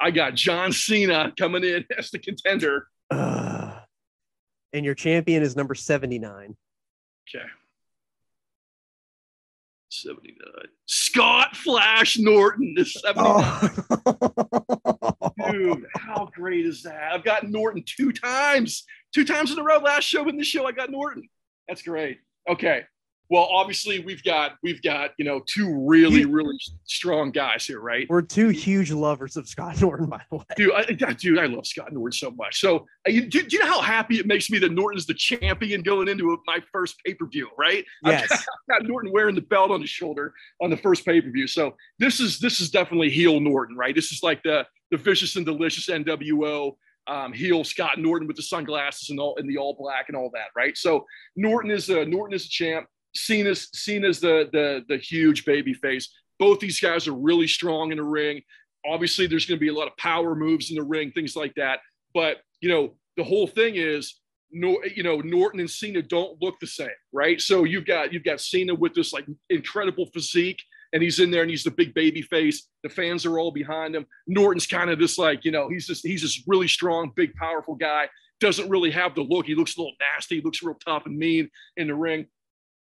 I 0.00 0.10
got 0.10 0.34
John 0.34 0.72
Cena 0.72 1.32
coming 1.38 1.64
in 1.64 1.84
as 1.98 2.10
the 2.10 2.18
contender. 2.18 2.88
Uh, 3.10 3.72
and 4.72 4.84
your 4.84 4.94
champion 4.94 5.42
is 5.42 5.56
number 5.56 5.74
seventy-nine. 5.74 6.56
Okay. 7.28 7.46
79. 9.88 10.36
Scott 10.86 11.56
Flash 11.56 12.18
Norton 12.18 12.74
is 12.76 12.92
79. 13.00 13.70
Oh. 14.04 14.64
Dude, 15.56 15.86
how 15.96 16.28
great 16.34 16.66
is 16.66 16.82
that? 16.82 17.12
I've 17.12 17.24
gotten 17.24 17.50
Norton 17.50 17.82
two 17.86 18.12
times, 18.12 18.84
two 19.14 19.24
times 19.24 19.52
in 19.52 19.58
a 19.58 19.62
row. 19.62 19.78
Last 19.78 20.04
show 20.04 20.28
in 20.28 20.36
this 20.36 20.46
show, 20.46 20.66
I 20.66 20.72
got 20.72 20.90
Norton. 20.90 21.28
That's 21.68 21.82
great. 21.82 22.18
Okay. 22.48 22.84
Well, 23.28 23.48
obviously 23.50 24.00
we've 24.00 24.22
got 24.22 24.52
we've 24.62 24.80
got 24.82 25.10
you 25.18 25.24
know 25.24 25.42
two 25.46 25.86
really 25.86 26.24
really 26.24 26.56
strong 26.84 27.30
guys 27.32 27.66
here, 27.66 27.80
right? 27.80 28.06
We're 28.08 28.22
two 28.22 28.48
huge 28.48 28.92
lovers 28.92 29.36
of 29.36 29.48
Scott 29.48 29.80
Norton, 29.80 30.06
by 30.06 30.22
the 30.30 30.36
way. 30.36 30.44
Dude, 30.56 30.72
I, 30.72 31.12
dude, 31.12 31.38
I 31.38 31.46
love 31.46 31.66
Scott 31.66 31.92
Norton 31.92 32.12
so 32.12 32.30
much. 32.30 32.60
So, 32.60 32.86
uh, 33.06 33.10
you, 33.10 33.22
do, 33.26 33.42
do 33.42 33.56
you 33.56 33.64
know 33.64 33.72
how 33.72 33.80
happy 33.80 34.18
it 34.18 34.26
makes 34.26 34.48
me 34.50 34.58
that 34.60 34.72
Norton's 34.72 35.06
the 35.06 35.14
champion 35.14 35.82
going 35.82 36.08
into 36.08 36.38
my 36.46 36.60
first 36.72 36.96
pay 37.04 37.14
per 37.14 37.26
view? 37.26 37.48
Right? 37.58 37.84
I've 38.04 38.20
Yes. 38.30 38.46
got 38.70 38.84
Norton 38.84 39.10
wearing 39.12 39.34
the 39.34 39.40
belt 39.42 39.70
on 39.70 39.80
his 39.80 39.90
shoulder 39.90 40.32
on 40.60 40.70
the 40.70 40.76
first 40.76 41.04
pay 41.04 41.20
per 41.20 41.30
view. 41.30 41.46
So 41.46 41.74
this 41.98 42.20
is 42.20 42.38
this 42.38 42.60
is 42.60 42.70
definitely 42.70 43.10
heel 43.10 43.40
Norton, 43.40 43.76
right? 43.76 43.94
This 43.94 44.12
is 44.12 44.22
like 44.22 44.42
the 44.42 44.66
the 44.90 44.96
vicious 44.96 45.34
and 45.36 45.44
delicious 45.44 45.88
NWO 45.88 46.76
um, 47.08 47.32
heel 47.32 47.64
Scott 47.64 47.98
Norton 47.98 48.26
with 48.26 48.36
the 48.36 48.42
sunglasses 48.42 49.10
and 49.10 49.20
all 49.20 49.36
and 49.36 49.48
the 49.48 49.58
all 49.58 49.74
black 49.78 50.06
and 50.08 50.16
all 50.16 50.30
that, 50.34 50.48
right? 50.56 50.76
So 50.76 51.04
Norton 51.36 51.70
is 51.70 51.88
a 51.88 52.04
Norton 52.04 52.34
is 52.34 52.46
a 52.46 52.48
champ. 52.48 52.86
Cena's 53.16 53.68
Cena's 53.72 54.20
the 54.20 54.48
the 54.52 54.84
the 54.88 54.98
huge 54.98 55.44
baby 55.44 55.74
face. 55.74 56.08
Both 56.38 56.60
these 56.60 56.80
guys 56.80 57.08
are 57.08 57.14
really 57.14 57.46
strong 57.46 57.90
in 57.90 57.98
the 57.98 58.04
ring. 58.04 58.42
Obviously, 58.84 59.26
there's 59.26 59.46
going 59.46 59.58
to 59.58 59.64
be 59.64 59.68
a 59.68 59.74
lot 59.74 59.88
of 59.88 59.96
power 59.96 60.34
moves 60.34 60.70
in 60.70 60.76
the 60.76 60.82
ring, 60.82 61.10
things 61.10 61.34
like 61.34 61.54
that. 61.54 61.80
But 62.14 62.38
you 62.60 62.68
know, 62.68 62.94
the 63.16 63.24
whole 63.24 63.46
thing 63.46 63.76
is, 63.76 64.20
no, 64.52 64.78
you 64.94 65.02
know, 65.02 65.20
Norton 65.20 65.60
and 65.60 65.70
Cena 65.70 66.02
don't 66.02 66.40
look 66.40 66.60
the 66.60 66.66
same, 66.66 66.88
right? 67.12 67.40
So 67.40 67.64
you've 67.64 67.86
got 67.86 68.12
you've 68.12 68.24
got 68.24 68.40
Cena 68.40 68.74
with 68.74 68.94
this 68.94 69.12
like 69.12 69.26
incredible 69.50 70.06
physique, 70.12 70.62
and 70.92 71.02
he's 71.02 71.20
in 71.20 71.30
there 71.30 71.42
and 71.42 71.50
he's 71.50 71.64
the 71.64 71.70
big 71.70 71.94
baby 71.94 72.22
face. 72.22 72.68
The 72.82 72.88
fans 72.88 73.26
are 73.26 73.38
all 73.38 73.50
behind 73.50 73.94
him. 73.94 74.06
Norton's 74.26 74.66
kind 74.66 74.90
of 74.90 74.98
this 74.98 75.18
like, 75.18 75.44
you 75.44 75.50
know, 75.50 75.68
he's 75.68 75.86
just 75.86 76.06
he's 76.06 76.22
this 76.22 76.42
really 76.46 76.68
strong, 76.68 77.12
big, 77.14 77.34
powerful 77.34 77.74
guy. 77.74 78.08
Doesn't 78.40 78.68
really 78.68 78.90
have 78.90 79.14
the 79.14 79.22
look. 79.22 79.46
He 79.46 79.54
looks 79.54 79.76
a 79.76 79.80
little 79.80 79.96
nasty. 80.00 80.36
He 80.36 80.42
looks 80.42 80.62
real 80.62 80.78
tough 80.84 81.06
and 81.06 81.18
mean 81.18 81.50
in 81.76 81.88
the 81.88 81.94
ring. 81.94 82.26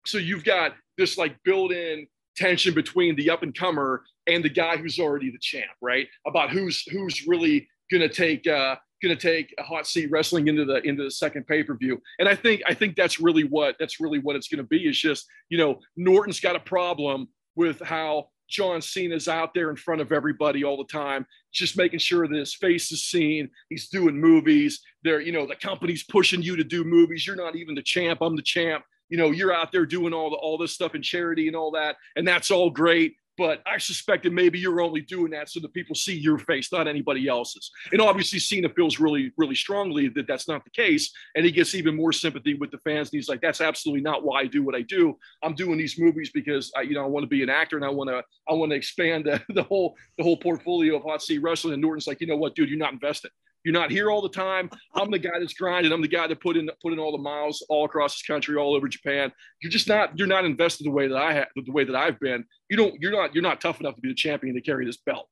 So 0.06 0.18
you've 0.18 0.44
got 0.44 0.74
this 0.96 1.18
like 1.18 1.36
built-in 1.44 2.06
tension 2.36 2.74
between 2.74 3.16
the 3.16 3.30
up 3.30 3.42
and 3.42 3.56
comer 3.56 4.02
and 4.26 4.44
the 4.44 4.48
guy 4.48 4.76
who's 4.76 4.98
already 4.98 5.30
the 5.30 5.38
champ, 5.38 5.70
right? 5.80 6.06
About 6.26 6.50
who's 6.50 6.82
who's 6.90 7.26
really 7.26 7.68
gonna 7.90 8.08
take 8.08 8.46
uh 8.46 8.76
gonna 9.02 9.16
take 9.16 9.54
a 9.58 9.62
hot 9.62 9.86
seat 9.86 10.10
wrestling 10.10 10.48
into 10.48 10.64
the 10.64 10.82
into 10.82 11.04
the 11.04 11.10
second 11.10 11.46
pay-per-view. 11.46 12.00
And 12.18 12.28
I 12.28 12.34
think 12.34 12.62
I 12.66 12.74
think 12.74 12.96
that's 12.96 13.20
really 13.20 13.44
what 13.44 13.76
that's 13.78 14.00
really 14.00 14.18
what 14.18 14.36
it's 14.36 14.48
gonna 14.48 14.62
be. 14.62 14.88
Is 14.88 14.98
just, 14.98 15.26
you 15.48 15.58
know, 15.58 15.78
Norton's 15.96 16.40
got 16.40 16.56
a 16.56 16.60
problem 16.60 17.28
with 17.56 17.80
how 17.80 18.28
John 18.48 18.82
Cena's 18.82 19.28
out 19.28 19.54
there 19.54 19.70
in 19.70 19.76
front 19.76 20.00
of 20.00 20.12
everybody 20.12 20.64
all 20.64 20.76
the 20.76 20.84
time, 20.84 21.26
just 21.52 21.78
making 21.78 21.98
sure 21.98 22.26
that 22.26 22.36
his 22.36 22.54
face 22.54 22.92
is 22.92 23.04
seen. 23.04 23.48
He's 23.70 23.88
doing 23.88 24.20
movies. 24.20 24.80
There, 25.02 25.20
you 25.20 25.32
know, 25.32 25.46
the 25.46 25.56
company's 25.56 26.02
pushing 26.04 26.42
you 26.42 26.56
to 26.56 26.64
do 26.64 26.84
movies. 26.84 27.26
You're 27.26 27.36
not 27.36 27.56
even 27.56 27.74
the 27.74 27.82
champ. 27.82 28.18
I'm 28.20 28.36
the 28.36 28.42
champ 28.42 28.84
you 29.14 29.20
know, 29.20 29.30
you're 29.30 29.54
out 29.54 29.70
there 29.70 29.86
doing 29.86 30.12
all 30.12 30.28
the, 30.28 30.34
all 30.34 30.58
this 30.58 30.72
stuff 30.72 30.96
in 30.96 31.00
charity 31.00 31.46
and 31.46 31.54
all 31.54 31.70
that, 31.70 31.94
and 32.16 32.26
that's 32.26 32.50
all 32.50 32.68
great. 32.68 33.14
But 33.38 33.62
I 33.64 33.78
suspected 33.78 34.32
maybe 34.32 34.58
you're 34.58 34.80
only 34.80 35.02
doing 35.02 35.30
that 35.30 35.48
so 35.48 35.60
that 35.60 35.72
people 35.72 35.94
see 35.94 36.18
your 36.18 36.36
face, 36.36 36.72
not 36.72 36.88
anybody 36.88 37.28
else's. 37.28 37.70
And 37.92 38.00
obviously, 38.00 38.40
Cena 38.40 38.68
feels 38.70 38.98
really, 38.98 39.30
really 39.36 39.54
strongly 39.54 40.08
that 40.08 40.26
that's 40.26 40.48
not 40.48 40.64
the 40.64 40.70
case, 40.70 41.12
and 41.36 41.44
he 41.44 41.52
gets 41.52 41.76
even 41.76 41.94
more 41.94 42.12
sympathy 42.12 42.54
with 42.54 42.72
the 42.72 42.78
fans. 42.78 43.10
And 43.12 43.18
he's 43.18 43.28
like, 43.28 43.40
"That's 43.40 43.60
absolutely 43.60 44.02
not 44.02 44.24
why 44.24 44.40
I 44.40 44.46
do 44.46 44.64
what 44.64 44.74
I 44.74 44.82
do. 44.82 45.16
I'm 45.44 45.54
doing 45.54 45.78
these 45.78 45.96
movies 45.96 46.32
because 46.34 46.72
I, 46.76 46.80
you 46.80 46.94
know, 46.94 47.04
I 47.04 47.06
want 47.06 47.22
to 47.22 47.28
be 47.28 47.44
an 47.44 47.50
actor 47.50 47.76
and 47.76 47.84
I 47.84 47.90
want 47.90 48.10
to, 48.10 48.20
I 48.48 48.52
want 48.54 48.72
to 48.72 48.76
expand 48.76 49.26
the, 49.26 49.40
the 49.54 49.62
whole, 49.62 49.94
the 50.18 50.24
whole 50.24 50.38
portfolio 50.38 50.96
of 50.96 51.04
hot 51.04 51.22
seat 51.22 51.38
wrestling." 51.38 51.74
And 51.74 51.82
Norton's 51.82 52.08
like, 52.08 52.20
"You 52.20 52.26
know 52.26 52.36
what, 52.36 52.56
dude? 52.56 52.68
You're 52.68 52.78
not 52.78 52.92
invested. 52.92 53.30
You're 53.64 53.72
not 53.72 53.90
here 53.90 54.10
all 54.10 54.20
the 54.20 54.28
time. 54.28 54.70
I'm 54.94 55.10
the 55.10 55.18
guy 55.18 55.38
that's 55.38 55.54
grinding. 55.54 55.90
I'm 55.90 56.02
the 56.02 56.08
guy 56.08 56.26
that 56.26 56.40
put 56.40 56.56
in 56.56 56.68
put 56.82 56.92
in 56.92 56.98
all 56.98 57.12
the 57.12 57.22
miles 57.22 57.64
all 57.68 57.86
across 57.86 58.14
this 58.14 58.22
country, 58.22 58.56
all 58.56 58.74
over 58.74 58.88
Japan. 58.88 59.32
You're 59.62 59.72
just 59.72 59.88
not 59.88 60.16
you're 60.18 60.28
not 60.28 60.44
invested 60.44 60.84
the 60.86 60.90
way 60.90 61.08
that 61.08 61.16
I 61.16 61.32
have 61.32 61.48
the 61.56 61.72
way 61.72 61.84
that 61.84 61.96
I've 61.96 62.20
been. 62.20 62.44
You 62.68 62.76
don't 62.76 63.00
you're 63.00 63.12
not 63.12 63.34
you're 63.34 63.42
not 63.42 63.60
tough 63.60 63.80
enough 63.80 63.94
to 63.94 64.00
be 64.02 64.08
the 64.08 64.14
champion 64.14 64.54
to 64.54 64.60
carry 64.60 64.84
this 64.84 64.98
belt. 64.98 65.28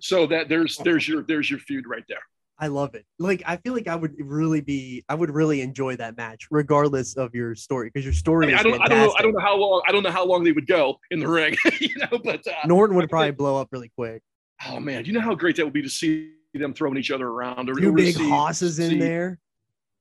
So 0.00 0.26
that 0.26 0.48
there's 0.48 0.78
there's 0.78 1.06
your 1.06 1.24
there's 1.24 1.50
your 1.50 1.58
feud 1.58 1.86
right 1.88 2.04
there. 2.08 2.22
I 2.58 2.68
love 2.68 2.94
it. 2.94 3.04
Like 3.18 3.42
I 3.44 3.56
feel 3.56 3.72
like 3.72 3.88
I 3.88 3.96
would 3.96 4.14
really 4.20 4.60
be 4.60 5.04
I 5.08 5.16
would 5.16 5.30
really 5.30 5.60
enjoy 5.62 5.96
that 5.96 6.16
match 6.16 6.46
regardless 6.52 7.16
of 7.16 7.34
your 7.34 7.56
story 7.56 7.90
because 7.92 8.04
your 8.04 8.14
story 8.14 8.46
I, 8.46 8.48
mean, 8.48 8.54
is 8.54 8.60
I 8.60 8.62
don't 8.62 8.82
I 8.82 8.86
don't 8.86 8.98
know 8.98 9.14
I 9.18 9.22
don't 9.22 9.32
know 9.32 9.40
how 9.40 9.56
long 9.56 9.82
I 9.88 9.92
don't 9.92 10.02
know 10.04 10.10
how 10.12 10.24
long 10.24 10.44
they 10.44 10.52
would 10.52 10.68
go 10.68 11.00
in 11.10 11.18
the 11.18 11.26
ring, 11.26 11.56
you 11.80 11.96
know, 11.96 12.20
but 12.22 12.46
uh, 12.46 12.66
Norton 12.66 12.96
would 12.96 13.10
probably 13.10 13.32
blow 13.32 13.60
up 13.60 13.68
really 13.72 13.90
quick. 13.96 14.22
Oh 14.68 14.78
man, 14.78 15.04
you 15.04 15.12
know 15.12 15.20
how 15.20 15.34
great 15.34 15.56
that 15.56 15.64
would 15.64 15.74
be 15.74 15.82
to 15.82 15.88
see 15.88 16.34
them 16.60 16.74
throwing 16.74 16.96
each 16.96 17.10
other 17.10 17.26
around. 17.28 17.70
Or, 17.70 17.74
Two 17.74 17.92
big 17.94 18.14
see- 18.16 18.28
hosses 18.28 18.78
in 18.78 18.90
see- 18.90 18.98
there. 18.98 19.38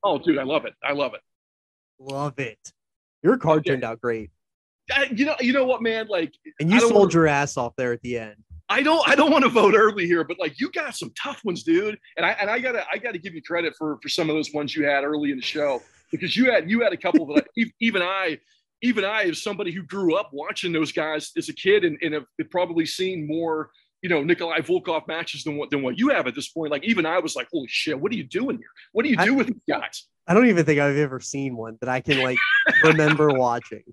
Oh, 0.04 0.18
dude, 0.18 0.38
I 0.40 0.44
love 0.44 0.66
it. 0.66 0.74
I 0.84 0.94
love 0.94 1.14
it. 1.14 1.22
Love 2.00 2.40
it. 2.40 2.60
Your 3.24 3.38
card 3.38 3.66
turned 3.66 3.84
out 3.84 4.02
great. 4.02 4.32
I, 4.92 5.06
you 5.16 5.26
know, 5.26 5.36
you 5.40 5.54
know 5.54 5.66
what, 5.66 5.82
man? 5.82 6.08
Like, 6.10 6.34
And 6.60 6.72
you 6.72 6.80
sold 6.80 6.94
wanna- 6.94 7.14
your 7.14 7.28
ass 7.28 7.56
off 7.56 7.74
there 7.78 7.94
at 7.94 8.02
the 8.02 8.18
end. 8.18 8.36
I 8.68 8.82
don't, 8.84 9.08
I 9.08 9.16
don't 9.16 9.32
want 9.32 9.44
to 9.44 9.50
vote 9.50 9.74
early 9.76 10.06
here, 10.08 10.24
but 10.24 10.40
like, 10.40 10.60
you 10.60 10.72
got 10.72 10.96
some 10.96 11.12
tough 11.22 11.42
ones, 11.44 11.64
dude. 11.64 12.00
And 12.16 12.26
I, 12.26 12.32
and 12.32 12.50
I 12.50 12.58
gotta, 12.60 12.86
I 12.92 12.98
gotta 12.98 13.18
give 13.18 13.36
you 13.36 13.42
credit 13.42 13.74
for 13.78 14.00
for 14.02 14.08
some 14.08 14.30
of 14.30 14.36
those 14.36 14.54
ones 14.54 14.74
you 14.76 14.86
had 14.86 15.04
early 15.04 15.32
in 15.32 15.38
the 15.38 15.44
show 15.44 15.82
because 16.10 16.38
you 16.38 16.50
had, 16.50 16.70
you 16.70 16.82
had 16.82 16.94
a 16.94 16.98
couple 16.98 17.26
that 17.36 17.46
I, 17.58 17.66
even 17.82 18.02
I, 18.02 18.40
even 18.82 19.04
I, 19.06 19.24
as 19.24 19.44
somebody 19.44 19.72
who 19.72 19.84
grew 19.84 20.16
up 20.16 20.30
watching 20.32 20.72
those 20.72 20.92
guys 20.94 21.32
as 21.38 21.50
a 21.50 21.54
kid 21.54 21.84
and, 21.84 21.98
and 22.02 22.14
have 22.14 22.26
probably 22.50 22.86
seen 22.86 23.28
more, 23.28 23.72
you 24.02 24.10
know, 24.10 24.24
Nikolai 24.24 24.60
Volkoff 24.60 25.08
matches 25.08 25.44
than 25.44 25.58
what 25.58 25.70
than 25.72 25.82
what 25.84 25.98
you 25.98 26.10
have 26.10 26.28
at 26.28 26.36
this 26.36 26.50
point. 26.50 26.72
Like, 26.72 26.84
even 26.84 27.06
I 27.06 27.20
was 27.20 27.36
like, 27.36 27.48
holy 27.52 27.68
shit, 27.68 28.00
what 28.00 28.12
are 28.12 28.16
you 28.16 28.24
doing 28.24 28.58
here? 28.58 28.68
What 28.92 29.04
do 29.04 29.10
you 29.10 29.16
I- 29.20 29.26
do 29.26 29.34
with 29.36 29.48
these 29.48 29.62
guys? 29.70 30.08
I 30.28 30.34
don't 30.36 30.46
even 30.48 30.64
think 30.66 30.80
I've 30.80 30.96
ever 30.98 31.20
seen 31.20 31.58
one 31.58 31.78
that 31.82 31.90
I 31.90 32.00
can 32.00 32.22
like 32.24 32.38
remember 32.84 33.30
watching. 33.34 33.84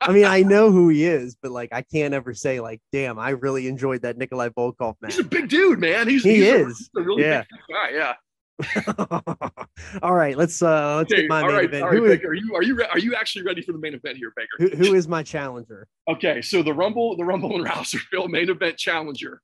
I 0.00 0.10
mean, 0.12 0.24
I 0.24 0.42
know 0.42 0.70
who 0.70 0.88
he 0.88 1.04
is, 1.04 1.36
but 1.40 1.52
like 1.52 1.68
I 1.72 1.82
can't 1.82 2.14
ever 2.14 2.32
say 2.34 2.60
like, 2.60 2.80
damn, 2.92 3.18
I 3.18 3.30
really 3.30 3.68
enjoyed 3.68 4.02
that 4.02 4.16
Nikolai 4.16 4.48
Volkoff 4.48 4.94
match. 5.02 5.12
He's 5.14 5.20
a 5.24 5.28
big 5.28 5.48
dude, 5.48 5.78
man. 5.78 6.08
He's 6.08 6.24
He 6.24 6.36
he's 6.36 6.44
a- 6.48 6.56
is. 6.66 6.78
he's 6.78 6.90
a 6.96 7.02
really 7.02 7.22
Yeah. 7.22 7.40
big 7.42 7.60
guy. 7.76 7.90
Yeah. 7.92 8.12
all 10.02 10.14
right, 10.14 10.36
let's 10.36 10.62
uh 10.62 10.96
let's 10.98 11.12
Okay, 11.12 11.22
get 11.22 11.28
my 11.30 11.42
main 11.42 11.50
right, 11.56 11.64
event. 11.64 11.82
all 11.82 11.90
right, 11.90 11.98
Who 11.98 12.04
is, 12.06 12.12
Baker. 12.18 12.28
Are 12.28 12.34
you 12.34 12.54
are 12.54 12.62
you 12.62 12.74
re- 12.76 12.86
are 12.90 12.98
you 12.98 13.14
actually 13.14 13.44
ready 13.44 13.62
for 13.62 13.72
the 13.72 13.78
main 13.78 13.94
event 13.94 14.16
here, 14.16 14.32
Baker? 14.36 14.76
who, 14.76 14.84
who 14.84 14.94
is 14.94 15.08
my 15.08 15.22
challenger? 15.22 15.88
Okay, 16.08 16.40
so 16.42 16.62
the 16.62 16.72
Rumble, 16.72 17.16
the 17.16 17.24
Rumble 17.24 17.56
and 17.56 17.64
Rouzerville 17.68 18.28
main 18.28 18.50
event 18.50 18.76
challenger 18.78 19.40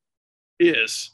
is 0.59 1.11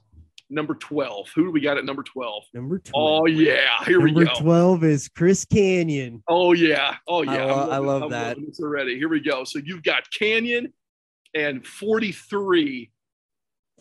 number 0.51 0.75
12. 0.75 1.29
Who 1.35 1.45
do 1.47 1.51
we 1.51 1.61
got 1.61 1.77
at 1.79 1.85
number 1.85 2.03
12? 2.03 2.45
Number 2.55 2.79
12. 2.79 2.93
Oh 3.23 3.27
yeah, 3.27 3.83
here 3.85 3.99
Number 4.01 4.21
we 4.21 4.27
go. 4.27 4.33
12 4.41 4.85
is 4.85 5.09
Chris 5.09 5.45
Kanyon. 5.45 6.23
Oh 6.29 6.53
yeah. 6.53 6.97
Oh 7.09 7.23
yeah. 7.23 7.45
lo- 7.47 7.63
I'm 7.65 7.71
I 7.71 7.79
love 7.79 8.03
I'm 8.03 8.11
that. 8.11 8.37
this 8.47 8.61
already. 8.61 8.97
Here 8.99 9.09
we 9.09 9.21
go. 9.21 9.45
So 9.45 9.59
you've 9.65 9.83
got 9.83 10.05
Kanyon 10.17 10.73
and 11.35 11.67
43. 11.67 12.91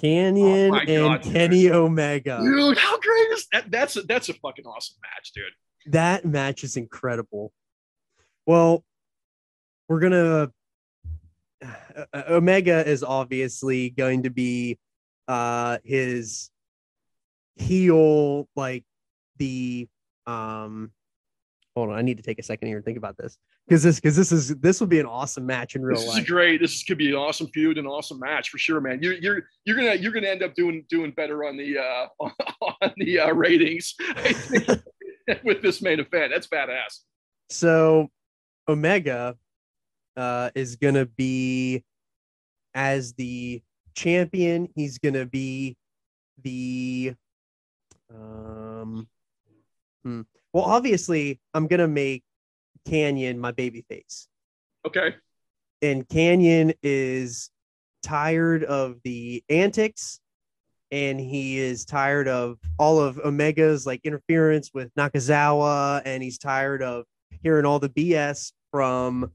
Kanyon 0.02 0.72
Oh 0.72 0.78
and 0.78 0.88
God, 0.88 1.22
dude. 1.24 1.34
Kenny 1.34 1.70
Omega. 1.72 2.40
Dude, 2.44 2.78
how 2.78 3.00
great 3.00 3.32
is 3.32 3.48
that? 3.52 3.72
That's 3.72 3.96
a 3.96 4.02
that's 4.04 4.30
a 4.30 4.34
fucking 4.34 4.66
awesome 4.66 4.98
match, 5.02 5.32
dude. 5.34 5.94
That 5.94 6.26
match 6.26 6.64
is 6.64 6.78
incredible. 6.78 7.54
Well, 8.46 8.84
we're 9.88 10.00
gonna 10.00 10.52
uh, 11.64 12.24
Omega 12.30 12.88
is 12.88 13.04
obviously 13.04 13.90
going 13.90 14.24
to 14.24 14.30
be 14.30 14.78
uh 15.28 15.78
his 15.84 16.50
heel 17.56 18.48
like 18.56 18.84
the 19.38 19.88
um 20.28 20.92
hold 21.76 21.90
on 21.90 21.98
i 21.98 22.02
need 22.02 22.18
to 22.18 22.24
take 22.24 22.38
a 22.38 22.44
second 22.44 22.68
here 22.68 22.78
and 22.78 22.86
think 22.86 22.98
about 22.98 23.18
this 23.18 23.38
because 23.68 23.84
this 23.84 23.96
because 23.96 24.16
this 24.16 24.32
is 24.32 24.56
this 24.58 24.80
will 24.80 24.88
be 24.88 25.00
an 25.00 25.06
awesome 25.06 25.46
match 25.46 25.76
in 25.76 25.82
real 25.82 25.98
This 25.98 26.08
is 26.08 26.16
life 26.16 26.28
great. 26.28 26.62
This 26.62 26.76
is, 26.76 26.84
could 26.84 26.98
be 26.98 27.10
an 27.10 27.16
awesome 27.16 27.48
feud, 27.48 27.78
an 27.78 27.88
awesome 27.88 28.20
match 28.20 28.50
for 28.50 28.58
sure, 28.58 28.80
man. 28.80 29.00
You're 29.02 29.14
you're 29.14 29.44
you're 29.66 29.76
gonna 29.76 29.96
you're 29.96 30.12
gonna 30.12 30.28
end 30.28 30.44
up 30.44 30.54
doing 30.56 30.86
doing 30.90 31.12
better 31.12 31.46
on 31.46 31.58
the 31.58 31.78
uh 31.78 32.08
on 32.62 32.94
the 32.98 33.20
uh, 33.20 33.34
ratings 33.34 33.96
with 35.44 35.62
this 35.62 35.82
main 35.82 36.00
event. 36.00 36.32
That's 36.34 36.48
badass. 36.48 37.00
So 37.50 38.10
Omega 38.68 39.36
uh, 40.18 40.50
is 40.56 40.76
going 40.76 40.96
to 40.96 41.06
be 41.06 41.84
as 42.74 43.14
the 43.14 43.62
champion. 43.96 44.70
He's 44.76 44.98
going 44.98 45.14
to 45.14 45.26
be 45.26 45.78
the 46.44 47.14
um. 48.14 49.08
hmm. 50.04 50.22
Well, 50.54 50.64
obviously, 50.64 51.40
I'm 51.54 51.68
going 51.68 51.82
to 51.82 51.88
make 51.88 52.24
Kanyon 52.86 53.38
my 53.40 53.52
baby 53.52 53.84
face, 53.90 54.28
Okay. 54.86 55.16
and 55.82 56.08
Kanyon 56.08 56.74
is 56.84 57.50
tired 58.04 58.64
of 58.64 58.98
the 59.04 59.44
antics. 59.50 60.20
And 60.92 61.20
he 61.20 61.58
is 61.58 61.84
tired 61.84 62.28
of 62.28 62.58
all 62.78 63.00
of 63.00 63.20
Omega's 63.26 63.88
like 63.88 64.02
interference 64.06 64.70
with 64.72 64.94
Nakazawa, 64.94 66.04
and 66.06 66.22
he's 66.22 66.38
tired 66.38 66.84
of 66.84 67.06
hearing 67.42 67.66
all 67.66 67.80
the 67.80 67.90
BS 67.90 68.54
from 68.72 69.32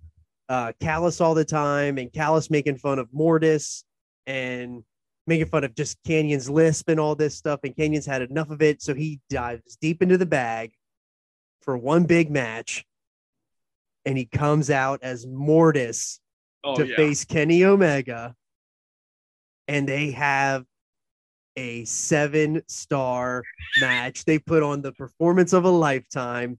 uh, 0.49 0.73
Callis 0.81 1.21
all 1.21 1.35
the 1.35 1.45
time, 1.45 1.99
and 1.99 2.11
Callis 2.13 2.51
making 2.51 2.77
fun 2.79 3.01
of 3.01 3.09
Mortis 3.13 3.85
and 4.27 4.85
making 5.27 5.47
fun 5.47 5.65
of 5.65 5.75
just 5.75 5.99
Kanyon's 6.05 6.49
lisp 6.49 6.89
and 6.89 7.01
all 7.01 7.17
this 7.17 7.35
stuff. 7.35 7.61
And 7.65 7.75
Kanyon's 7.77 8.07
had 8.07 8.23
enough 8.23 8.51
of 8.51 8.63
it, 8.63 8.81
so 8.81 8.95
he 8.95 9.21
dives 9.29 9.77
deep 9.81 10.03
into 10.03 10.17
the 10.17 10.27
bag 10.27 10.73
for 11.63 11.77
one 11.77 12.05
big 12.05 12.31
match, 12.31 12.87
and 14.05 14.17
he 14.17 14.27
comes 14.27 14.71
out 14.71 15.01
as 15.03 15.27
Mortis 15.27 16.21
Oh 16.63 16.77
to 16.77 16.87
yeah. 16.87 16.97
face 16.97 17.25
Kenny 17.25 17.65
Omega, 17.65 18.35
and 19.67 19.89
they 19.89 20.11
have 20.11 20.65
a 21.57 21.85
seven 21.87 22.63
star 22.69 23.43
match. 23.81 24.27
They 24.27 24.39
put 24.39 24.63
on 24.63 24.83
the 24.83 24.93
performance 24.93 25.55
of 25.55 25.65
a 25.65 25.71
lifetime 25.71 26.59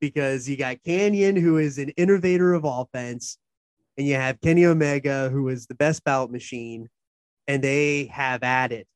because 0.00 0.48
you 0.48 0.56
got 0.56 0.82
Kanyon, 0.84 1.36
who 1.36 1.58
is 1.58 1.76
an 1.76 1.90
innovator 1.90 2.54
of 2.54 2.64
offense, 2.64 3.36
and 3.98 4.06
you 4.06 4.14
have 4.14 4.40
Kenny 4.40 4.64
Omega, 4.64 5.28
who 5.28 5.48
is 5.48 5.66
the 5.66 5.74
best 5.74 6.02
bout 6.02 6.32
machine, 6.32 6.88
and 7.46 7.62
they 7.62 8.06
have 8.06 8.42
added 8.42 8.86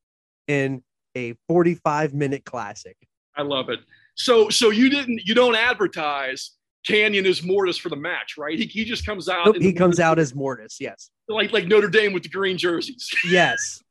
in 0.49 0.83
a 1.15 1.35
45 1.49 2.15
minute 2.15 2.47
classic. 2.47 2.97
I 3.37 3.43
love 3.43 3.69
it. 3.69 3.81
So 4.15 4.49
so 4.49 4.71
you 4.71 4.89
didn't 4.89 5.21
you 5.27 5.35
don't 5.35 5.55
advertise 5.55 6.53
Kanyon 6.87 7.25
is 7.25 7.43
Mortis 7.43 7.77
for 7.77 7.89
the 7.89 7.97
match, 7.97 8.37
right? 8.39 8.59
He, 8.59 8.67
he 8.67 8.85
just 8.85 9.05
comes 9.05 9.29
out. 9.29 9.47
Nope, 9.47 9.57
he 9.61 9.73
comes 9.73 9.99
out 9.99 10.19
as 10.19 10.35
Mortis. 10.35 10.79
Yes. 10.81 11.11
like 11.29 11.53
like 11.53 11.67
Notre 11.67 11.89
Dame 11.89 12.13
with 12.13 12.23
the 12.23 12.29
green 12.29 12.57
jerseys. 12.57 13.09
Yes. 13.29 13.83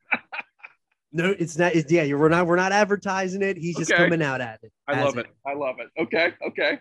no, 1.11 1.35
it's 1.37 1.57
not. 1.57 1.75
It's, 1.75 1.91
yeah, 1.91 2.03
you're, 2.03 2.17
we're 2.17 2.29
not. 2.29 2.47
We're 2.47 2.55
not 2.55 2.71
advertising 2.71 3.41
it. 3.41 3.57
He's 3.57 3.75
just 3.77 3.91
Okay. 3.91 4.01
coming 4.03 4.21
out 4.21 4.39
at 4.41 4.59
it. 4.63 4.71
I 4.87 5.03
love 5.03 5.17
it. 5.17 5.27
I 5.45 5.53
love 5.53 5.75
it. 5.79 5.89
Okay. 6.01 6.33
Okay. 6.47 6.79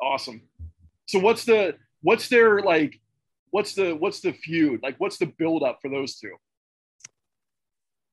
Awesome. 0.00 0.42
So 1.06 1.18
what's 1.20 1.44
the 1.44 1.76
what's 2.02 2.28
their 2.28 2.60
like 2.62 3.00
what's 3.50 3.74
the 3.74 3.92
what's 3.92 4.20
the 4.20 4.32
feud? 4.32 4.80
Like 4.82 4.96
what's 4.98 5.18
the 5.18 5.26
build 5.26 5.62
up 5.62 5.78
for 5.80 5.88
those 5.88 6.16
two? 6.18 6.32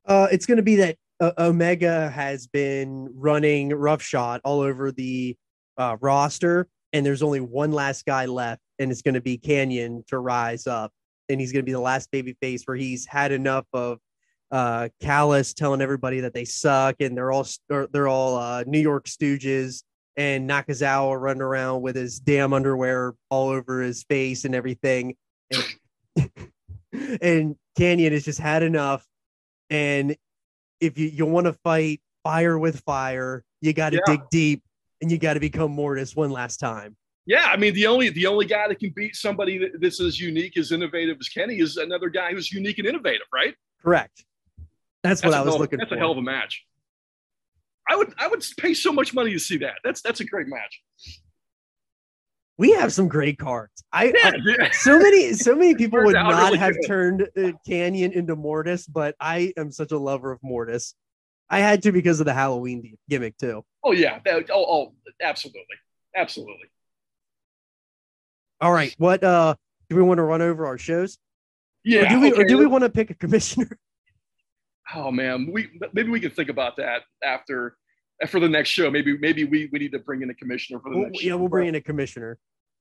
Uh, 0.05 0.27
it's 0.31 0.45
going 0.45 0.57
to 0.57 0.63
be 0.63 0.75
that 0.77 0.97
uh, 1.19 1.31
Omega 1.37 2.09
has 2.09 2.47
been 2.47 3.09
running 3.15 3.69
roughshod 3.69 4.41
all 4.43 4.61
over 4.61 4.91
the 4.91 5.35
uh, 5.81 5.97
roster, 5.99 6.67
and 6.93 7.05
there's 7.05 7.23
only 7.23 7.39
one 7.39 7.71
last 7.71 8.05
guy 8.05 8.25
left, 8.25 8.61
and 8.79 8.91
it's 8.91 9.01
going 9.01 9.15
to 9.15 9.21
be 9.21 9.37
Kanyon 9.37 10.03
to 10.07 10.19
rise 10.19 10.67
up, 10.67 10.91
and 11.29 11.39
he's 11.39 11.51
going 11.51 11.63
to 11.63 11.65
be 11.65 11.71
the 11.71 11.79
last 11.79 12.11
baby 12.11 12.35
face 12.41 12.63
where 12.65 12.77
he's 12.77 13.05
had 13.05 13.31
enough 13.31 13.65
of 13.73 13.99
uh, 14.51 14.89
Callis 15.01 15.53
telling 15.53 15.81
everybody 15.81 16.19
that 16.19 16.33
they 16.33 16.45
suck, 16.45 16.97
and 16.99 17.17
they're 17.17 17.31
all 17.31 17.47
or 17.69 17.87
they're 17.91 18.07
all 18.07 18.37
uh, 18.37 18.63
New 18.67 18.79
York 18.79 19.05
Stooges, 19.05 19.83
and 20.17 20.49
Nakazawa 20.49 21.19
running 21.19 21.41
around 21.41 21.81
with 21.81 21.95
his 21.95 22.19
damn 22.19 22.53
underwear 22.53 23.13
all 23.29 23.49
over 23.49 23.81
his 23.81 24.03
face 24.03 24.45
and 24.45 24.53
everything, 24.53 25.15
and, 25.49 26.29
and 27.21 27.55
Kanyon 27.77 28.11
has 28.11 28.25
just 28.25 28.39
had 28.39 28.63
enough 28.63 29.05
and 29.71 30.15
if 30.81 30.97
you, 30.97 31.07
you 31.07 31.25
want 31.25 31.45
to 31.47 31.53
fight 31.53 32.01
fire 32.23 32.59
with 32.59 32.81
fire, 32.81 33.45
you 33.61 33.71
got 33.71 33.91
to 33.91 34.01
Yeah. 34.05 34.15
dig 34.17 34.29
deep 34.29 34.63
and 35.01 35.11
you 35.11 35.17
got 35.17 35.33
to 35.35 35.39
become 35.39 35.71
Mortis 35.71 36.15
one 36.15 36.29
last 36.31 36.57
time. 36.57 36.95
Yeah, 37.25 37.45
I 37.45 37.57
mean 37.57 37.73
the 37.75 37.87
only 37.87 38.09
the 38.09 38.25
only 38.27 38.45
guy 38.45 38.67
that 38.67 38.79
can 38.79 38.91
beat 38.95 39.15
somebody 39.15 39.57
that, 39.59 39.79
that's 39.79 40.01
as 40.01 40.19
unique 40.19 40.57
as 40.57 40.71
innovative 40.71 41.17
as 41.19 41.29
Kenny 41.29 41.59
is 41.59 41.77
another 41.77 42.09
guy 42.09 42.31
who's 42.33 42.51
unique 42.51 42.79
and 42.79 42.87
innovative, 42.87 43.27
right? 43.33 43.53
Correct. 43.83 44.23
That's 45.03 45.23
what 45.23 45.33
I 45.33 45.41
was 45.41 45.55
looking 45.57 45.79
That's 45.79 45.89
for. 45.89 45.95
a 45.95 45.99
hell 45.99 46.11
of 46.11 46.17
a 46.17 46.21
match. 46.21 46.63
I 47.89 47.95
would 47.95 48.13
I 48.17 48.27
would 48.27 48.43
pay 48.57 48.73
so 48.73 48.91
much 48.91 49.13
money 49.13 49.31
to 49.33 49.39
see 49.39 49.57
that. 49.57 49.75
That's 49.83 50.01
that's 50.01 50.19
a 50.19 50.25
great 50.25 50.47
match. 50.47 50.81
we 52.57 52.71
have 52.73 52.93
some 52.93 53.07
great 53.07 53.37
cards. 53.39 53.83
I, 53.91 54.05
Yeah, 54.05 54.31
I- 54.65 54.69
so 54.71 54.99
many 54.99 55.33
so 55.33 55.55
many 55.55 55.75
people 55.81 56.03
would 56.03 56.13
not 56.13 56.33
really 56.45 56.57
have 56.57 56.73
good. 56.73 56.87
turned 56.87 57.21
uh, 57.37 57.51
Kanyon 57.67 58.11
into 58.13 58.35
Mortis, 58.35 58.85
but 58.87 59.15
I 59.19 59.53
am 59.57 59.71
such 59.71 59.91
a 59.91 59.97
lover 59.97 60.31
of 60.31 60.39
Mortis. 60.43 60.93
I 61.49 61.59
had 61.59 61.83
to 61.83 61.91
because 61.91 62.19
of 62.19 62.25
the 62.25 62.33
Halloween 62.33 62.97
gimmick 63.09 63.37
too. 63.37 63.63
Oh 63.83 63.91
yeah. 63.93 64.19
That, 64.25 64.49
oh, 64.51 64.65
oh, 64.67 64.93
absolutely, 65.21 65.75
absolutely. 66.15 66.67
All 68.59 68.71
right, 68.71 68.93
what 68.97 69.23
uh 69.23 69.55
do 69.89 69.95
we 69.95 70.03
want 70.03 70.19
to 70.19 70.23
run 70.23 70.41
over 70.41 70.65
our 70.67 70.77
shows? 70.77 71.17
Yeah. 71.83 72.05
or 72.05 72.09
do 72.09 72.19
we 72.19 72.31
or 72.33 72.43
do 72.45 72.57
we 72.57 72.65
want 72.67 72.83
to 72.83 72.89
pick 72.89 73.09
a 73.09 73.15
commissioner? 73.15 73.77
Oh 74.93 75.09
man, 75.09 75.49
we 75.53 75.69
maybe 75.93 76.09
we 76.09 76.19
can 76.19 76.31
think 76.31 76.49
about 76.49 76.75
that 76.75 77.03
after 77.23 77.77
for 78.27 78.41
the 78.41 78.49
next 78.49 78.69
show. 78.69 78.91
Maybe 78.91 79.17
maybe 79.17 79.45
we, 79.45 79.69
we 79.71 79.79
need 79.79 79.93
to 79.93 79.99
bring 79.99 80.21
in 80.21 80.29
a 80.29 80.33
commissioner 80.33 80.81
for 80.81 80.89
the 80.91 80.97
We'll- 80.97 81.05
next. 81.07 81.23
yeah, 81.23 81.29
show. 81.29 81.37
we'll 81.37 81.47
bring 81.47 81.69
in 81.69 81.75
a 81.75 81.81
commissioner. 81.81 82.37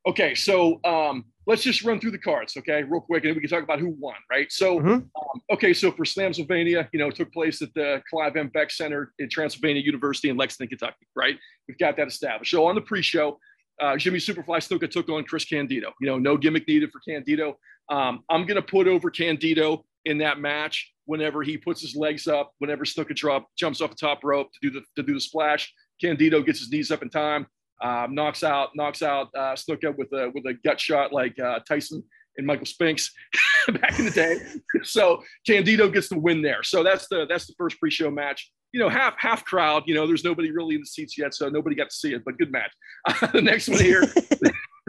Okay, 0.09 0.35
so 0.35 0.81
um, 0.85 1.25
let's 1.47 1.63
just 1.63 1.85
run 1.85 2.01
through 2.01 2.13
the 2.13 2.19
cards, 2.19 2.57
okay, 2.57 2.83
real 2.83 3.03
quick, 3.03 3.23
and 3.25 3.31
then 3.31 3.35
we 3.35 3.41
can 3.43 3.51
talk 3.51 3.63
about 3.63 3.81
who 3.81 3.91
won, 3.99 4.15
right? 4.31 4.51
So, 4.51 4.81
Mhm. 4.81 4.87
um, 4.93 5.43
okay, 5.53 5.75
so 5.75 5.93
for 5.93 6.05
Slamsylvania, 6.05 6.89
you 6.93 6.99
know, 6.99 7.09
it 7.09 7.17
took 7.17 7.31
place 7.33 7.61
at 7.61 7.73
the 7.75 8.03
Clive 8.09 8.37
M. 8.37 8.49
Beck 8.49 8.71
Center 8.71 9.13
at 9.21 9.31
Transylvania 9.31 9.83
University 9.83 10.31
in 10.31 10.39
Lexington, 10.39 10.69
Kentucky, 10.69 11.07
right? 11.15 11.39
We've 11.69 11.77
got 11.77 11.97
that 11.99 12.09
established. 12.09 12.51
So 12.51 12.67
on 12.67 12.77
the 12.77 12.81
pre-show, 12.81 13.39
uh, 13.79 13.97
Jimmy 13.99 14.19
Superfly 14.19 14.59
Snuka 14.67 14.91
took 14.91 15.09
on 15.11 15.25
Chris 15.25 15.45
Candido. 15.45 15.93
You 16.01 16.07
know, 16.07 16.19
no 16.19 16.37
gimmick 16.39 16.67
needed 16.67 16.91
for 16.93 17.01
Candido. 17.01 17.59
Um, 17.91 18.25
I'm 18.31 18.47
gonna 18.47 18.63
put 18.63 18.87
over 18.89 19.11
Candido 19.11 19.85
in 20.07 20.17
that 20.19 20.39
match 20.39 20.93
whenever 21.05 21.43
he 21.43 21.59
puts 21.59 21.81
his 21.83 21.95
legs 21.95 22.27
up, 22.27 22.53
whenever 22.59 22.85
Snuka 22.85 23.15
drop 23.15 23.49
jumps 23.57 23.81
off 23.83 23.91
the 23.91 23.97
top 23.97 24.25
rope 24.25 24.51
to 24.53 24.59
do 24.63 24.71
the 24.71 24.85
to 24.97 25.03
do 25.03 25.13
the 25.15 25.21
splash. 25.21 25.73
Candido 26.01 26.41
gets 26.43 26.61
his 26.61 26.71
knees 26.71 26.91
up 26.91 27.03
in 27.03 27.11
time 27.11 27.47
um, 27.83 28.15
knocks 28.15 28.43
out 28.43 28.71
knocks 28.75 29.03
out 29.03 29.29
uh, 29.35 29.55
Snuka 29.55 29.97
with 29.97 30.13
a 30.13 30.31
with 30.35 30.45
a 30.47 30.55
gut 30.65 30.81
shot 30.81 31.13
like 31.13 31.39
uh, 31.39 31.61
Tyson 31.69 32.03
and 32.37 32.47
Michael 32.47 32.67
Spinks 32.67 33.13
back 33.69 33.99
in 33.99 34.05
the 34.05 34.11
day. 34.11 34.37
so 34.83 35.23
Candido 35.47 35.89
gets 35.89 36.09
the 36.09 36.19
win 36.19 36.43
there. 36.43 36.63
So 36.63 36.83
that's 36.83 37.09
the 37.09 37.27
that's 37.29 37.47
the 37.47 37.55
first 37.57 37.79
pre-show 37.79 38.11
match. 38.11 38.51
You 38.73 38.81
know, 38.81 38.89
half 38.89 39.15
half 39.19 39.45
crowd. 39.45 39.85
You 39.87 39.95
know, 39.95 40.07
there's 40.07 40.25
nobody 40.25 40.51
really 40.51 40.75
in 40.75 40.83
the 40.83 40.87
seats 40.87 41.19
yet, 41.19 41.35
so 41.35 41.49
nobody 41.49 41.75
got 41.75 41.91
to 41.91 41.97
see 41.97 42.15
it. 42.15 42.23
But 42.25 42.39
good 42.39 42.53
match. 42.53 42.73
the 43.33 43.43
next 43.43 43.69
one 43.69 43.81
here, 43.81 44.03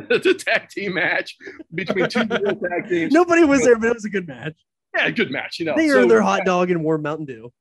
it's 0.10 0.26
a 0.26 0.34
tag 0.34 0.70
team 0.70 0.96
match 0.96 1.36
between 1.74 2.08
two 2.08 2.20
real 2.20 2.56
tag 2.56 2.90
teams. 2.90 3.14
Nobody 3.14 3.44
was 3.44 3.64
there, 3.64 3.78
but 3.78 3.88
it 3.88 3.96
was 3.96 4.06
a 4.06 4.10
good 4.10 4.28
match. 4.28 4.54
Yeah, 4.96 5.10
good 5.10 5.32
match. 5.32 5.60
You 5.60 5.66
know, 5.66 5.74
They 5.76 5.88
So, 5.88 6.00
earned 6.00 6.12
their 6.12 6.22
hot 6.22 6.46
dog 6.46 6.70
and 6.70 6.84
warm 6.84 7.02
Mountain 7.02 7.26
Dew. 7.26 7.52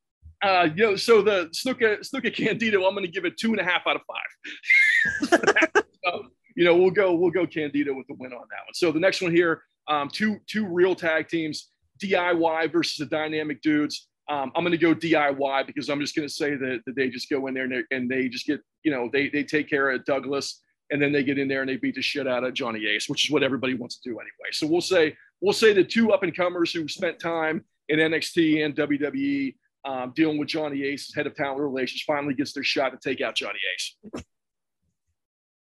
Uh, 0.43 0.69
you 0.75 0.83
know, 0.85 0.97
so 0.97 1.23
the 1.23 1.49
Snuka 1.49 2.01
Snuka 2.01 2.35
Candido, 2.35 2.87
I'm 2.87 2.95
going 2.95 3.05
to 3.05 3.11
give 3.11 3.25
it 3.25 3.37
two 3.37 3.51
and 3.51 3.61
a 3.61 3.65
half 3.65 3.87
out 3.87 3.97
of 3.97 4.03
five. 4.07 5.73
so, 6.05 6.27
you 6.57 6.65
know, 6.65 6.77
we'll 6.77 6.91
go 6.91 7.15
we'll 7.15 7.31
go 7.31 7.47
Candido 7.47 7.95
with 7.95 8.07
the 8.07 8.15
win 8.15 8.33
on 8.33 8.47
that 8.51 8.65
one. 8.67 8.75
So 8.75 8.91
the 8.93 9.01
next 9.01 9.21
one 9.21 9.35
here, 9.35 9.63
um, 9.89 10.09
two 10.09 10.39
two 10.47 10.67
real 10.67 10.95
tag 10.95 11.29
teams, 11.29 11.71
DIY 12.03 12.73
versus 12.73 12.97
the 12.97 13.07
Dynamic 13.07 13.61
Dudes. 13.61 14.09
Um, 14.29 14.53
I'm 14.55 14.63
going 14.63 14.71
to 14.71 14.79
go 14.79 14.95
DIY 14.95 15.67
because 15.67 15.91
I'm 15.91 16.01
just 16.01 16.15
going 16.15 16.29
to 16.29 16.33
say 16.33 16.55
that, 16.55 16.83
that 16.87 16.95
they 16.95 17.11
just 17.11 17.29
go 17.29 17.49
in 17.49 17.55
there 17.55 17.65
and 17.65 17.73
they, 17.73 17.97
and 17.97 18.09
they 18.09 18.29
just 18.29 18.47
get 18.47 18.61
you 18.83 18.91
know 18.91 19.11
they 19.13 19.29
they 19.29 19.43
take 19.43 19.69
care 19.69 19.91
of 19.91 20.05
Douglas 20.05 20.63
and 20.91 21.01
then 21.01 21.13
they 21.13 21.23
get 21.23 21.39
in 21.39 21.49
there 21.49 21.61
and 21.61 21.69
they 21.69 21.77
beat 21.77 21.95
the 21.95 22.03
shit 22.03 22.27
out 22.27 22.45
of 22.45 22.55
Johnny 22.55 22.87
Ace, 22.87 23.09
which 23.09 23.27
is 23.27 23.31
what 23.31 23.43
everybody 23.43 23.75
wants 23.75 23.99
to 23.99 24.09
do 24.09 24.19
anyway. 24.19 24.51
So 24.53 24.67
we'll 24.67 24.81
say 24.81 25.17
we'll 25.41 25.53
say 25.53 25.73
the 25.73 25.85
two 25.85 26.13
up 26.13 26.23
and 26.23 26.35
comers 26.35 26.73
who 26.73 26.89
spent 26.89 27.19
time 27.19 27.65
in 27.89 27.99
NXT 27.99 28.65
and 28.65 28.75
WWE 28.75 29.55
um, 29.85 30.13
dealing 30.15 30.39
with 30.39 30.49
Johnny 30.49 30.83
Ace, 30.85 31.13
head 31.15 31.27
of 31.27 31.35
talent 31.35 31.61
relations, 31.61 32.03
finally 32.07 32.35
gets 32.35 32.53
their 32.53 32.65
shot 32.65 32.91
to 32.91 32.99
take 33.03 33.21
out 33.21 33.35
Johnny 33.35 33.59
Ace. 33.75 34.25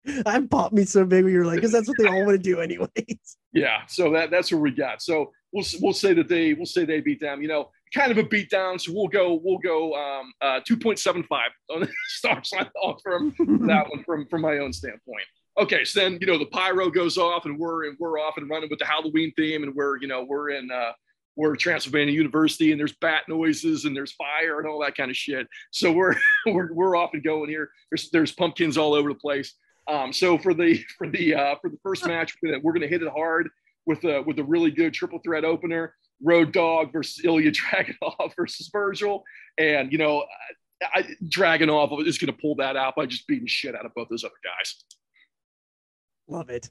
I 0.26 0.42
popped 0.42 0.74
me 0.74 0.86
so 0.86 1.06
big 1.06 1.24
when 1.24 1.34
you're 1.34 1.46
like, 1.46 1.58
because 1.58 1.72
that's 1.72 1.88
what 1.88 1.98
they 1.98 2.08
all 2.08 2.26
want 2.26 2.32
to 2.32 2.38
do 2.38 2.60
anyways. 2.60 2.90
Yeah, 3.54 3.86
so 3.86 4.12
that 4.14 4.32
that's 4.32 4.50
what 4.50 4.62
we 4.62 4.72
got. 4.72 5.02
So 5.02 5.30
we'll 5.52 5.66
we'll 5.82 5.92
say 5.92 6.14
that 6.14 6.30
they 6.30 6.54
we'll 6.54 6.66
say 6.66 6.86
they 6.86 7.02
beat 7.02 7.20
them. 7.20 7.42
You 7.42 7.50
know, 7.50 7.70
kind 7.94 8.10
of 8.10 8.18
a 8.18 8.24
beat 8.24 8.50
down. 8.50 8.80
So 8.80 8.94
we'll 8.94 9.10
go 9.10 9.42
we'll 9.44 9.58
go 9.58 9.94
um, 9.94 10.32
uh, 10.40 10.62
two 10.66 10.78
point 10.78 11.00
seven 11.00 11.22
five 11.24 11.50
on 11.70 11.82
the 11.82 11.90
star 12.08 12.42
sign 12.46 12.70
off 12.82 13.02
from 13.04 13.36
that 13.68 13.90
one 13.90 14.06
from 14.06 14.26
from 14.28 14.40
my 14.40 14.60
own 14.60 14.72
standpoint. 14.72 15.26
Okay, 15.60 15.84
so 15.84 16.00
then 16.00 16.18
you 16.22 16.28
know 16.28 16.38
the 16.38 16.46
pyro 16.46 16.90
goes 16.90 17.18
off 17.18 17.46
and 17.46 17.60
we're 17.60 17.90
and 17.90 17.98
we're 18.00 18.20
off 18.20 18.38
and 18.38 18.50
running 18.50 18.70
with 18.70 18.80
the 18.80 18.86
Halloween 18.86 19.34
theme 19.36 19.64
and 19.64 19.76
we're 19.76 19.98
you 19.98 20.08
know 20.08 20.24
we're 20.24 20.52
in 20.52 20.72
uh, 20.72 20.94
we're 21.36 21.56
Transylvania 21.56 22.14
University 22.14 22.72
and 22.72 22.80
there's 22.80 22.96
bat 22.96 23.24
noises 23.28 23.86
and 23.86 23.96
there's 23.96 24.12
fire 24.14 24.60
and 24.60 24.68
all 24.68 24.82
that 24.82 24.96
kind 24.96 25.10
of 25.10 25.18
shit. 25.18 25.48
So 25.72 25.92
we're 25.92 26.16
we're, 26.46 26.74
we're 26.74 26.96
off 26.96 27.12
and 27.14 27.24
going 27.24 27.50
here. 27.50 27.70
There's 27.90 28.10
there's 28.12 28.32
pumpkins 28.32 28.78
all 28.78 28.94
over 28.94 29.10
the 29.10 29.20
place. 29.20 29.54
Um, 29.88 30.14
so 30.14 30.38
for 30.38 30.54
the 30.54 30.84
for 30.98 31.08
the 31.08 31.36
uh, 31.36 31.56
for 31.62 31.70
the 31.70 31.78
first 31.84 32.06
match, 32.06 32.36
we're 32.42 32.52
gonna, 32.52 32.62
we're 32.64 32.74
gonna 32.74 32.88
hit 32.88 33.02
it 33.02 33.10
hard 33.10 33.50
with 33.86 34.04
a 34.04 34.22
with 34.22 34.40
a 34.40 34.44
really 34.44 34.72
good 34.72 34.94
triple 34.94 35.20
threat 35.24 35.46
opener. 35.46 35.96
Road 36.24 36.52
Dog 36.52 36.94
versus 36.94 37.24
Ilja 37.26 37.52
Dragunov 38.02 38.36
versus 38.36 38.70
Virgil, 38.72 39.24
and 39.58 39.92
you 39.92 39.98
know, 39.98 40.24
I, 40.84 41.00
I, 41.00 41.08
Dragunov 41.26 42.06
is 42.06 42.18
gonna 42.18 42.34
pull 42.34 42.56
that 42.56 42.76
out 42.76 42.96
by 42.96 43.06
just 43.06 43.28
beating 43.28 43.48
shit 43.48 43.76
out 43.76 43.86
of 43.86 43.94
both 43.96 44.10
those 44.10 44.24
other 44.24 44.34
guys. 44.44 44.84
Love 46.28 46.50
it. 46.50 46.70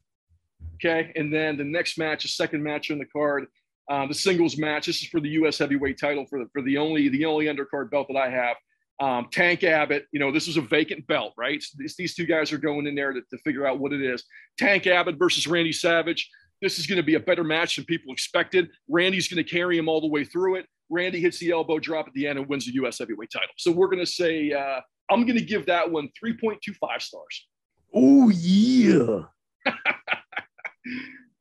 Okay, 0.76 1.12
and 1.16 1.34
then 1.34 1.56
the 1.56 1.64
next 1.64 1.98
match, 1.98 2.22
the 2.22 2.28
second 2.28 2.62
match 2.62 2.90
on 2.90 2.98
the 2.98 3.06
card, 3.06 3.46
uh, 3.90 4.06
the 4.06 4.14
singles 4.14 4.56
match. 4.56 4.86
This 4.86 5.02
is 5.02 5.08
for 5.08 5.20
the 5.20 5.28
U.S. 5.30 5.58
heavyweight 5.58 5.98
title 5.98 6.24
for 6.24 6.38
the 6.38 6.46
for 6.52 6.62
the 6.62 6.78
only 6.78 7.08
the 7.08 7.24
only 7.24 7.46
undercard 7.46 7.90
belt 7.90 8.06
that 8.08 8.16
I 8.16 8.30
have. 8.30 8.56
Um, 9.00 9.28
Tank 9.32 9.64
Abbott, 9.64 10.06
you 10.12 10.20
know, 10.20 10.30
this 10.30 10.46
is 10.46 10.58
a 10.58 10.60
vacant 10.60 11.06
belt, 11.06 11.32
right? 11.36 11.62
So 11.62 11.74
these, 11.78 11.96
these 11.96 12.14
two 12.14 12.26
guys 12.26 12.52
are 12.52 12.58
going 12.58 12.86
in 12.86 12.94
there 12.94 13.14
to, 13.14 13.22
to 13.22 13.38
figure 13.38 13.66
out 13.66 13.78
what 13.78 13.94
it 13.94 14.02
is. 14.02 14.22
Tank 14.58 14.86
Abbott 14.86 15.16
versus 15.18 15.46
Randy 15.46 15.72
Savage. 15.72 16.30
This 16.60 16.78
is 16.78 16.86
going 16.86 16.98
to 16.98 17.02
be 17.02 17.14
a 17.14 17.20
better 17.20 17.42
match 17.42 17.76
than 17.76 17.86
people 17.86 18.12
expected. 18.12 18.68
Randy's 18.88 19.26
going 19.26 19.42
to 19.42 19.50
carry 19.50 19.78
him 19.78 19.88
all 19.88 20.02
the 20.02 20.06
way 20.06 20.24
through 20.24 20.56
it. 20.56 20.66
Randy 20.90 21.18
hits 21.18 21.38
the 21.38 21.50
elbow 21.50 21.78
drop 21.78 22.08
at 22.08 22.12
the 22.12 22.26
end 22.26 22.38
and 22.38 22.46
wins 22.46 22.66
the 22.66 22.74
U.S. 22.74 22.98
heavyweight 22.98 23.30
title. 23.32 23.48
So 23.56 23.72
we're 23.72 23.86
going 23.86 24.04
to 24.04 24.06
say, 24.06 24.52
uh, 24.52 24.80
I'm 25.10 25.22
going 25.22 25.38
to 25.38 25.44
give 25.44 25.64
that 25.66 25.90
one 25.90 26.10
3.25 26.22 27.00
stars. 27.00 27.46
Oh 27.94 28.28
yeah. 28.28 29.22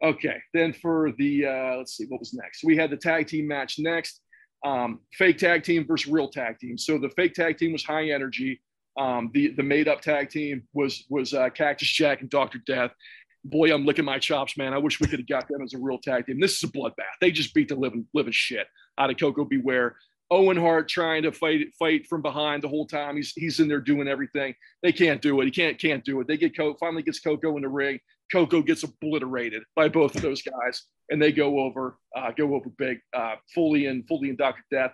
Okay, 0.03 0.37
then 0.53 0.71
for 0.71 1.11
the 1.17 1.45
uh, 1.45 1.77
let's 1.77 1.97
see 1.97 2.05
what 2.05 2.19
was 2.19 2.33
next. 2.33 2.63
We 2.63 2.77
had 2.77 2.89
the 2.89 2.97
tag 2.97 3.27
team 3.27 3.47
match 3.47 3.79
next. 3.79 4.21
Um, 4.65 4.99
fake 5.13 5.37
tag 5.37 5.63
team 5.63 5.85
versus 5.85 6.11
real 6.11 6.29
tag 6.29 6.57
team. 6.59 6.77
So 6.77 6.97
the 6.97 7.09
fake 7.09 7.33
tag 7.33 7.57
team 7.57 7.73
was 7.73 7.83
high 7.83 8.09
energy. 8.09 8.61
Um, 8.97 9.29
the 9.33 9.53
the 9.55 9.63
made 9.63 9.87
up 9.87 10.01
tag 10.01 10.29
team 10.29 10.63
was 10.73 11.05
was 11.09 11.33
uh, 11.33 11.49
Cactus 11.49 11.89
Jack 11.89 12.21
and 12.21 12.29
Doctor 12.29 12.59
Death. 12.65 12.91
Boy, 13.45 13.73
I'm 13.73 13.85
licking 13.85 14.05
my 14.05 14.19
chops, 14.19 14.57
man. 14.57 14.73
I 14.73 14.77
wish 14.77 14.99
we 14.99 15.07
could 15.07 15.19
have 15.19 15.27
got 15.27 15.47
them 15.47 15.61
as 15.61 15.73
a 15.73 15.77
real 15.77 15.97
tag 15.97 16.25
team. 16.25 16.39
This 16.39 16.57
is 16.57 16.63
a 16.63 16.71
bloodbath. 16.71 17.15
They 17.21 17.31
just 17.31 17.53
beat 17.53 17.69
the 17.69 17.75
living 17.75 18.05
living 18.13 18.33
shit 18.33 18.67
out 18.97 19.09
of 19.09 19.17
Koko 19.17 19.45
B. 19.45 19.57
Ware. 19.57 19.95
Owen 20.31 20.57
Hart 20.57 20.87
trying 20.87 21.23
to 21.23 21.31
fight 21.31 21.73
fight 21.77 22.05
from 22.07 22.21
behind 22.21 22.61
the 22.61 22.67
whole 22.67 22.85
time. 22.85 23.15
He's 23.15 23.33
he's 23.33 23.59
in 23.59 23.67
there 23.67 23.81
doing 23.81 24.07
everything. 24.07 24.55
They 24.83 24.91
can't 24.91 25.21
do 25.21 25.39
it. 25.41 25.45
He 25.45 25.51
can't 25.51 25.79
can't 25.79 26.05
do 26.05 26.19
it. 26.21 26.27
They 26.27 26.37
get 26.37 26.55
Koko 26.55 26.77
finally 26.77 27.03
gets 27.03 27.19
Koko 27.19 27.55
in 27.55 27.63
the 27.63 27.69
ring. 27.69 27.99
Koko 28.31 28.61
gets 28.61 28.83
obliterated 28.83 29.63
by 29.75 29.89
both 29.89 30.15
of 30.15 30.21
those 30.21 30.41
guys, 30.41 30.83
and 31.09 31.21
they 31.21 31.31
go 31.31 31.59
over 31.59 31.97
uh, 32.15 32.31
go 32.31 32.53
over 32.55 32.69
big. 32.77 32.99
Uh, 33.13 33.35
Foley 33.53 33.87
and 33.87 34.07
Foley 34.07 34.29
and 34.29 34.37
Doctor 34.37 34.63
Death. 34.71 34.93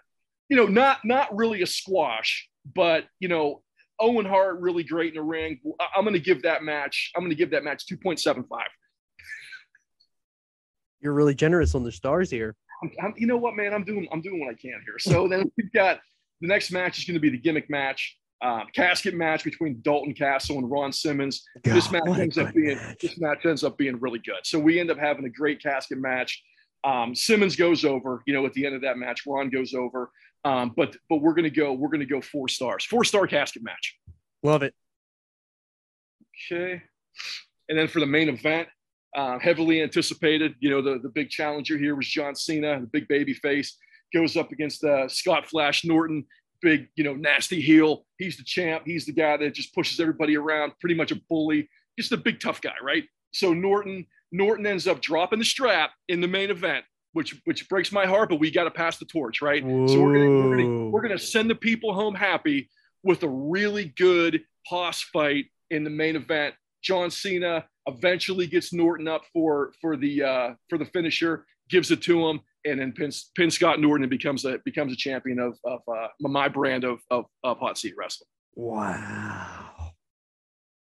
You 0.49 0.57
know, 0.57 0.67
not 0.67 0.99
not 1.03 1.35
really 1.35 1.61
a 1.61 1.67
squash, 1.67 2.49
but 2.73 3.05
you 3.19 3.27
know, 3.27 3.61
Owen 3.99 4.25
Hart 4.25 4.59
really 4.59 4.83
great 4.83 5.09
in 5.09 5.15
the 5.15 5.23
ring. 5.23 5.59
I'm 5.95 6.03
going 6.03 6.13
to 6.13 6.19
give 6.19 6.43
that 6.43 6.63
match. 6.63 7.11
I'm 7.15 7.21
going 7.21 7.31
to 7.31 7.35
give 7.35 7.51
that 7.51 7.63
match 7.63 7.85
2.75. 7.91 8.43
You're 11.01 11.13
really 11.13 11.35
generous 11.35 11.75
on 11.75 11.83
the 11.83 11.91
stars 11.91 12.29
here. 12.29 12.55
I'm, 12.83 12.91
I'm, 13.03 13.13
you 13.17 13.27
know 13.27 13.37
what, 13.37 13.55
man? 13.55 13.73
I'm 13.73 13.83
doing 13.83 14.07
I'm 14.11 14.21
doing 14.21 14.39
what 14.39 14.49
I 14.49 14.53
can 14.53 14.81
here. 14.85 14.99
So 14.99 15.27
then 15.27 15.51
we've 15.57 15.71
got 15.71 15.99
the 16.41 16.47
next 16.47 16.71
match 16.71 16.97
is 16.97 17.05
going 17.05 17.15
to 17.15 17.19
be 17.19 17.29
the 17.29 17.37
gimmick 17.37 17.69
match, 17.69 18.17
um, 18.41 18.63
casket 18.73 19.13
match 19.13 19.43
between 19.43 19.79
Dalton 19.81 20.13
Castle 20.13 20.57
and 20.57 20.69
Ron 20.69 20.91
Simmons. 20.91 21.43
God, 21.63 21.75
this 21.75 21.91
match 21.91 22.07
ends 22.07 22.37
up 22.37 22.53
being 22.53 22.77
match. 22.77 22.97
this 23.01 23.19
match 23.19 23.45
ends 23.45 23.63
up 23.63 23.77
being 23.77 23.99
really 23.99 24.19
good. 24.19 24.39
So 24.43 24.59
we 24.59 24.79
end 24.79 24.91
up 24.91 24.97
having 24.97 25.25
a 25.25 25.29
great 25.29 25.61
casket 25.61 25.97
match. 25.97 26.43
Um, 26.83 27.15
Simmons 27.15 27.55
goes 27.55 27.83
over, 27.83 28.21
you 28.27 28.33
know, 28.33 28.45
at 28.45 28.53
the 28.53 28.65
end 28.65 28.75
of 28.75 28.81
that 28.81 28.97
match, 28.97 29.23
Ron 29.25 29.49
goes 29.49 29.73
over. 29.73 30.11
Um, 30.43 30.73
but 30.75 30.95
but 31.09 31.17
we're 31.17 31.33
gonna 31.33 31.49
go 31.49 31.73
we're 31.73 31.89
gonna 31.89 32.05
go 32.05 32.21
four 32.21 32.47
stars, 32.47 32.85
four 32.85 33.03
star 33.03 33.25
casket 33.25 33.63
match. 33.63 33.97
Love 34.43 34.61
it. 34.61 34.75
Okay. 36.51 36.83
And 37.69 37.77
then 37.77 37.87
for 37.87 37.99
the 37.99 38.05
main 38.05 38.29
event, 38.29 38.67
uh, 39.15 39.39
heavily 39.39 39.81
anticipated, 39.81 40.53
you 40.59 40.69
know, 40.69 40.81
the, 40.81 40.99
the 40.99 41.09
big 41.09 41.29
challenger 41.29 41.77
here 41.77 41.95
was 41.95 42.07
John 42.07 42.35
Cena, 42.35 42.79
the 42.79 42.87
big 42.87 43.07
baby 43.07 43.33
face, 43.33 43.77
goes 44.13 44.37
up 44.37 44.51
against 44.51 44.83
uh, 44.83 45.07
Scott 45.07 45.47
Flash 45.47 45.85
Norton, 45.85 46.25
big, 46.61 46.87
you 46.95 47.03
know, 47.03 47.13
nasty 47.13 47.61
heel. 47.61 48.05
He's 48.17 48.37
the 48.37 48.43
champ. 48.43 48.83
He's 48.85 49.05
the 49.05 49.11
guy 49.11 49.37
that 49.37 49.53
just 49.53 49.73
pushes 49.73 49.99
everybody 49.99 50.37
around, 50.37 50.73
pretty 50.79 50.95
much 50.95 51.11
a 51.11 51.15
bully, 51.29 51.69
just 51.97 52.11
a 52.11 52.17
big 52.17 52.39
tough 52.39 52.61
guy, 52.61 52.75
right? 52.81 53.03
So 53.33 53.53
Norton, 53.53 54.05
Norton 54.31 54.65
ends 54.65 54.87
up 54.87 55.01
dropping 55.01 55.39
the 55.39 55.45
strap 55.45 55.91
in 56.07 56.21
the 56.21 56.27
main 56.27 56.49
event, 56.49 56.85
which 57.13 57.39
which 57.45 57.67
breaks 57.69 57.91
my 57.91 58.05
heart, 58.05 58.29
but 58.29 58.39
we 58.39 58.51
got 58.51 58.65
to 58.65 58.71
pass 58.71 58.97
the 58.97 59.05
torch, 59.05 59.41
right? 59.41 59.63
So 59.63 60.01
we're 60.01 60.13
gonna, 60.13 60.29
we're 60.29 60.57
gonna 60.57 60.89
we're 60.89 61.01
gonna 61.01 61.19
send 61.19 61.49
the 61.49 61.55
people 61.55 61.93
home 61.93 62.15
happy 62.15 62.69
with 63.03 63.23
a 63.23 63.29
really 63.29 63.93
good 63.97 64.41
hoss 64.67 65.01
fight 65.01 65.45
in 65.69 65.83
the 65.83 65.89
main 65.89 66.15
event. 66.15 66.55
John 66.81 67.09
Cena 67.11 67.65
eventually 67.87 68.47
gets 68.47 68.73
Norton 68.73 69.07
up 69.07 69.23
for 69.31 69.73
for 69.81 69.95
the 69.95 70.23
uh, 70.23 70.53
for 70.69 70.77
the 70.77 70.85
finisher, 70.85 71.45
gives 71.69 71.91
it 71.91 72.01
to 72.03 72.27
him, 72.27 72.41
and 72.65 72.79
then 72.79 72.91
pins, 72.91 73.31
pins 73.35 73.55
Scott 73.55 73.79
Norton 73.79 74.03
and 74.03 74.09
becomes 74.09 74.45
a 74.45 74.59
becomes 74.65 74.91
a 74.91 74.95
champion 74.95 75.39
of 75.39 75.57
of 75.63 75.81
uh, 75.87 76.07
my 76.19 76.47
brand 76.47 76.83
of, 76.83 76.99
of 77.11 77.25
of 77.43 77.59
hot 77.59 77.77
seat 77.77 77.93
wrestling. 77.97 78.27
Wow. 78.55 79.91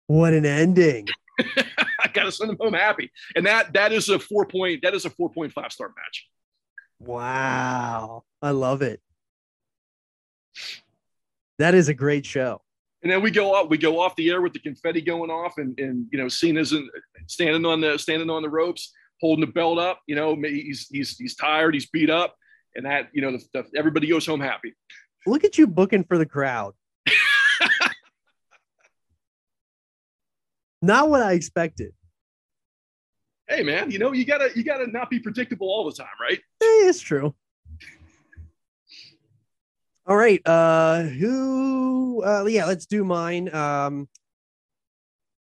What 0.07 0.33
an 0.35 0.47
ending. 0.47 1.09
I 1.41 2.09
gotta 2.13 2.33
send 2.33 2.51
them 2.51 2.59
home 2.61 2.75
happy, 2.75 3.11
and 3.35 3.47
that 3.47 3.73
that 3.75 3.93
is 3.93 4.09
a 4.09 4.19
four 4.19 4.47
point 4.47 4.81
that 4.83 4.95
is 4.95 5.05
a 5.05 5.11
four 5.11 5.31
point 5.31 5.53
five 5.53 5.73
star 5.73 5.89
match. 5.89 6.29
Wow. 7.01 8.25
I 8.41 8.51
love 8.51 8.83
it. 8.83 9.01
That 11.59 11.75
is 11.75 11.89
a 11.89 11.95
great 11.95 12.25
show. 12.25 12.61
And 13.03 13.11
then 13.11 13.23
we 13.23 13.31
go 13.31 13.55
off 13.55 13.69
we 13.69 13.79
go 13.79 14.01
off 14.01 14.15
the 14.17 14.31
air 14.31 14.41
with 14.41 14.53
the 14.53 14.61
confetti 14.61 15.01
going 15.01 15.31
off, 15.31 15.59
and 15.59 15.79
and 15.79 16.07
you 16.13 16.19
know 16.19 16.29
Cena's 16.29 16.73
in, 16.73 16.89
standing 17.27 17.65
on 17.65 17.81
the 17.81 17.99
standing 17.99 18.31
on 18.31 18.43
the 18.43 18.49
ropes, 18.49 18.93
holding 19.23 19.47
the 19.47 19.51
belt 19.51 19.79
up. 19.79 20.01
You 20.07 20.17
know 20.17 20.37
he's 20.37 20.89
he's 20.91 21.17
he's 21.17 21.35
tired, 21.35 21.73
he's 21.73 21.87
beat 21.87 22.11
up, 22.11 22.37
and 22.75 22.85
that 22.85 23.09
you 23.15 23.23
know 23.23 23.33
the, 23.33 23.43
the, 23.55 23.65
everybody 23.79 24.09
goes 24.09 24.27
home 24.27 24.41
happy. 24.41 24.75
Look 25.27 25.45
at 25.45 25.57
you 25.57 25.67
booking 25.67 26.05
for 26.05 26.19
the 26.19 26.27
crowd. 26.27 26.75
Not 30.83 31.09
what 31.09 31.23
I 31.23 31.33
expected. 31.33 31.93
Hey 33.49 33.63
man, 33.63 33.91
you 33.91 33.99
know 33.99 34.13
you 34.13 34.25
gotta 34.25 34.51
you 34.55 34.65
gotta 34.65 34.87
not 34.87 35.09
be 35.11 35.19
predictable 35.21 35.69
all 35.69 35.85
the 35.85 35.93
time, 35.93 36.07
right? 36.21 36.41
It's 36.61 37.01
true. 37.01 37.35
All 40.07 40.17
right. 40.17 40.41
Uh 40.45 41.03
who 41.03 42.23
uh 42.25 42.45
yeah, 42.47 42.67
let's 42.67 42.87
do 42.87 43.05
mine. 43.05 43.55
Um 43.55 44.09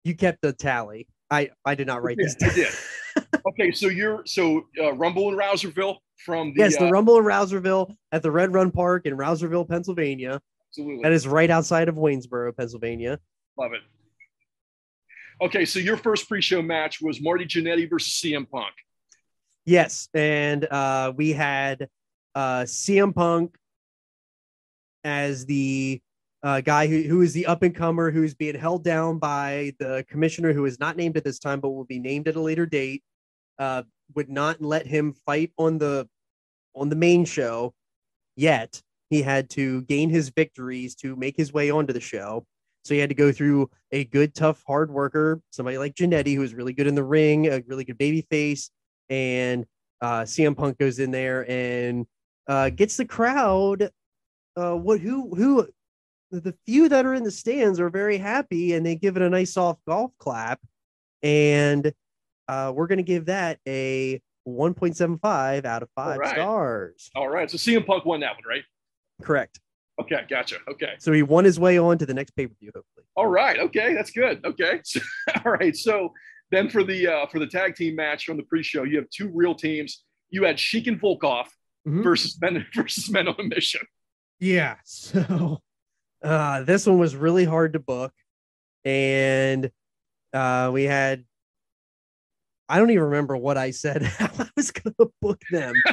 you 0.04 0.16
kept 0.16 0.42
the 0.42 0.54
tally. 0.54 1.08
I 1.30 1.50
I 1.66 1.76
did 1.76 1.88
not 1.88 2.04
write 2.04 2.18
this 2.18 2.36
Yeah, 2.40 2.66
down. 2.66 2.74
Okay, 3.48 3.72
so 3.72 3.88
you're 3.88 4.24
so 4.26 4.68
uh, 4.82 4.94
Rumble 4.94 5.30
in 5.30 5.36
Rouzerville 5.36 5.98
from 6.18 6.54
the 6.54 6.60
Yes, 6.60 6.78
the 6.78 6.88
uh, 6.88 6.90
Rumble 6.90 7.18
in 7.18 7.24
Rouzerville 7.24 7.96
at 8.12 8.22
the 8.22 8.32
Red 8.32 8.54
Run 8.54 8.72
Park 8.72 9.06
in 9.06 9.16
Rouzerville, 9.16 9.68
Pennsylvania. 9.68 10.42
absolutely 10.70 11.04
That 11.04 11.12
is 11.12 11.28
right 11.28 11.50
outside 11.50 11.90
of 11.90 11.96
Waynesboro, 11.96 12.56
Pennsylvania. 12.56 13.20
love 13.58 13.74
it. 13.74 13.82
Okay, 15.44 15.66
so 15.66 15.80
your 15.80 15.98
first 15.98 16.28
pre-show 16.28 16.62
match 16.62 17.02
was 17.02 17.20
Marty 17.20 17.46
Jannetty 17.46 17.90
versus 17.90 18.14
CM 18.14 18.48
Punk. 18.48 18.74
Yes, 19.66 20.08
and 20.14 20.66
uh, 20.66 21.14
we 21.16 21.32
had 21.32 21.88
uh, 22.36 22.62
CM 22.62 23.14
Punk 23.14 23.56
as 25.04 25.46
the 25.46 26.00
uh, 26.44 26.62
guy 26.62 26.88
who, 26.88 27.02
who 27.04 27.22
is 27.22 27.34
the 27.34 27.46
up 27.46 27.64
and 27.64 27.76
comer 27.76 28.12
who's 28.12 28.34
being 28.34 28.56
held 28.56 28.84
down 28.84 29.20
by 29.20 29.74
the 29.80 30.06
commissioner 30.10 30.54
who 30.54 30.66
is 30.66 30.80
not 30.80 30.98
named 30.98 31.18
at 31.18 31.24
this 31.24 31.40
time 31.40 31.60
but 31.60 31.70
will 31.70 31.86
be 31.86 32.00
named 32.00 32.28
at 32.28 32.36
a 32.36 32.42
later 32.42 32.66
date. 32.66 33.04
Uh, 33.62 33.84
would 34.16 34.28
not 34.28 34.60
let 34.60 34.88
him 34.88 35.14
fight 35.14 35.52
on 35.56 35.78
the 35.78 36.10
on 36.76 36.90
the 36.90 36.96
main 36.96 37.26
show 37.26 37.76
yet. 38.36 38.82
He 39.12 39.22
had 39.22 39.52
to 39.52 39.84
gain 39.84 40.10
his 40.10 40.30
victories 40.30 40.96
to 40.96 41.16
make 41.16 41.38
his 41.38 41.54
way 41.54 41.70
onto 41.70 41.94
the 41.94 42.02
show. 42.02 42.44
So 42.84 42.96
he 42.96 43.00
had 43.00 43.10
to 43.10 43.16
go 43.16 43.32
through 43.32 43.70
a 43.92 44.06
good, 44.06 44.34
tough, 44.34 44.64
hard 44.66 44.90
worker, 44.90 45.42
somebody 45.52 45.78
like 45.78 45.94
Jannetty, 45.94 46.34
who 46.34 46.42
was 46.42 46.56
really 46.56 46.74
good 46.74 46.88
in 46.88 46.96
the 46.96 47.04
ring, 47.04 47.48
a 47.48 47.62
really 47.68 47.84
good 47.84 48.00
baby 48.00 48.26
face, 48.32 48.72
and 49.10 49.66
uh, 50.02 50.22
CM 50.22 50.58
Punk 50.58 50.80
goes 50.80 50.98
in 50.98 51.12
there 51.12 51.48
and 51.48 52.08
uh, 52.48 52.72
gets 52.72 52.98
the 52.98 53.06
crowd. 53.06 53.92
Uh, 54.56 54.76
what 54.76 55.00
who 55.00 55.36
who 55.36 55.68
the 56.32 56.56
few 56.66 56.90
that 56.90 57.06
are 57.06 57.14
in 57.14 57.24
the 57.24 57.32
stands 57.32 57.80
are 57.80 57.90
very 57.90 58.18
happy 58.18 58.74
and 58.74 58.84
they 58.86 58.96
give 58.96 59.16
it 59.18 59.22
a 59.22 59.30
nice 59.30 59.54
soft 59.54 59.86
golf 59.86 60.12
clap, 60.18 60.60
and 61.22 61.94
uh, 62.52 62.72
we're 62.76 62.88
gonna 62.88 63.02
give 63.02 63.26
that 63.26 63.60
a 63.68 64.22
1.75 64.48 65.66
out 65.66 65.84
of 65.84 65.90
five 65.96 66.20
right. 66.20 66.30
stars. 66.36 67.10
All 67.16 67.30
right, 67.30 67.50
so 67.50 67.58
CM 67.58 67.86
Punk 67.86 68.06
won 68.06 68.20
that 68.22 68.34
one, 68.34 68.44
right? 68.48 68.64
Correct. 69.22 69.60
Okay, 70.00 70.22
gotcha. 70.30 70.58
Okay. 70.68 70.94
So 71.00 71.12
he 71.12 71.22
won 71.22 71.46
his 71.46 71.60
way 71.60 71.78
on 71.78 71.98
to 72.00 72.06
the 72.06 72.14
next 72.14 72.32
pay 72.32 72.48
per 72.48 72.54
view, 72.60 72.72
hopefully. 72.74 73.06
All 73.16 73.28
right. 73.28 73.60
Okay, 73.60 73.94
that's 73.94 74.10
good. 74.12 74.44
Okay. 74.44 74.80
So, 74.84 75.00
all 75.46 75.52
right. 75.52 75.76
So 75.76 76.14
then 76.50 76.70
for 76.70 76.84
the 76.84 77.08
uh, 77.08 77.28
for 77.28 77.38
the 77.40 77.46
tag 77.46 77.76
team 77.76 77.96
match 77.96 78.26
from 78.26 78.38
the 78.38 78.44
pre-show, 78.44 78.84
you 78.84 78.98
have 78.98 79.10
two 79.12 79.30
real 79.34 79.54
teams. 79.54 80.04
You 80.32 80.44
had 80.44 80.60
Sheik 80.60 80.88
and 80.88 81.00
Volkoff 81.00 81.48
Mhm. 81.88 82.04
versus 82.04 82.38
men 82.42 82.66
versus 82.76 83.10
men 83.10 83.28
on 83.28 83.36
a 83.40 83.44
mission. 83.44 83.82
Yeah. 84.40 84.76
So 84.86 85.62
uh, 86.24 86.64
this 86.64 86.86
one 86.86 86.98
was 87.00 87.16
really 87.16 87.46
hard 87.46 87.74
to 87.74 87.80
book. 87.80 88.14
And 88.84 89.72
uh, 90.34 90.72
we 90.74 90.84
had, 90.84 91.26
I 92.72 92.78
don't 92.78 92.90
even 92.90 93.04
remember 93.04 93.36
what 93.36 93.58
I 93.58 93.72
said. 93.72 94.02
how 94.04 94.30
I 94.40 94.50
was 94.56 94.72
going 94.72 94.96
to 95.00 95.12
book 95.22 95.42
them. 95.52 95.74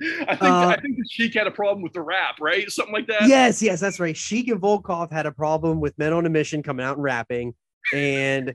I 0.00 0.36
think 0.36 0.42
Uh, 0.42 0.68
I 0.68 0.80
think 0.80 0.96
the 0.96 1.04
Sheik 1.10 1.34
had 1.34 1.46
a 1.46 1.50
problem 1.50 1.82
with 1.82 1.92
the 1.92 2.00
rap, 2.00 2.36
right? 2.40 2.70
Something 2.70 2.94
like 2.94 3.06
that. 3.08 3.28
yes, 3.28 3.60
yes, 3.60 3.80
that's 3.80 4.00
right. 4.00 4.16
Sheik 4.16 4.48
and 4.48 4.60
Volkoff 4.60 5.12
had 5.12 5.26
a 5.26 5.32
problem 5.32 5.80
with 5.80 5.98
Men 5.98 6.12
on 6.12 6.24
a 6.24 6.30
Mission 6.30 6.62
coming 6.62 6.86
out 6.86 6.96
and 6.96 7.02
rapping. 7.02 7.54
And 7.92 8.54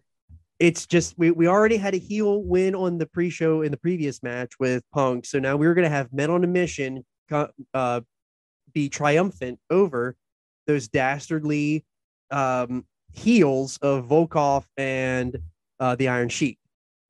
it's 0.60 0.86
just, 0.88 1.18
we, 1.18 1.32
we 1.32 1.48
already 1.48 1.78
had 1.78 1.94
a 1.94 1.98
heel 1.98 2.42
win 2.42 2.74
on 2.76 2.98
the 2.98 3.06
pre 3.06 3.30
show 3.30 3.62
in 3.62 3.72
the 3.72 3.78
previous 3.78 4.24
match 4.24 4.54
with 4.60 4.84
Punk. 4.94 5.26
So 5.26 5.38
now 5.38 5.56
we 5.56 5.68
were 5.68 5.74
going 5.74 5.84
to 5.84 5.96
have 5.96 6.12
Men 6.14 6.32
on 6.32 6.44
a 6.44 6.48
Mission 6.48 7.04
uh, 7.74 8.02
be 8.74 8.90
triumphant 8.90 9.60
over 9.70 10.16
those 10.66 10.88
dastardly 10.88 11.86
um, 12.32 12.86
heels 13.12 13.78
of 13.82 14.08
Volkoff 14.08 14.66
and 14.78 15.38
uh, 15.80 15.96
the 15.96 16.08
Iron 16.08 16.30
Sheik. 16.30 16.58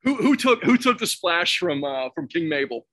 Who 0.04 0.16
who 0.16 0.36
took 0.36 0.64
who 0.64 0.78
took 0.78 0.98
the 1.00 1.08
splash 1.08 1.58
from 1.58 1.84
uh, 1.84 2.10
from 2.14 2.28
King 2.28 2.50
Mabel? 2.50 2.86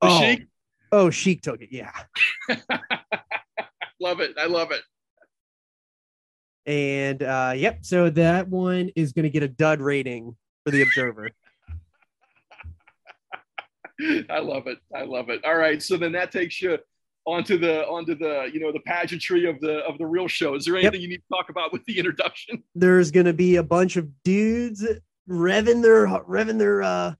The 0.00 0.08
Oh. 0.08 0.20
Sheik. 0.20 0.46
Oh, 0.92 1.10
Sheik 1.10 1.42
took 1.42 1.60
it, 1.60 1.70
yeah. 1.72 1.90
Love 4.00 4.20
it. 4.20 4.34
I 4.38 4.46
love 4.46 4.70
it. 4.70 4.82
And 6.66 7.22
uh, 7.22 7.52
yep, 7.56 7.78
so 7.84 8.10
that 8.10 8.48
one 8.48 8.90
is 8.96 9.12
going 9.12 9.24
to 9.24 9.30
get 9.30 9.42
a 9.42 9.48
dud 9.48 9.80
rating 9.80 10.36
for 10.64 10.70
the 10.70 10.82
Observer. 10.82 11.30
I 14.30 14.38
love 14.40 14.66
it. 14.66 14.78
I 14.94 15.02
love 15.04 15.30
it. 15.30 15.44
All 15.44 15.56
right. 15.56 15.82
So 15.82 15.96
then 15.96 16.12
that 16.12 16.32
takes 16.32 16.60
you 16.60 16.78
onto 17.26 17.58
the 17.58 17.86
onto 17.86 18.14
the 18.14 18.50
you 18.52 18.60
know 18.60 18.72
the 18.72 18.80
pageantry 18.80 19.48
of 19.48 19.60
the 19.60 19.78
of 19.86 19.98
the 19.98 20.06
real 20.06 20.28
show. 20.28 20.54
Is 20.54 20.64
there 20.64 20.76
anything 20.76 21.00
you 21.00 21.08
need 21.08 21.22
to 21.28 21.28
talk 21.36 21.48
about 21.48 21.72
with 21.72 21.84
the 21.86 21.98
introduction? 21.98 22.62
There's 22.74 23.10
going 23.10 23.26
to 23.26 23.32
be 23.32 23.56
a 23.56 23.62
bunch 23.62 23.96
of 23.96 24.08
dudes 24.24 24.84
revving 25.28 25.82
their 25.82 26.06
revving 26.06 26.58
their 26.58 26.82
uh, 26.82 27.14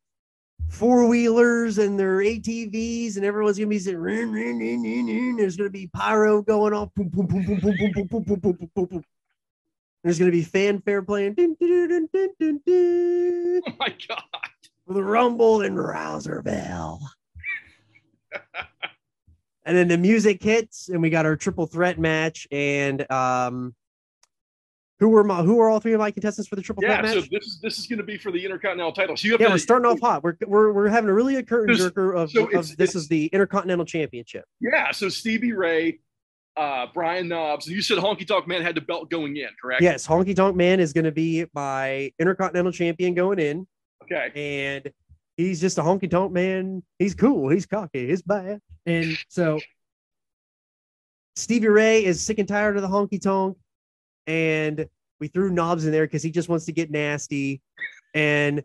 four 0.69 1.07
wheelers 1.09 1.79
and 1.79 1.99
their 1.99 2.19
ATVs, 2.19 3.17
and 3.17 3.25
everyone's 3.25 3.59
gonna 3.59 3.69
be 3.69 3.79
saying, 3.79 3.97
"Rin, 3.99 4.33
rin, 4.33 4.59
rin, 4.59 4.83
rin, 4.83 5.07
rin." 5.07 5.37
there's 5.37 5.57
gonna 5.57 5.71
be 5.71 5.87
pyro 5.89 6.43
going 6.43 6.73
off. 6.73 6.91
Boom, 6.95 7.09
boom, 7.09 7.27
boom, 7.27 7.45
boom, 7.45 7.61
boom, 7.61 7.77
boom, 7.77 7.93
boom, 7.93 8.07
boom, 8.07 8.23
boom, 8.23 8.41
boom, 8.41 8.53
boom, 8.53 8.71
boom, 8.75 8.85
boom. 8.87 9.05
There's 10.03 10.19
gonna 10.19 10.31
be 10.31 10.43
fanfare 10.43 11.03
playing. 11.03 11.35
Dun, 11.35 11.57
dun, 11.59 11.89
dun, 11.89 12.09
dun, 12.39 12.61
dun, 12.67 13.63
Oh 13.67 13.73
my 13.79 13.95
god. 14.09 14.23
the 14.87 15.03
Rumble 15.03 15.63
in 15.63 15.77
Rouserville. 15.77 17.01
and 19.65 19.77
then 19.77 19.89
the 19.89 19.97
music 19.97 20.43
hits, 20.43 20.89
and 20.91 21.01
we 21.01 21.09
got 21.09 21.25
our 21.25 21.37
triple 21.37 21.67
threat 21.67 21.99
match. 21.99 22.47
And 22.51 23.11
um, 23.11 23.75
who 25.01 25.09
were 25.09 25.24
my 25.24 25.42
who 25.42 25.59
are 25.61 25.68
all 25.68 25.80
three 25.80 25.92
of 25.92 26.01
my 26.01 26.11
contestants 26.11 26.49
for 26.49 26.57
the 26.57 26.62
triple 26.62 26.82
Yeah, 26.84 27.01
threat 27.01 27.14
so 27.14 27.20
this 27.30 27.47
is 27.47 27.59
this 27.61 27.78
is 27.78 27.86
going 27.86 27.99
to 27.99 28.05
be 28.05 28.16
for 28.16 28.30
the 28.30 28.45
Intercontinental 28.45 28.92
title. 28.92 29.16
So 29.16 29.26
you 29.26 29.32
have 29.32 29.40
yeah, 29.40 29.49
to, 29.49 29.55
we're 29.55 29.59
starting 29.59 29.86
off 29.86 30.01
hot. 30.01 30.22
We're 30.22 30.36
we're, 30.47 30.72
we're 30.72 30.88
having 30.88 31.11
a 31.11 31.14
really 31.14 31.34
good 31.34 31.49
curtain 31.49 31.74
jerker 31.74 32.16
of, 32.16 32.30
so 32.30 32.47
of 32.57 32.76
this 32.76 32.95
is 32.95 33.09
the 33.09 33.26
Intercontinental 33.26 33.84
Championship. 33.84 34.45
Yeah, 34.61 34.92
so 34.92 35.09
Stevie 35.09 35.53
Ray, 35.53 36.01
uh, 36.57 36.86
Brian 36.95 37.28
Knobbs, 37.28 37.66
and 37.66 37.74
you 37.74 37.82
said 37.82 37.99
Honky 37.99 38.26
Tonk 38.26 38.47
Man 38.47 38.62
had 38.62 38.74
the 38.74 38.80
belt 38.80 39.11
going 39.11 39.36
in, 39.36 39.49
correct? 39.61 39.82
Yes, 39.82 40.07
Honky 40.07 40.34
Tonk 40.34 40.57
Man 40.57 40.80
is 40.80 40.92
going 40.92 41.05
to 41.05 41.12
be 41.12 41.47
my 41.55 42.12
Intercontinental 42.18 42.72
Champion 42.72 43.14
going 43.14 43.38
in, 43.38 43.66
Okay. 44.05 44.30
and 44.34 44.92
he's 45.36 45.61
just 45.61 45.78
a 45.78 45.82
honky 45.82 46.11
tonk 46.11 46.32
man. 46.32 46.82
He's 46.99 47.14
cool. 47.14 47.49
He's 47.49 47.66
cocky. 47.66 48.07
He's 48.09 48.22
bad. 48.22 48.61
And 48.86 49.16
so 49.28 49.59
Stevie 51.36 51.68
Ray 51.68 52.05
is 52.05 52.20
sick 52.20 52.38
and 52.38 52.47
tired 52.47 52.76
of 52.76 52.82
the 52.82 52.88
honky 52.88 53.20
tonk, 53.20 53.57
and 54.27 54.87
we 55.20 55.29
threw 55.29 55.51
Knobbs 55.51 55.87
in 55.87 55.93
there 55.93 56.07
because 56.07 56.22
he 56.22 56.31
just 56.31 56.49
wants 56.49 56.66
to 56.66 56.72
get 56.72 56.91
nasty, 56.91 57.61
and 58.14 58.64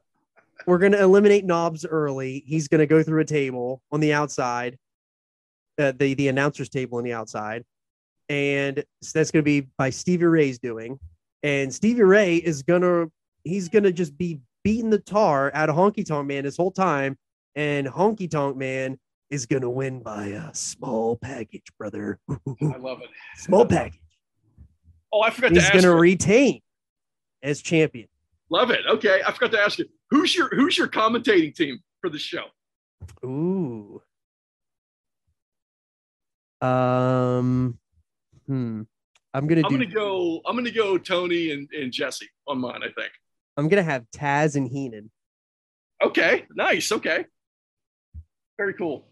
we're 0.65 0.77
going 0.77 0.91
to 0.91 1.01
eliminate 1.01 1.45
Knobbs 1.45 1.85
early. 1.85 2.43
He's 2.45 2.67
going 2.67 2.79
to 2.79 2.87
go 2.87 3.03
through 3.03 3.21
a 3.21 3.25
table 3.25 3.81
on 3.91 3.99
the 3.99 4.13
outside, 4.13 4.77
uh, 5.77 5.93
the 5.97 6.13
the 6.15 6.27
announcers 6.27 6.69
table 6.69 6.97
on 6.97 7.03
the 7.03 7.13
outside, 7.13 7.63
and 8.27 8.83
that's 9.13 9.31
going 9.31 9.43
to 9.43 9.45
be 9.45 9.67
by 9.77 9.89
Stevie 9.89 10.25
Ray's 10.25 10.59
doing, 10.59 10.99
and 11.43 11.73
Stevie 11.73 12.03
Ray 12.03 12.37
is 12.37 12.63
gonna 12.63 13.07
he's 13.43 13.69
gonna 13.69 13.91
just 13.91 14.17
be 14.17 14.39
beating 14.63 14.89
the 14.89 14.99
tar 14.99 15.51
out 15.53 15.69
of 15.69 15.75
Honky 15.75 16.05
Tonk 16.05 16.27
Man 16.27 16.43
this 16.43 16.57
whole 16.57 16.71
time, 16.71 17.17
and 17.55 17.87
Honky 17.87 18.29
Tonk 18.29 18.57
Man 18.57 18.99
is 19.29 19.45
gonna 19.45 19.69
win 19.69 20.01
by 20.01 20.27
a 20.27 20.53
small 20.53 21.15
package, 21.17 21.67
brother. 21.77 22.19
I 22.29 22.77
love 22.77 23.01
it. 23.01 23.09
small 23.37 23.65
package. 23.65 24.01
Oh, 25.11 25.21
I 25.21 25.29
forgot 25.31 25.51
He's 25.51 25.67
to 25.69 25.73
gonna 25.81 25.95
retain 25.95 26.61
as 27.41 27.61
champion. 27.61 28.07
love 28.49 28.69
it. 28.69 28.81
Okay, 28.87 29.21
I 29.25 29.31
forgot 29.31 29.51
to 29.53 29.59
ask 29.59 29.79
you. 29.79 29.85
Who's 30.11 30.35
your 30.35 30.49
who's 30.49 30.77
your 30.77 30.87
commentating 30.87 31.53
team 31.55 31.79
for 32.01 32.09
the 32.09 32.19
show? 32.19 32.45
Ooh. 33.25 34.01
Um. 36.61 37.77
Hmm. 38.47 38.81
I'm 39.33 39.47
gonna 39.47 39.61
I'm 39.63 39.69
do. 39.69 39.77
gonna 39.77 39.85
go. 39.85 40.41
I'm 40.45 40.55
gonna 40.55 40.71
go 40.71 40.97
Tony 40.97 41.51
and, 41.51 41.67
and 41.71 41.91
Jesse 41.91 42.27
on 42.47 42.59
mine. 42.59 42.81
I 42.83 42.89
think. 42.99 43.11
I'm 43.57 43.67
gonna 43.67 43.83
have 43.83 44.05
Taz 44.15 44.55
and 44.55 44.67
Heenan. 44.67 45.11
Okay. 46.03 46.45
Nice. 46.55 46.91
Okay. 46.91 47.25
Very 48.57 48.73
cool. 48.73 49.05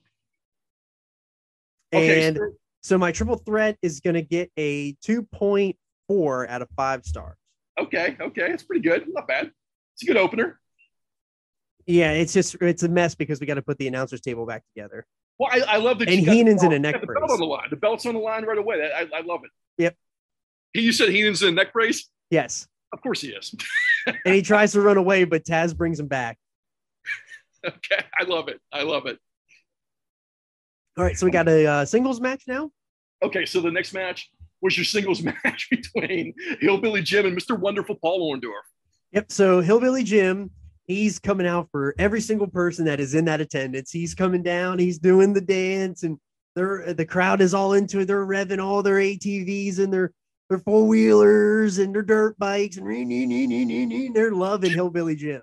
Okay. 1.93 2.27
And 2.27 2.37
so- 2.37 2.53
so 2.83 2.97
my 2.97 3.11
triple 3.11 3.35
threat 3.37 3.77
is 3.81 3.99
gonna 3.99 4.21
get 4.21 4.49
a 4.57 4.93
2.4 6.09 6.49
out 6.49 6.61
of 6.61 6.69
five 6.75 7.05
stars. 7.05 7.37
okay. 7.79 8.17
Okay. 8.19 8.51
It's 8.51 8.63
pretty 8.63 8.81
good. 8.81 9.05
Not 9.07 9.27
bad. 9.27 9.51
It's 9.93 10.03
a 10.03 10.05
good 10.05 10.17
opener. 10.17 10.59
Yeah, 11.87 12.11
it's 12.11 12.33
just 12.33 12.55
it's 12.61 12.83
a 12.83 12.89
mess 12.89 13.15
because 13.15 13.39
we 13.39 13.47
got 13.47 13.55
to 13.55 13.61
put 13.61 13.77
the 13.77 13.87
announcers 13.87 14.19
table 14.19 14.45
back 14.45 14.63
together. 14.75 15.05
Well, 15.39 15.49
I, 15.51 15.75
I 15.75 15.77
love 15.77 15.99
that. 15.99 16.09
And 16.09 16.19
you 16.19 16.25
got 16.25 16.31
the 16.31 16.37
Heenan's 16.37 16.63
in 16.63 16.73
a 16.73 16.79
neck 16.79 16.95
got 16.95 17.01
the 17.01 17.07
belt 17.07 17.31
on 17.31 17.39
the 17.39 17.45
line. 17.45 17.67
The 17.69 17.75
belt's 17.77 18.05
on 18.05 18.13
the 18.13 18.19
line 18.19 18.43
right 18.43 18.57
away. 18.57 18.91
I, 18.93 19.07
I 19.15 19.21
love 19.21 19.41
it. 19.45 19.51
Yep. 19.77 19.95
He, 20.73 20.81
you 20.81 20.91
said 20.91 21.09
Heenan's 21.09 21.41
in 21.43 21.49
a 21.49 21.51
neck 21.51 21.71
brace. 21.71 22.09
Yes, 22.29 22.67
Of 22.91 23.01
course 23.01 23.21
he 23.21 23.29
is. 23.29 23.55
and 24.07 24.35
he 24.35 24.41
tries 24.41 24.73
to 24.73 24.81
run 24.81 24.97
away, 24.97 25.23
but 25.23 25.45
Taz 25.45 25.75
brings 25.75 25.99
him 25.99 26.07
back. 26.07 26.37
okay. 27.65 28.03
I 28.19 28.23
love 28.25 28.49
it. 28.49 28.59
I 28.73 28.83
love 28.83 29.05
it. 29.05 29.17
All 30.97 31.03
right, 31.03 31.17
so 31.17 31.25
we 31.25 31.31
got 31.31 31.47
a 31.47 31.65
uh, 31.65 31.85
singles 31.85 32.19
match 32.19 32.43
now. 32.47 32.71
Okay. 33.23 33.45
So 33.45 33.61
the 33.61 33.71
next 33.71 33.93
match 33.93 34.29
was 34.61 34.77
your 34.77 34.85
singles 34.85 35.21
match 35.43 35.67
between 35.69 36.33
Hillbilly 36.59 37.01
Jim 37.01 37.25
and 37.25 37.37
Mr. 37.37 37.57
Wonderful 37.57 37.95
Paul 37.95 38.33
Orndorff. 38.35 38.51
Yep. 39.11 39.31
So 39.31 39.61
Hillbilly 39.61 40.03
Jim, 40.03 40.51
he's 40.85 41.19
coming 41.19 41.47
out 41.47 41.69
for 41.71 41.95
every 41.97 42.21
single 42.21 42.47
person 42.47 42.85
that 42.85 42.99
is 42.99 43.15
in 43.15 43.25
that 43.25 43.41
attendance. 43.41 43.91
He's 43.91 44.13
coming 44.15 44.43
down. 44.43 44.79
He's 44.79 44.99
doing 44.99 45.33
the 45.33 45.41
dance, 45.41 46.03
and 46.03 46.17
they're 46.55 46.93
the 46.93 47.05
crowd 47.05 47.41
is 47.41 47.53
all 47.53 47.73
into 47.73 47.99
it. 47.99 48.05
They're 48.05 48.25
revving 48.25 48.63
all 48.63 48.81
their 48.83 48.95
ATVs 48.95 49.79
and 49.79 49.93
their 49.93 50.11
their 50.49 50.59
four 50.59 50.87
wheelers 50.87 51.77
and 51.77 51.93
their 51.93 52.01
dirt 52.01 52.37
bikes, 52.39 52.77
and 52.77 52.85
ree- 52.85 53.03
nee- 53.05 53.25
nee- 53.25 53.47
nee- 53.47 53.65
nee- 53.65 53.85
nee. 53.85 54.09
they're 54.09 54.31
loving 54.31 54.71
Hillbilly 54.71 55.15
Jim. 55.15 55.41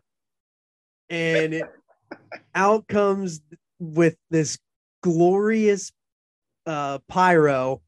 And 1.10 1.54
it, 1.54 1.64
out 2.54 2.86
comes 2.88 3.40
with 3.78 4.16
this 4.30 4.58
glorious 5.02 5.92
uh, 6.66 6.98
pyro, 7.08 7.82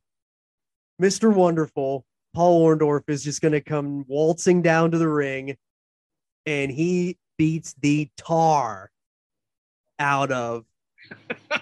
Mr. 1.01 1.33
Wonderful. 1.33 2.05
Paul 2.35 2.67
Orndorff 2.67 3.05
is 3.09 3.25
just 3.25 3.41
going 3.41 3.53
to 3.53 3.61
come 3.61 4.05
waltzing 4.09 4.61
down 4.61 4.91
to 4.91 4.99
the 4.99 5.09
ring 5.09 5.57
and 6.45 6.71
he 6.71 7.17
beats 7.39 7.75
the 7.81 8.11
tar 8.17 8.91
out 9.99 10.31
of 10.31 10.65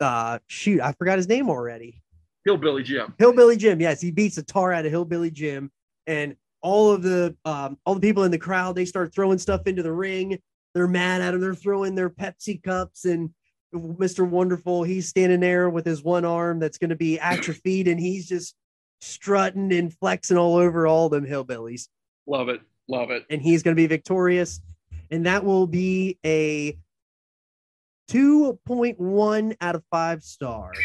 uh 0.00 0.38
shoot, 0.46 0.80
I 0.80 0.92
forgot 0.92 1.16
his 1.16 1.28
name 1.28 1.48
already. 1.48 2.02
Hillbilly 2.44 2.82
Jim. 2.82 3.14
Hillbilly 3.18 3.56
Jim. 3.56 3.80
Yes, 3.80 4.00
he 4.00 4.10
beats 4.10 4.36
the 4.36 4.42
tar 4.42 4.72
out 4.72 4.84
of 4.84 4.90
Hillbilly 4.90 5.30
Jim 5.30 5.70
and 6.06 6.36
all 6.60 6.90
of 6.90 7.02
the 7.02 7.36
um 7.44 7.78
all 7.86 7.94
the 7.94 8.00
people 8.00 8.24
in 8.24 8.30
the 8.30 8.38
crowd 8.38 8.74
they 8.74 8.84
start 8.84 9.14
throwing 9.14 9.38
stuff 9.38 9.66
into 9.66 9.82
the 9.82 9.92
ring. 9.92 10.38
They're 10.74 10.88
mad 10.88 11.22
at 11.22 11.34
him. 11.34 11.40
They're 11.40 11.54
throwing 11.54 11.94
their 11.94 12.10
Pepsi 12.10 12.60
cups 12.62 13.04
and 13.04 13.30
Mr. 13.74 14.28
Wonderful, 14.28 14.84
he's 14.84 15.08
standing 15.08 15.40
there 15.40 15.68
with 15.68 15.84
his 15.84 16.02
one 16.02 16.24
arm 16.24 16.58
that's 16.60 16.78
going 16.78 16.90
to 16.90 16.96
be 16.96 17.18
atrophied 17.18 17.88
and 17.88 17.98
he's 18.00 18.28
just 18.28 18.54
strutting 19.00 19.72
and 19.72 19.92
flexing 19.92 20.36
all 20.38 20.56
over 20.56 20.86
all 20.86 21.08
them 21.08 21.26
hillbillies 21.26 21.88
Love 22.26 22.48
it. 22.48 22.60
Love 22.88 23.10
it. 23.10 23.24
and 23.30 23.42
he's 23.42 23.62
going 23.62 23.74
to 23.74 23.80
be 23.80 23.86
victorious. 23.86 24.60
And 25.10 25.26
that 25.26 25.44
will 25.44 25.66
be 25.66 26.18
a 26.24 26.78
2.1 28.10 29.56
out 29.60 29.74
of 29.74 29.82
five 29.90 30.22
star. 30.22 30.72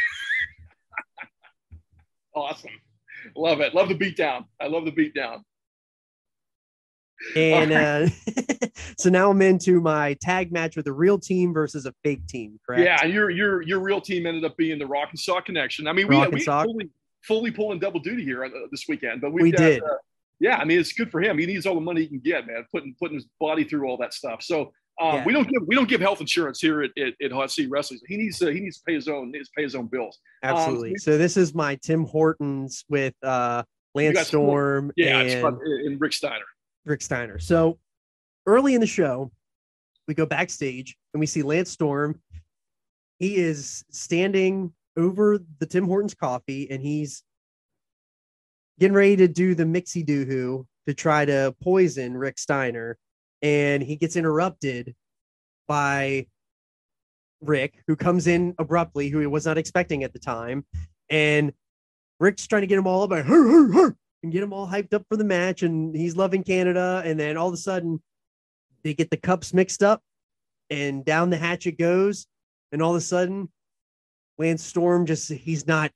Awesome. 2.35 2.69
Love 3.35 3.59
it. 3.59 3.73
Love 3.73 3.89
the 3.89 3.95
beatdown. 3.95 4.45
I 4.61 4.67
love 4.67 4.85
the 4.85 4.91
beatdown. 4.91 5.41
And 7.35 7.71
uh, 7.73 8.07
so 8.97 9.09
now 9.09 9.29
I'm 9.31 9.41
into 9.41 9.81
my 9.81 10.15
tag 10.21 10.51
match 10.51 10.75
with 10.75 10.87
a 10.87 10.93
real 10.93 11.19
team 11.19 11.53
versus 11.53 11.85
a 11.85 11.93
fake 12.03 12.25
team, 12.27 12.59
correct? 12.65 12.83
Yeah, 12.83 13.03
your 13.05 13.29
your 13.29 13.61
your 13.61 13.79
real 13.79 14.01
team 14.01 14.25
ended 14.25 14.45
up 14.45 14.55
being 14.57 14.79
the 14.79 14.87
Rock 14.87 15.09
and 15.11 15.19
Sock 15.19 15.45
Connection. 15.45 15.87
I 15.87 15.93
mean, 15.93 16.07
we, 16.07 16.17
we 16.27 16.41
fully 16.43 16.89
fully 17.23 17.51
pulling 17.51 17.79
double 17.79 17.99
duty 17.99 18.23
here 18.23 18.45
uh, 18.45 18.49
this 18.71 18.85
weekend, 18.87 19.19
but 19.21 19.33
we've 19.33 19.51
got, 19.53 19.59
did. 19.59 19.83
uh, 19.83 19.87
yeah, 20.39 20.55
I 20.57 20.63
mean, 20.63 20.79
it's 20.79 20.93
good 20.93 21.11
for 21.11 21.21
him. 21.21 21.37
He 21.37 21.45
needs 21.45 21.65
all 21.65 21.75
the 21.75 21.81
money 21.81 22.01
he 22.01 22.07
can 22.07 22.19
get, 22.19 22.47
man. 22.47 22.65
Putting 22.71 22.95
putting 22.99 23.15
his 23.15 23.25
body 23.39 23.65
through 23.65 23.87
all 23.89 23.97
that 23.97 24.13
stuff. 24.13 24.41
So 24.41 24.71
um, 25.01 25.15
Yeah. 25.15 25.25
we 25.25 25.33
don't 25.33 25.47
give 25.49 25.61
we 25.67 25.75
don't 25.75 25.89
give 25.89 25.99
health 25.99 26.21
insurance 26.21 26.61
here 26.61 26.81
at, 26.83 26.91
at, 26.97 27.13
at 27.21 27.31
Hot 27.33 27.51
Seat 27.51 27.67
Wrestling. 27.69 27.99
He 28.07 28.15
needs 28.15 28.39
to 28.39 28.51
he 28.53 28.61
needs 28.61 28.77
to 28.77 28.83
pay 28.85 28.93
his 28.93 29.09
own 29.09 29.27
he 29.27 29.31
needs 29.33 29.49
to 29.49 29.53
pay 29.57 29.63
his 29.63 29.75
own 29.75 29.87
bills. 29.87 30.17
Absolutely. 30.43 30.95
so 30.95 31.17
this 31.17 31.35
is 31.35 31.53
my 31.53 31.75
Tim 31.75 32.05
Hortons 32.05 32.85
with 32.87 33.13
uh, 33.23 33.63
Lance 33.93 34.13
got 34.15 34.27
some- 34.27 34.41
Storm 34.41 34.91
Yeah, 34.95 35.19
and 35.19 35.61
and 35.61 35.99
Rick 35.99 36.13
Steiner. 36.13 36.45
Rick 36.85 37.01
Steiner. 37.01 37.39
So 37.39 37.79
early 38.45 38.73
in 38.73 38.81
the 38.81 38.87
show, 38.87 39.31
we 40.07 40.13
go 40.13 40.25
backstage 40.25 40.97
and 41.13 41.19
we 41.19 41.25
see 41.25 41.43
Lance 41.43 41.69
Storm. 41.69 42.19
He 43.19 43.35
is 43.35 43.83
standing 43.91 44.73
over 44.97 45.39
the 45.59 45.65
Tim 45.65 45.85
Hortons 45.85 46.13
coffee 46.13 46.69
and 46.71 46.81
he's 46.81 47.23
getting 48.79 48.95
ready 48.95 49.15
to 49.17 49.27
do 49.27 49.55
the 49.55 49.65
mixie 49.65 50.05
doo 50.05 50.25
hoo 50.25 50.67
to 50.87 50.93
try 50.93 51.25
to 51.25 51.53
poison 51.61 52.17
Rick 52.17 52.39
Steiner. 52.39 52.97
And 53.41 53.83
he 53.83 53.95
gets 53.95 54.15
interrupted 54.15 54.95
by 55.67 56.27
Rick, 57.41 57.75
who 57.87 57.95
comes 57.95 58.27
in 58.27 58.55
abruptly, 58.57 59.09
who 59.09 59.19
he 59.19 59.27
was 59.27 59.45
not 59.45 59.57
expecting 59.57 60.03
at 60.03 60.13
the 60.13 60.19
time. 60.19 60.65
And 61.09 61.53
Rick's 62.19 62.47
trying 62.47 62.61
to 62.61 62.67
get 62.67 62.77
him 62.77 62.87
all 62.87 63.03
up, 63.03 63.11
like, 63.11 63.25
"Hur, 63.25 63.47
hur, 63.47 63.71
hur," 63.71 63.95
and 64.23 64.31
get 64.31 64.41
them 64.41 64.53
all 64.53 64.67
hyped 64.67 64.93
up 64.93 65.05
for 65.09 65.17
the 65.17 65.23
match. 65.23 65.63
And 65.63 65.95
he's 65.95 66.15
loving 66.15 66.43
Canada. 66.43 67.01
And 67.05 67.19
then 67.19 67.37
all 67.37 67.47
of 67.47 67.53
a 67.53 67.57
sudden, 67.57 68.01
they 68.83 68.93
get 68.93 69.09
the 69.09 69.17
cups 69.17 69.53
mixed 69.53 69.83
up, 69.83 70.01
and 70.69 71.03
down 71.03 71.29
the 71.29 71.37
hatch 71.37 71.67
it 71.67 71.77
goes. 71.77 72.27
And 72.71 72.81
all 72.81 72.91
of 72.91 72.97
a 72.97 73.01
sudden, 73.01 73.49
Lance 74.37 74.63
Storm 74.63 75.05
just 75.05 75.29
he's 75.31 75.67
not 75.67 75.91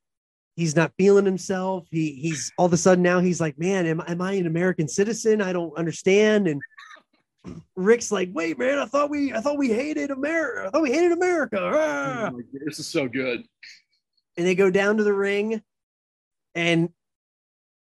he's 0.55 0.75
not 0.75 0.91
feeling 0.97 1.25
himself. 1.25 1.87
He 1.89 2.13
he's 2.13 2.51
all 2.57 2.65
of 2.65 2.73
a 2.73 2.77
sudden 2.77 3.03
now 3.03 3.19
he's 3.19 3.39
like, 3.39 3.57
man, 3.57 3.85
am, 3.85 4.01
am 4.05 4.21
I 4.21 4.33
an 4.33 4.47
American 4.47 4.87
citizen? 4.87 5.41
I 5.41 5.53
don't 5.53 5.75
understand. 5.77 6.47
And 6.47 6.61
Rick's 7.75 8.11
like, 8.11 8.29
wait, 8.33 8.57
man, 8.59 8.79
I 8.79 8.85
thought 8.85 9.09
we 9.09 9.33
I 9.33 9.39
thought 9.39 9.57
we 9.57 9.69
hated 9.69 10.11
America. 10.11 10.67
I 10.67 10.69
thought 10.69 10.81
we 10.81 10.91
hated 10.91 11.11
America. 11.11 11.57
Ah. 11.61 12.31
Oh 12.33 12.41
this 12.65 12.79
is 12.79 12.87
so 12.87 13.07
good. 13.07 13.43
And 14.37 14.45
they 14.45 14.55
go 14.55 14.69
down 14.69 14.97
to 14.97 15.03
the 15.03 15.13
ring, 15.13 15.61
and 16.55 16.89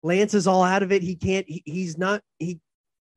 Lance 0.02 0.34
is 0.34 0.46
all 0.46 0.62
out 0.62 0.82
of 0.82 0.92
it. 0.92 1.02
He 1.02 1.16
can't, 1.16 1.46
he, 1.48 1.62
he's 1.64 1.96
not, 1.96 2.22
he 2.38 2.60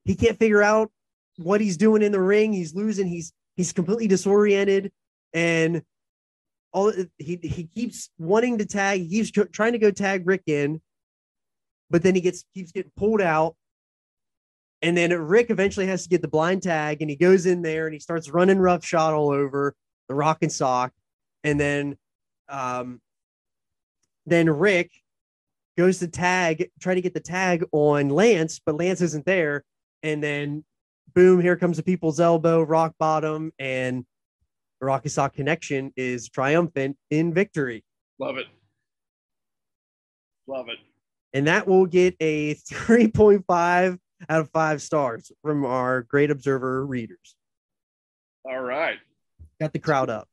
he 0.03 0.15
can't 0.15 0.37
figure 0.37 0.61
out 0.61 0.91
what 1.37 1.59
he's 1.59 1.77
doing 1.77 2.01
in 2.01 2.11
the 2.11 2.21
ring. 2.21 2.53
He's 2.53 2.75
losing, 2.75 3.07
he's 3.07 3.33
he's 3.55 3.73
completely 3.73 4.07
disoriented, 4.07 4.91
and 5.33 5.81
all 6.71 6.93
he 7.17 7.39
he 7.41 7.69
keeps 7.73 8.09
wanting 8.19 8.59
to 8.59 8.65
tag, 8.65 9.01
he 9.01 9.09
keeps 9.09 9.31
tr- 9.31 9.43
trying 9.43 9.73
to 9.73 9.79
go 9.79 9.91
tag 9.91 10.27
Rick 10.27 10.43
in, 10.47 10.81
but 11.89 12.03
then 12.03 12.15
he 12.15 12.21
gets 12.21 12.45
keeps 12.53 12.71
getting 12.71 12.91
pulled 12.95 13.21
out. 13.21 13.55
And 14.81 14.95
then 14.95 15.11
Rick 15.13 15.49
eventually 15.49 15.87
has 15.87 16.03
to 16.03 16.09
get 16.09 16.21
the 16.21 16.27
blind 16.27 16.61
tag, 16.61 17.01
and 17.01 17.09
he 17.09 17.15
goes 17.15 17.47
in 17.47 17.63
there 17.63 17.87
and 17.87 17.93
he 17.93 17.99
starts 17.99 18.29
running 18.29 18.59
roughshod 18.59 19.13
all 19.13 19.31
over 19.31 19.73
the 20.07 20.13
rock 20.13 20.39
and 20.41 20.51
sock. 20.51 20.93
And 21.43 21.59
then, 21.59 21.97
um, 22.49 23.01
then 24.27 24.49
Rick 24.49 24.91
goes 25.77 25.99
to 25.99 26.07
tag, 26.07 26.69
try 26.79 26.95
to 26.95 27.01
get 27.01 27.13
the 27.13 27.19
tag 27.19 27.63
on 27.71 28.09
Lance, 28.09 28.59
but 28.65 28.75
Lance 28.75 29.01
isn't 29.01 29.25
there. 29.25 29.63
And 30.03 30.21
then, 30.23 30.63
boom! 31.13 31.41
Here 31.41 31.55
comes 31.55 31.77
the 31.77 31.83
people's 31.83 32.19
elbow, 32.19 32.61
rock 32.61 32.93
bottom, 32.99 33.51
and 33.59 34.05
Rock 34.81 35.01
'n' 35.05 35.09
Sock 35.09 35.33
Connection 35.33 35.91
is 35.95 36.29
triumphant 36.29 36.97
in 37.09 37.33
victory. 37.33 37.83
Love 38.19 38.37
it. 38.37 38.45
Love 40.47 40.67
it. 40.69 40.77
and 41.33 41.47
that 41.47 41.67
will 41.67 41.85
get 41.87 42.15
a 42.19 42.53
3.5 42.71 43.97
out 44.29 44.41
of 44.41 44.49
five 44.51 44.81
stars 44.81 45.31
from 45.41 45.65
our 45.65 46.03
great 46.03 46.29
observer 46.31 46.85
readers. 46.85 47.35
All 48.45 48.61
right. 48.61 48.97
Got 49.59 49.73
the 49.73 49.79
crowd 49.79 50.09
up. 50.09 50.27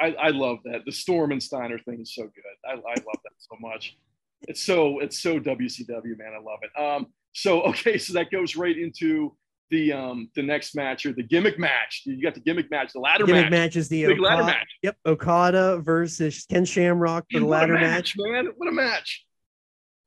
I, 0.00 0.12
I 0.14 0.28
love 0.30 0.58
that. 0.64 0.84
The 0.86 0.92
Storm 0.92 1.30
and 1.32 1.42
Steiner 1.42 1.78
thing 1.78 2.00
is 2.00 2.14
so 2.14 2.22
good. 2.22 2.42
I, 2.66 2.72
I 2.72 2.94
love 2.94 3.18
that 3.22 3.32
so 3.38 3.56
much. 3.60 3.98
It's 4.42 4.62
so 4.62 5.00
it's 5.00 5.20
so 5.20 5.38
WCW, 5.38 6.18
man. 6.18 6.32
I 6.34 6.42
love 6.42 6.60
it. 6.62 6.80
Um, 6.80 7.06
so 7.32 7.62
okay, 7.70 7.98
so 7.98 8.12
that 8.14 8.30
goes 8.30 8.56
right 8.56 8.76
into 8.76 9.36
the 9.70 9.92
um 9.92 10.28
the 10.34 10.42
next 10.42 10.74
match 10.74 11.06
or 11.06 11.12
the 11.12 11.22
gimmick 11.22 11.58
match. 11.58 12.02
You 12.04 12.20
got 12.22 12.34
the 12.34 12.40
gimmick 12.40 12.70
match, 12.70 12.92
the 12.92 13.00
ladder 13.00 13.24
Gimmick 13.24 13.44
match, 13.44 13.50
match 13.50 13.76
is 13.76 13.88
the 13.88 14.06
big 14.06 14.20
ladder 14.20 14.44
match. 14.44 14.66
yep 14.82 14.96
Okada 15.06 15.78
versus 15.78 16.44
Ken 16.50 16.64
Shamrock 16.64 17.24
for 17.30 17.40
the 17.40 17.46
ladder 17.46 17.74
match. 17.74 18.14
man. 18.16 18.48
What 18.56 18.68
a 18.68 18.72
match. 18.72 19.24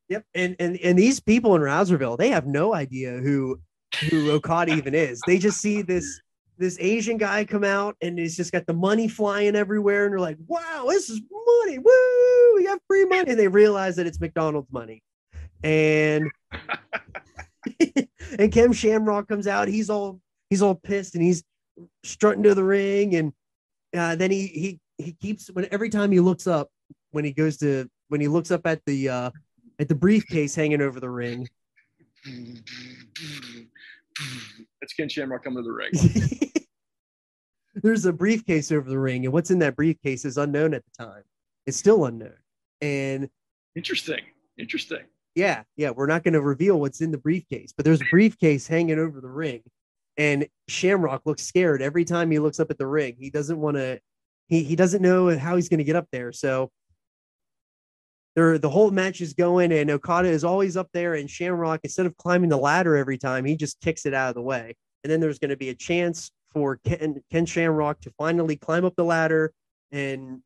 Yep, 0.09 0.25
and 0.36 0.55
and 0.59 0.77
and 0.77 0.99
these 0.99 1.19
people 1.19 1.55
in 1.55 1.61
Rouzerville, 1.61 2.17
they 2.17 2.29
have 2.29 2.45
no 2.45 2.73
idea 2.73 3.13
who 3.13 3.59
who 4.09 4.31
Okada 4.31 4.73
even 4.73 4.93
is. 4.93 5.21
They 5.25 5.38
just 5.38 5.61
see 5.61 5.81
this 5.81 6.19
this 6.58 6.78
Asian 6.80 7.18
guy 7.18 7.45
come 7.45 7.64
out 7.64 7.95
and 8.01 8.18
he's 8.18 8.38
just 8.38 8.51
got 8.51 8.66
the 8.66 8.74
money 8.74 9.08
flying 9.08 9.56
everywhere, 9.56 10.06
and 10.06 10.14
they're 10.14 10.20
like, 10.20 10.38
"Wow, 10.47 10.86
this 10.89 11.10
is 11.10 11.22
money! 11.32 11.80
Woo! 11.80 12.56
We 12.56 12.66
have 12.66 12.80
free 12.88 13.06
money!" 13.06 13.32
And 13.32 13.39
they 13.39 13.47
realize 13.47 13.95
that 13.95 14.08
it's 14.08 14.20
McDonald's 14.20 14.72
money, 14.72 15.01
and 15.64 16.30
and 18.39 18.51
Ken 18.51 18.74
Shamrock 18.74 19.28
comes 19.28 19.47
out. 19.47 19.68
He's 19.68 19.89
all 19.89 20.20
he's 20.49 20.62
all 20.62 20.76
pissed 20.76 21.16
and 21.16 21.24
he's 21.24 21.43
strutting 22.04 22.43
to 22.43 22.56
the 22.56 22.64
ring, 22.64 23.16
and 23.16 23.34
uh, 23.95 24.16
then 24.16 24.32
he 24.32 24.47
he 24.47 24.80
he 24.97 25.14
keeps 25.14 25.47
when 25.47 25.68
every 25.72 25.89
time 25.89 26.12
he 26.12 26.20
looks 26.20 26.47
up 26.47 26.70
when 27.12 27.26
he 27.26 27.32
goes 27.32 27.58
to 27.58 27.89
when 28.10 28.22
he 28.22 28.28
looks 28.28 28.51
up 28.51 28.66
at 28.68 28.82
the 28.86 29.10
uh, 29.10 29.32
at 29.80 29.88
the 29.88 29.95
briefcase 29.95 30.56
hanging 30.56 30.82
over 30.82 30.99
the 30.99 31.10
ring. 31.10 31.47
That's 34.82 34.93
Ken 34.93 35.09
Shamrock 35.09 35.43
coming 35.43 35.64
to 35.64 35.68
the 35.68 35.72
ring. 35.72 35.91
There's 37.76 38.05
a 38.05 38.14
briefcase 38.14 38.72
over 38.72 38.89
the 38.89 38.99
ring, 38.99 39.26
and 39.26 39.34
what's 39.34 39.49
in 39.49 39.59
that 39.59 39.76
briefcase 39.76 40.26
is 40.26 40.38
unknown 40.38 40.74
at 40.74 40.84
the 40.86 41.05
time. 41.05 41.24
It's 41.66 41.78
still 41.78 42.05
unknown. 42.05 42.38
And 42.82 43.30
Interesting. 43.76 44.20
Interesting. 44.59 44.99
yeah, 45.36 45.64
yeah, 45.78 45.89
we're 45.89 46.05
not 46.05 46.24
going 46.24 46.36
to 46.36 46.41
reveal 46.41 46.80
what's 46.80 47.01
in 47.01 47.09
the 47.11 47.18
briefcase, 47.18 47.74
but 47.76 47.86
there's 47.86 48.01
a 48.01 48.05
briefcase 48.11 48.68
hanging 48.68 48.99
over 48.99 49.20
the 49.20 49.30
ring. 49.30 49.61
And 50.18 50.47
Shamrock 50.68 51.24
looks 51.26 51.41
scared 51.41 51.82
every 51.82 52.05
time 52.05 52.30
he 52.30 52.38
looks 52.38 52.59
up 52.59 52.70
at 52.70 52.78
the 52.78 52.86
ring. 52.86 53.16
He 53.18 53.32
doesn't 53.32 53.59
want 53.59 53.78
to, 53.78 53.99
he, 54.47 54.64
he 54.64 54.76
doesn't 54.76 55.01
know 55.01 55.36
how 55.36 55.55
he's 55.55 55.70
going 55.70 55.80
to 55.80 55.84
get 55.84 55.95
up 55.95 56.07
there. 56.11 56.32
So 56.32 56.70
there, 58.36 58.57
the 58.57 58.69
whole 58.69 58.91
match 58.91 59.21
is 59.21 59.34
going, 59.34 59.71
and 59.71 59.91
Okada 59.91 60.29
is 60.29 60.43
always 60.43 60.75
up 60.75 60.89
there. 60.93 61.13
And 61.13 61.29
Shamrock, 61.29 61.81
instead 61.84 62.05
of 62.05 62.17
climbing 62.17 62.49
the 62.49 62.57
ladder 62.57 62.95
every 62.95 63.17
time, 63.17 63.45
he 63.45 63.55
just 63.55 63.79
kicks 63.81 64.05
it 64.05 64.13
out 64.13 64.29
of 64.29 64.36
the 64.36 64.41
way. 64.41 64.75
And 65.03 65.11
then 65.11 65.19
there's 65.19 65.39
going 65.39 65.49
to 65.49 65.57
be 65.57 65.69
a 65.69 65.75
chance 65.75 66.31
for 66.51 66.79
Ken, 66.86 67.21
Ken 67.31 67.45
Shamrock 67.45 68.01
to 68.01 68.11
finally 68.17 68.55
climb 68.55 68.86
up 68.86 68.95
the 68.95 69.03
ladder 69.03 69.53
and 69.91 70.41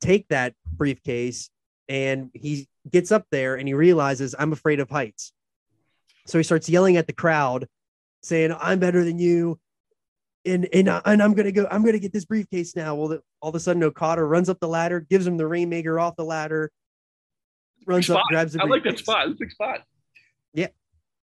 take 0.00 0.28
that 0.28 0.54
briefcase. 0.66 1.50
And 1.88 2.30
he 2.34 2.68
gets 2.90 3.10
up 3.12 3.26
there 3.30 3.56
and 3.56 3.66
he 3.66 3.74
realizes, 3.74 4.34
I'm 4.38 4.52
afraid 4.52 4.80
of 4.80 4.88
heights. 4.88 5.32
So 6.26 6.38
he 6.38 6.44
starts 6.44 6.68
yelling 6.68 6.96
at 6.96 7.06
the 7.06 7.12
crowd, 7.12 7.66
saying, 8.22 8.54
I'm 8.58 8.78
better 8.78 9.04
than 9.04 9.18
you. 9.18 9.58
And, 10.46 10.68
and, 10.72 10.88
I- 10.88 11.02
and 11.04 11.22
I'm 11.22 11.34
gonna 11.34 11.52
go. 11.52 11.66
I'm 11.70 11.84
gonna 11.84 11.98
get 11.98 12.12
this 12.12 12.24
briefcase 12.24 12.74
now. 12.74 12.94
Well, 12.94 13.08
the, 13.08 13.22
all 13.42 13.50
of 13.50 13.54
a 13.54 13.60
sudden, 13.60 13.82
Okada 13.82 14.22
runs 14.24 14.48
up 14.48 14.58
the 14.60 14.68
ladder, 14.68 15.00
gives 15.00 15.26
him 15.26 15.36
the 15.36 15.46
rainmaker 15.46 16.00
off 16.00 16.16
the 16.16 16.24
ladder, 16.24 16.70
runs 17.86 18.06
Big 18.08 18.16
up, 18.16 18.22
grabs 18.30 18.52
the 18.54 18.62
I 18.62 18.64
like 18.66 18.82
that 18.84 18.98
spot. 18.98 19.28
It's 19.28 19.36
a 19.36 19.38
big 19.44 19.50
spot. 19.52 19.80
Yeah, 20.54 20.68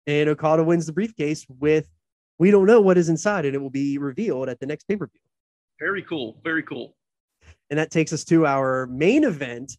and 0.08 0.28
Okada 0.30 0.64
wins 0.64 0.86
the 0.86 0.92
briefcase 0.92 1.46
with. 1.48 1.88
We 2.40 2.50
don't 2.50 2.66
know 2.66 2.80
what 2.80 2.98
is 2.98 3.08
inside, 3.08 3.44
and 3.44 3.54
it 3.54 3.58
will 3.58 3.70
be 3.70 3.98
revealed 3.98 4.48
at 4.48 4.58
the 4.58 4.66
next 4.66 4.88
pay 4.88 4.96
per 4.96 5.06
view. 5.06 5.20
Very 5.78 6.02
cool. 6.02 6.40
Very 6.42 6.64
cool. 6.64 6.96
and 7.70 7.78
that 7.78 7.92
takes 7.92 8.12
us 8.12 8.24
to 8.24 8.46
our 8.46 8.86
main 8.88 9.22
event. 9.24 9.76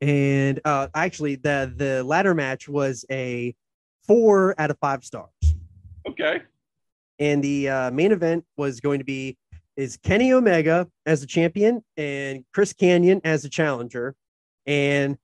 And 0.00 0.60
uh, 0.64 0.88
actually, 0.94 1.34
the 1.36 1.70
the 1.76 2.02
ladder 2.04 2.34
match 2.34 2.68
was 2.68 3.04
a 3.10 3.54
four 4.06 4.54
out 4.58 4.70
of 4.70 4.78
five 4.78 5.04
stars. 5.04 5.28
Okay. 6.08 6.40
And 7.18 7.42
the 7.42 7.68
uh, 7.68 7.90
main 7.90 8.12
event 8.12 8.44
was 8.56 8.80
going 8.80 8.98
to 8.98 9.04
be 9.04 9.36
is 9.76 9.96
Kenny 9.96 10.32
Omega 10.32 10.88
as 11.06 11.20
the 11.20 11.26
champion 11.26 11.82
and 11.96 12.44
Chris 12.52 12.72
Kanyon 12.72 13.20
as 13.22 13.42
the 13.42 13.48
challenger. 13.48 14.14
And 14.66 15.16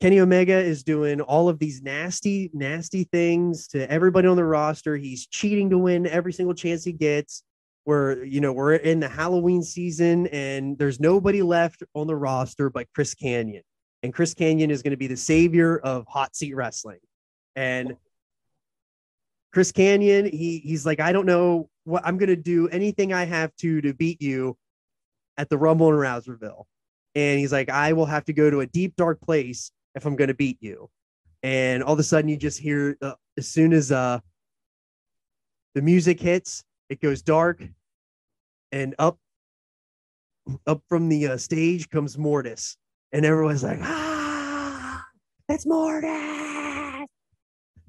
Kenny 0.00 0.20
Omega 0.20 0.58
is 0.58 0.82
doing 0.82 1.20
all 1.20 1.48
of 1.48 1.58
these 1.58 1.82
nasty, 1.82 2.50
nasty 2.52 3.04
things 3.04 3.68
to 3.68 3.90
everybody 3.90 4.28
on 4.28 4.36
the 4.36 4.44
roster. 4.44 4.96
He's 4.96 5.26
cheating 5.26 5.70
to 5.70 5.78
win 5.78 6.06
every 6.06 6.32
single 6.32 6.54
chance 6.54 6.84
he 6.84 6.92
gets. 6.92 7.42
We're, 7.84 8.24
you 8.24 8.40
know, 8.40 8.52
we're 8.52 8.74
in 8.74 9.00
the 9.00 9.08
Halloween 9.08 9.62
season 9.62 10.26
and 10.28 10.76
there's 10.76 11.00
nobody 11.00 11.42
left 11.42 11.82
on 11.94 12.06
the 12.06 12.16
roster 12.16 12.70
but 12.70 12.86
Chris 12.94 13.14
Kanyon. 13.14 13.62
And 14.02 14.12
Chris 14.12 14.34
Kanyon 14.34 14.70
is 14.70 14.82
going 14.82 14.92
to 14.92 14.96
be 14.96 15.06
the 15.06 15.16
savior 15.16 15.78
of 15.78 16.06
hot 16.06 16.36
seat 16.36 16.54
wrestling. 16.54 17.00
And 17.56 17.96
Chris 19.58 19.72
Kanyon, 19.72 20.32
he 20.32 20.60
he's 20.60 20.86
like, 20.86 21.00
I 21.00 21.10
don't 21.10 21.26
know 21.26 21.68
what 21.82 22.06
I'm 22.06 22.16
gonna 22.16 22.36
do 22.36 22.68
anything 22.68 23.12
I 23.12 23.24
have 23.24 23.52
to 23.56 23.80
to 23.80 23.92
beat 23.92 24.22
you 24.22 24.56
at 25.36 25.48
the 25.48 25.58
Rumble 25.58 25.88
in 25.88 25.96
Rouzerville. 25.96 26.66
And 27.16 27.40
he's 27.40 27.50
like, 27.50 27.68
I 27.68 27.92
will 27.92 28.06
have 28.06 28.24
to 28.26 28.32
go 28.32 28.50
to 28.50 28.60
a 28.60 28.68
deep 28.68 28.94
dark 28.94 29.20
place 29.20 29.72
if 29.96 30.06
I'm 30.06 30.14
gonna 30.14 30.32
beat 30.32 30.58
you. 30.60 30.88
And 31.42 31.82
all 31.82 31.94
of 31.94 31.98
a 31.98 32.04
sudden, 32.04 32.28
you 32.28 32.36
just 32.36 32.60
hear 32.60 32.96
uh, 33.02 33.14
as 33.36 33.48
soon 33.48 33.72
as 33.72 33.90
uh 33.90 34.20
the 35.74 35.82
music 35.82 36.20
hits, 36.20 36.62
it 36.88 37.00
goes 37.00 37.20
dark, 37.20 37.60
and 38.70 38.94
up 39.00 39.18
up 40.68 40.82
from 40.88 41.08
the 41.08 41.26
uh, 41.26 41.36
stage 41.36 41.90
comes 41.90 42.16
Mortis, 42.16 42.76
and 43.10 43.26
everyone's 43.26 43.64
like, 43.64 43.80
ah, 43.82 45.04
that's 45.48 45.66
Mortis, 45.66 47.08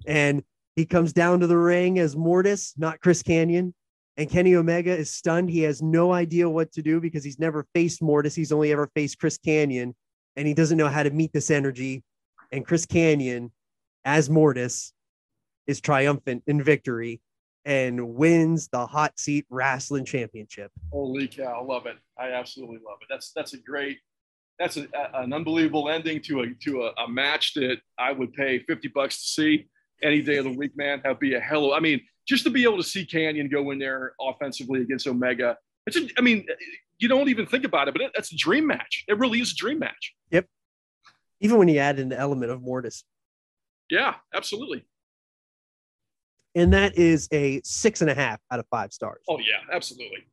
and 0.07 0.43
he 0.79 0.85
comes 0.85 1.11
down 1.11 1.41
to 1.41 1.47
the 1.47 1.57
ring 1.57 1.99
as 1.99 2.15
Mortis, 2.15 2.73
not 2.77 3.01
Chris 3.01 3.21
Kanyon. 3.21 3.73
And 4.15 4.29
Kenny 4.29 4.55
Omega 4.55 4.95
is 4.95 5.11
stunned. 5.11 5.49
He 5.49 5.59
has 5.63 5.81
no 5.81 6.13
idea 6.13 6.49
what 6.49 6.71
to 6.71 6.81
do 6.81 7.01
because 7.01 7.21
he's 7.21 7.37
never 7.37 7.65
faced 7.73 8.01
Mortis. 8.01 8.33
He's 8.33 8.53
only 8.53 8.71
ever 8.71 8.89
faced 8.95 9.19
Chris 9.19 9.37
Kanyon, 9.37 9.93
and 10.37 10.47
he 10.47 10.53
doesn't 10.53 10.77
know 10.77 10.87
how 10.87 11.03
to 11.03 11.09
meet 11.09 11.33
this 11.33 11.51
energy. 11.51 12.03
And 12.53 12.65
Chris 12.65 12.85
Kanyon, 12.85 13.51
as 14.05 14.29
Mortis, 14.29 14.93
is 15.67 15.81
triumphant 15.81 16.43
in 16.47 16.63
victory 16.63 17.19
and 17.65 18.15
wins 18.15 18.69
the 18.69 18.85
hot 18.85 19.19
seat 19.19 19.45
wrestling 19.49 20.05
championship. 20.05 20.71
Holy 20.91 21.27
cow! 21.27 21.61
I 21.61 21.63
love 21.63 21.85
it. 21.87 21.97
I 22.17 22.31
absolutely 22.31 22.77
love 22.77 22.99
it. 23.01 23.07
That's 23.09 23.31
that's 23.33 23.53
a 23.53 23.57
great. 23.57 23.97
That's 24.59 24.77
a, 24.77 24.87
a- 24.93 25.23
an 25.23 25.33
unbelievable 25.33 25.89
ending 25.89 26.21
to 26.23 26.41
a 26.41 26.53
to 26.65 26.83
a, 26.83 27.03
a 27.03 27.07
match 27.09 27.53
that 27.55 27.77
I 27.97 28.13
would 28.13 28.33
pay 28.33 28.59
fifty 28.59 28.87
bucks 28.87 29.17
to 29.21 29.27
see 29.27 29.67
any 30.03 30.21
day 30.21 30.37
of 30.37 30.45
the 30.45 30.51
week, 30.51 30.75
man. 30.77 31.01
That'd 31.03 31.19
be 31.19 31.35
a 31.35 31.39
hello. 31.39 31.73
I 31.73 31.79
mean, 31.79 32.01
just 32.27 32.43
to 32.43 32.49
be 32.49 32.63
able 32.63 32.77
to 32.77 32.83
see 32.83 33.05
Kanyon 33.05 33.49
go 33.51 33.71
in 33.71 33.79
there 33.79 34.13
offensively 34.21 34.81
against 34.81 35.07
Omega. 35.07 35.57
It's 35.87 35.97
a, 35.97 36.07
I 36.17 36.21
mean, 36.21 36.45
you 36.99 37.07
don't 37.07 37.29
even 37.29 37.45
think 37.45 37.63
about 37.63 37.87
it, 37.87 37.93
but 37.93 38.01
it, 38.01 38.11
that's 38.13 38.31
a 38.31 38.35
dream 38.37 38.67
match. 38.67 39.05
It 39.07 39.17
really 39.17 39.41
is 39.41 39.51
a 39.51 39.55
dream 39.55 39.79
match. 39.79 40.13
Yep. 40.31 40.45
Even 41.41 41.57
when 41.57 41.67
you 41.67 41.79
add 41.79 41.99
in 41.99 42.09
the 42.09 42.19
element 42.19 42.51
of 42.51 42.61
Mortis. 42.61 43.03
Yeah, 43.89 44.15
absolutely. 44.35 44.83
and 46.55 46.73
that 46.73 46.97
is 46.97 47.27
a 47.31 47.61
six 47.63 48.01
and 48.01 48.09
a 48.09 48.13
half 48.13 48.39
out 48.51 48.59
of 48.59 48.65
five 48.69 48.91
stars. 48.93 49.21
Oh 49.27 49.39
yeah, 49.39 49.61
absolutely. 49.73 50.25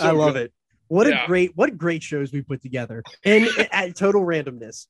I 0.00 0.10
love 0.12 0.34
good. 0.34 0.46
it. 0.46 0.52
What 0.88 1.06
Yeah. 1.06 1.24
a 1.24 1.26
great 1.26 1.52
what 1.56 1.76
great 1.78 2.02
shows 2.02 2.32
we 2.32 2.42
put 2.42 2.62
together, 2.62 3.02
and 3.24 3.46
at 3.72 3.94
total 3.96 4.22
randomness. 4.22 4.86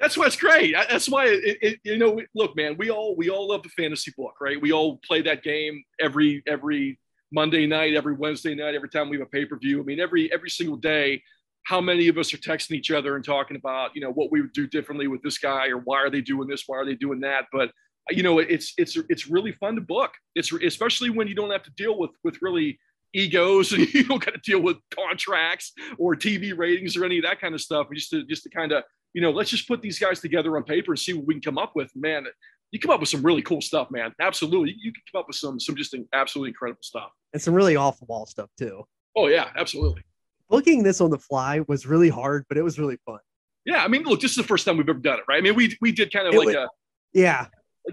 That's 0.00 0.16
why 0.16 0.26
it's 0.26 0.36
great. 0.36 0.74
That's 0.88 1.08
why 1.08 1.26
it, 1.26 1.58
it, 1.60 1.80
you 1.84 1.98
know. 1.98 2.20
Look, 2.34 2.56
man, 2.56 2.76
we 2.78 2.90
all 2.90 3.14
we 3.16 3.28
all 3.28 3.48
love 3.48 3.62
the 3.62 3.68
fantasy 3.68 4.12
book, 4.16 4.34
right? 4.40 4.60
We 4.60 4.72
all 4.72 4.98
play 5.06 5.20
that 5.22 5.42
game 5.42 5.84
every 6.00 6.42
every 6.46 6.98
Monday 7.30 7.66
night, 7.66 7.94
every 7.94 8.14
Wednesday 8.14 8.54
night, 8.54 8.74
every 8.74 8.88
time 8.88 9.10
we 9.10 9.18
have 9.18 9.26
a 9.26 9.30
pay 9.30 9.44
per 9.44 9.58
view. 9.58 9.80
I 9.80 9.84
mean, 9.84 10.00
every 10.00 10.32
every 10.32 10.50
single 10.50 10.76
day. 10.76 11.22
How 11.64 11.78
many 11.82 12.08
of 12.08 12.16
us 12.16 12.32
are 12.32 12.38
texting 12.38 12.72
each 12.72 12.90
other 12.90 13.16
and 13.16 13.24
talking 13.24 13.56
about 13.58 13.94
you 13.94 14.00
know 14.00 14.10
what 14.10 14.32
we 14.32 14.40
would 14.40 14.54
do 14.54 14.66
differently 14.66 15.06
with 15.06 15.22
this 15.22 15.36
guy 15.36 15.68
or 15.68 15.76
why 15.76 15.98
are 15.98 16.08
they 16.08 16.22
doing 16.22 16.48
this? 16.48 16.64
Why 16.66 16.78
are 16.78 16.86
they 16.86 16.94
doing 16.94 17.20
that? 17.20 17.46
But 17.52 17.70
you 18.08 18.22
know, 18.22 18.38
it's 18.38 18.72
it's 18.78 18.96
it's 19.10 19.28
really 19.28 19.52
fun 19.52 19.74
to 19.74 19.82
book. 19.82 20.12
It's 20.34 20.50
especially 20.50 21.10
when 21.10 21.28
you 21.28 21.34
don't 21.34 21.50
have 21.50 21.62
to 21.64 21.72
deal 21.72 21.98
with 21.98 22.10
with 22.24 22.38
really 22.40 22.78
egos 23.12 23.72
and 23.72 23.86
you 23.94 24.04
don't 24.04 24.24
got 24.24 24.32
to 24.32 24.40
deal 24.40 24.60
with 24.60 24.78
contracts 24.94 25.72
or 25.98 26.16
TV 26.16 26.56
ratings 26.56 26.96
or 26.96 27.04
any 27.04 27.18
of 27.18 27.24
that 27.24 27.40
kind 27.40 27.54
of 27.54 27.60
stuff. 27.60 27.88
Just 27.92 28.10
to 28.10 28.24
just 28.24 28.44
to 28.44 28.48
kind 28.50 28.72
of 28.72 28.84
you 29.14 29.20
know, 29.22 29.30
let's 29.30 29.50
just 29.50 29.66
put 29.68 29.82
these 29.82 29.98
guys 29.98 30.20
together 30.20 30.56
on 30.56 30.64
paper 30.64 30.92
and 30.92 30.98
see 30.98 31.12
what 31.12 31.26
we 31.26 31.34
can 31.34 31.40
come 31.40 31.58
up 31.58 31.72
with. 31.74 31.90
Man, 31.96 32.26
you 32.70 32.78
come 32.78 32.90
up 32.90 33.00
with 33.00 33.08
some 33.08 33.22
really 33.22 33.42
cool 33.42 33.60
stuff, 33.60 33.90
man. 33.90 34.14
Absolutely, 34.20 34.76
you 34.78 34.92
can 34.92 35.02
come 35.12 35.20
up 35.20 35.26
with 35.28 35.36
some 35.36 35.58
some 35.58 35.76
just 35.76 35.94
absolutely 36.12 36.50
incredible 36.50 36.82
stuff. 36.82 37.10
and 37.32 37.42
some 37.42 37.54
really 37.54 37.76
off 37.76 37.98
the 37.98 38.04
wall 38.06 38.26
stuff 38.26 38.50
too. 38.58 38.84
Oh 39.16 39.26
yeah, 39.26 39.50
absolutely. 39.56 40.02
Booking 40.48 40.82
this 40.82 41.00
on 41.00 41.10
the 41.10 41.18
fly 41.18 41.60
was 41.68 41.86
really 41.86 42.08
hard, 42.08 42.44
but 42.48 42.58
it 42.58 42.62
was 42.62 42.78
really 42.78 42.98
fun. 43.06 43.18
Yeah, 43.64 43.84
I 43.84 43.88
mean, 43.88 44.02
look, 44.04 44.20
this 44.20 44.30
is 44.32 44.36
the 44.36 44.42
first 44.42 44.64
time 44.64 44.76
we've 44.78 44.88
ever 44.88 44.98
done 44.98 45.18
it, 45.18 45.24
right? 45.28 45.38
I 45.38 45.40
mean, 45.40 45.54
we 45.54 45.76
we 45.80 45.92
did 45.92 46.12
kind 46.12 46.26
of 46.26 46.34
It 46.34 46.38
like 46.38 46.46
was- 46.46 46.54
a 46.56 46.68
Yeah, 47.12 47.46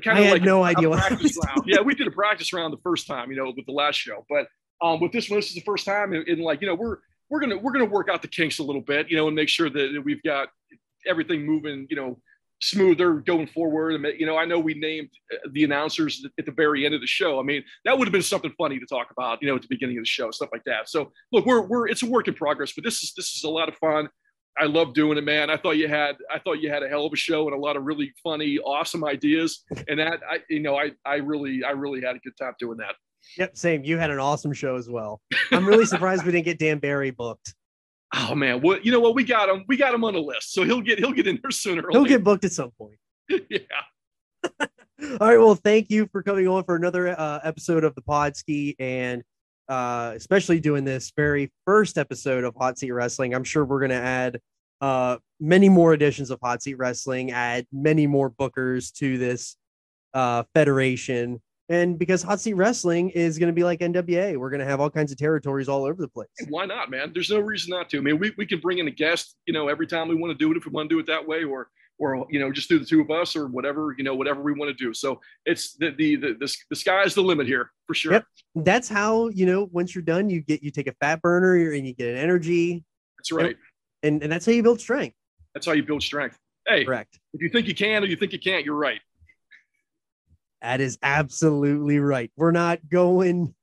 kind 0.03 0.17
I 0.17 0.21
of 0.21 0.25
had 0.27 0.33
like 0.33 0.41
no 0.43 0.63
a, 0.63 0.67
idea 0.67 0.87
a 0.87 0.89
what 0.91 0.99
practice 0.99 1.37
round. 1.45 1.61
Yeah, 1.65 1.81
we 1.81 1.95
did 1.95 2.07
a 2.07 2.11
practice 2.11 2.53
round 2.53 2.71
the 2.73 2.81
first 2.83 3.07
time, 3.07 3.31
you 3.31 3.37
know, 3.37 3.51
with 3.55 3.65
the 3.65 3.71
last 3.71 3.95
show, 3.95 4.25
but 4.29 4.47
um, 4.81 4.99
with 4.99 5.11
this 5.11 5.29
one, 5.29 5.39
this 5.39 5.49
is 5.49 5.55
the 5.55 5.61
first 5.61 5.85
time, 5.85 6.13
and, 6.13 6.27
and 6.27 6.39
like 6.41 6.61
you 6.61 6.67
know, 6.67 6.75
we're 6.75 6.97
we're 7.29 7.39
gonna 7.39 7.57
we're 7.57 7.71
gonna 7.71 7.85
work 7.85 8.09
out 8.09 8.21
the 8.21 8.27
kinks 8.27 8.59
a 8.59 8.63
little 8.63 8.81
bit, 8.81 9.09
you 9.09 9.17
know, 9.17 9.27
and 9.27 9.35
make 9.35 9.49
sure 9.49 9.69
that, 9.69 9.91
that 9.93 10.01
we've 10.03 10.21
got 10.23 10.49
everything 11.07 11.45
moving, 11.45 11.87
you 11.89 11.95
know, 11.95 12.19
smoother 12.61 13.15
going 13.15 13.47
forward. 13.47 13.93
And 13.93 14.19
you 14.19 14.25
know, 14.25 14.37
I 14.37 14.45
know 14.45 14.59
we 14.59 14.73
named 14.73 15.09
uh, 15.31 15.49
the 15.51 15.63
announcers 15.63 16.25
at 16.37 16.45
the 16.45 16.51
very 16.51 16.85
end 16.85 16.95
of 16.95 17.01
the 17.01 17.07
show. 17.07 17.39
I 17.39 17.43
mean, 17.43 17.63
that 17.85 17.97
would 17.97 18.07
have 18.07 18.11
been 18.11 18.21
something 18.21 18.53
funny 18.57 18.79
to 18.79 18.85
talk 18.85 19.07
about, 19.11 19.39
you 19.41 19.47
know, 19.47 19.55
at 19.55 19.61
the 19.61 19.67
beginning 19.69 19.97
of 19.97 20.03
the 20.03 20.07
show, 20.07 20.31
stuff 20.31 20.49
like 20.51 20.63
that. 20.65 20.89
So 20.89 21.11
look, 21.31 21.45
we're 21.45 21.61
we're 21.61 21.87
it's 21.87 22.03
a 22.03 22.07
work 22.07 22.27
in 22.27 22.33
progress, 22.33 22.73
but 22.73 22.83
this 22.83 23.03
is 23.03 23.13
this 23.15 23.35
is 23.35 23.43
a 23.43 23.49
lot 23.49 23.69
of 23.69 23.75
fun. 23.75 24.09
I 24.59 24.65
love 24.65 24.95
doing 24.95 25.19
it, 25.19 25.23
man. 25.23 25.51
I 25.51 25.57
thought 25.57 25.77
you 25.77 25.87
had 25.87 26.15
I 26.33 26.39
thought 26.39 26.53
you 26.53 26.69
had 26.69 26.81
a 26.81 26.89
hell 26.89 27.05
of 27.05 27.13
a 27.13 27.17
show 27.17 27.47
and 27.47 27.55
a 27.55 27.59
lot 27.59 27.77
of 27.77 27.83
really 27.83 28.11
funny, 28.23 28.57
awesome 28.57 29.03
ideas. 29.03 29.63
And 29.87 29.99
that 29.99 30.21
I 30.29 30.39
you 30.49 30.61
know, 30.61 30.75
I 30.75 30.91
I 31.05 31.15
really 31.15 31.63
I 31.63 31.71
really 31.71 32.01
had 32.01 32.15
a 32.15 32.19
good 32.19 32.35
time 32.39 32.53
doing 32.59 32.77
that. 32.77 32.95
yep, 33.37 33.55
same. 33.55 33.83
You 33.83 33.97
had 33.97 34.09
an 34.09 34.19
awesome 34.19 34.53
show 34.53 34.75
as 34.75 34.89
well. 34.89 35.21
I'm 35.51 35.65
really 35.65 35.85
surprised 35.85 36.25
we 36.25 36.31
didn't 36.31 36.45
get 36.45 36.59
Dan 36.59 36.79
Barry 36.79 37.11
booked. 37.11 37.53
Oh 38.13 38.35
man, 38.35 38.61
what 38.61 38.85
you 38.85 38.91
know 38.91 38.99
what 38.99 39.15
we 39.15 39.23
got 39.23 39.49
him 39.49 39.65
we 39.67 39.75
got 39.77 39.93
him 39.93 40.03
on 40.03 40.13
the 40.13 40.21
list, 40.21 40.53
so 40.53 40.63
he'll 40.63 40.81
get 40.81 40.99
he'll 40.99 41.11
get 41.11 41.27
in 41.27 41.39
there 41.41 41.51
sooner. 41.51 41.83
He'll 41.91 42.03
later. 42.03 42.15
get 42.15 42.23
booked 42.23 42.45
at 42.45 42.51
some 42.51 42.71
point. 42.71 42.97
yeah. 43.49 43.59
All 45.19 45.27
right. 45.27 45.37
Well, 45.37 45.55
thank 45.55 45.89
you 45.89 46.07
for 46.11 46.23
coming 46.23 46.47
on 46.47 46.63
for 46.63 46.75
another 46.75 47.09
uh, 47.09 47.39
episode 47.43 47.83
of 47.83 47.93
the 47.95 48.01
Podski 48.01 48.75
and 48.79 49.23
uh, 49.69 50.13
especially 50.15 50.59
doing 50.59 50.85
this 50.85 51.11
very 51.15 51.51
first 51.65 51.97
episode 51.97 52.43
of 52.43 52.55
Hot 52.55 52.79
Seat 52.79 52.91
Wrestling. 52.91 53.35
I'm 53.35 53.43
sure 53.43 53.65
we're 53.65 53.79
going 53.79 53.91
to 53.91 53.95
add 53.95 54.39
uh, 54.81 55.17
many 55.39 55.69
more 55.69 55.93
editions 55.93 56.31
of 56.31 56.39
Hot 56.41 56.63
Seat 56.63 56.75
Wrestling, 56.75 57.31
add 57.31 57.65
many 57.71 58.07
more 58.07 58.31
bookers 58.31 58.93
to 58.93 59.17
this 59.17 59.55
uh, 60.13 60.43
federation. 60.53 61.41
And 61.69 61.99
because 61.99 62.23
Hot 62.23 62.39
Seat 62.39 62.53
Wrestling 62.53 63.09
is 63.09 63.37
going 63.37 63.47
to 63.47 63.53
be 63.53 63.63
like 63.63 63.81
NWA, 63.81 64.37
we're 64.37 64.49
going 64.49 64.61
to 64.61 64.65
have 64.65 64.79
all 64.79 64.89
kinds 64.89 65.11
of 65.11 65.17
territories 65.17 65.67
all 65.67 65.83
over 65.83 66.01
the 66.01 66.07
place. 66.07 66.29
Why 66.47 66.65
not, 66.65 66.89
man? 66.89 67.11
There's 67.13 67.29
no 67.29 67.39
reason 67.39 67.71
not 67.71 67.89
to. 67.89 67.97
I 67.97 68.01
mean, 68.01 68.19
we, 68.19 68.33
we 68.37 68.45
can 68.45 68.59
bring 68.59 68.77
in 68.77 68.87
a 68.87 68.91
guest, 68.91 69.35
you 69.45 69.53
know, 69.53 69.67
every 69.67 69.85
time 69.85 70.07
we 70.07 70.15
want 70.15 70.31
to 70.31 70.37
do 70.37 70.49
it 70.51 70.57
if 70.57 70.65
we 70.65 70.71
want 70.71 70.89
to 70.89 70.95
do 70.95 70.99
it 70.99 71.07
that 71.07 71.27
way, 71.27 71.43
or 71.43 71.67
or 71.99 72.27
you 72.29 72.39
know, 72.39 72.51
just 72.51 72.69
do 72.69 72.79
the 72.79 72.85
two 72.85 73.01
of 73.01 73.09
us 73.09 73.35
or 73.35 73.47
whatever, 73.47 73.95
you 73.97 74.03
know, 74.03 74.15
whatever 74.15 74.41
we 74.41 74.53
want 74.53 74.69
to 74.69 74.83
do. 74.83 74.93
So 74.93 75.19
it's 75.45 75.73
the 75.73 75.91
the 75.91 76.15
the 76.15 76.33
the, 76.39 76.55
the 76.69 76.75
sky's 76.75 77.15
the 77.15 77.21
limit 77.21 77.47
here 77.47 77.71
for 77.85 77.93
sure. 77.95 78.13
Yep. 78.13 78.25
That's 78.55 78.87
how, 78.87 79.29
you 79.29 79.45
know, 79.45 79.67
once 79.71 79.95
you're 79.95 80.03
done, 80.03 80.29
you 80.29 80.41
get, 80.41 80.63
you 80.63 80.71
take 80.71 80.87
a 80.87 80.93
fat 81.01 81.21
burner 81.21 81.71
and 81.71 81.87
you 81.87 81.93
get 81.93 82.09
an 82.09 82.17
energy 82.17 82.83
That's 83.17 83.31
right. 83.31 83.57
and, 84.03 84.21
and 84.21 84.31
that's 84.31 84.45
how 84.45 84.51
you 84.51 84.63
build 84.63 84.79
strength. 84.79 85.15
That's 85.53 85.65
how 85.65 85.73
you 85.73 85.83
build 85.83 86.03
strength. 86.03 86.37
Hey, 86.67 86.85
Correct. 86.85 87.19
if 87.33 87.41
you 87.41 87.49
think 87.49 87.67
you 87.67 87.73
can 87.75 88.03
or 88.03 88.07
you 88.07 88.15
think 88.15 88.33
you 88.33 88.39
can't, 88.39 88.65
you're 88.65 88.75
right. 88.75 88.99
That 90.61 90.81
is 90.81 90.97
absolutely 91.01 91.99
right. 91.99 92.31
We're 92.35 92.51
not 92.51 92.79
going 92.89 93.53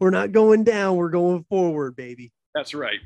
we're 0.00 0.10
not 0.10 0.32
going 0.32 0.64
down, 0.64 0.96
we're 0.96 1.10
going 1.10 1.44
forward, 1.48 1.96
baby. 1.96 2.32
That's 2.54 2.74
right. 2.74 2.98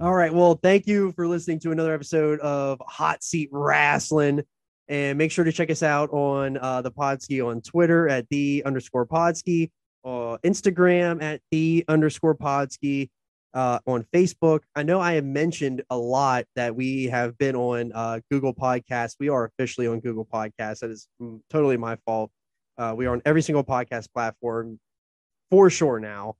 All 0.00 0.12
right. 0.12 0.34
Well, 0.34 0.58
thank 0.60 0.86
you 0.86 1.12
for 1.12 1.28
listening 1.28 1.60
to 1.60 1.70
another 1.70 1.94
episode 1.94 2.40
of 2.40 2.82
Hot 2.86 3.22
Seat 3.22 3.48
Wrestling. 3.52 4.42
And 4.88 5.16
make 5.16 5.30
sure 5.30 5.44
to 5.44 5.52
check 5.52 5.70
us 5.70 5.84
out 5.84 6.10
on 6.10 6.56
uh, 6.56 6.82
the 6.82 6.90
Podski 6.90 7.46
on 7.46 7.60
Twitter 7.60 8.08
at 8.08 8.28
the 8.28 8.64
underscore 8.66 9.06
Podski, 9.06 9.70
uh, 10.04 10.36
Instagram 10.44 11.22
at 11.22 11.40
the 11.52 11.84
underscore 11.86 12.34
Podski, 12.34 13.08
uh, 13.54 13.78
on 13.86 14.04
Facebook. 14.14 14.60
I 14.74 14.82
know 14.82 15.00
I 15.00 15.14
have 15.14 15.24
mentioned 15.24 15.82
a 15.90 15.96
lot 15.96 16.44
that 16.56 16.74
we 16.74 17.04
have 17.06 17.36
been 17.38 17.56
on 17.56 17.92
uh, 17.94 18.20
Google 18.30 18.54
Podcasts. 18.54 19.16
We 19.18 19.28
are 19.28 19.44
officially 19.44 19.86
on 19.86 20.00
Google 20.00 20.24
Podcasts. 20.24 20.80
That 20.80 20.90
is 20.90 21.08
mm, 21.20 21.40
totally 21.50 21.76
my 21.76 21.96
fault. 22.06 22.30
Uh, 22.78 22.94
we 22.96 23.06
are 23.06 23.12
on 23.12 23.22
every 23.24 23.42
single 23.42 23.64
podcast 23.64 24.12
platform 24.12 24.78
for 25.50 25.68
sure 25.68 25.98
now. 25.98 26.36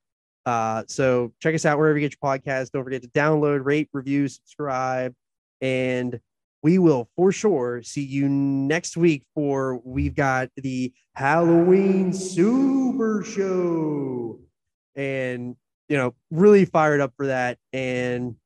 Uh, 0.46 0.84
so 0.86 1.32
check 1.40 1.54
us 1.54 1.66
out 1.66 1.78
wherever 1.78 1.98
you 1.98 2.08
get 2.08 2.16
your 2.20 2.38
podcast. 2.38 2.70
Don't 2.70 2.84
forget 2.84 3.02
to 3.02 3.08
download, 3.08 3.64
rate, 3.64 3.88
review, 3.92 4.26
subscribe, 4.26 5.14
and 5.60 6.18
we 6.62 6.78
will 6.78 7.08
for 7.16 7.32
sure 7.32 7.82
see 7.82 8.02
you 8.02 8.28
next 8.28 8.96
week 8.96 9.24
for 9.34 9.80
we've 9.84 10.14
got 10.14 10.48
the 10.56 10.92
Halloween 11.14 12.12
Super 12.12 13.22
Show, 13.22 14.40
and 14.94 15.56
you 15.90 15.98
know 15.98 16.14
really 16.30 16.64
fired 16.64 17.02
up 17.02 17.12
for 17.16 17.26
that. 17.26 17.58
And 17.74 18.36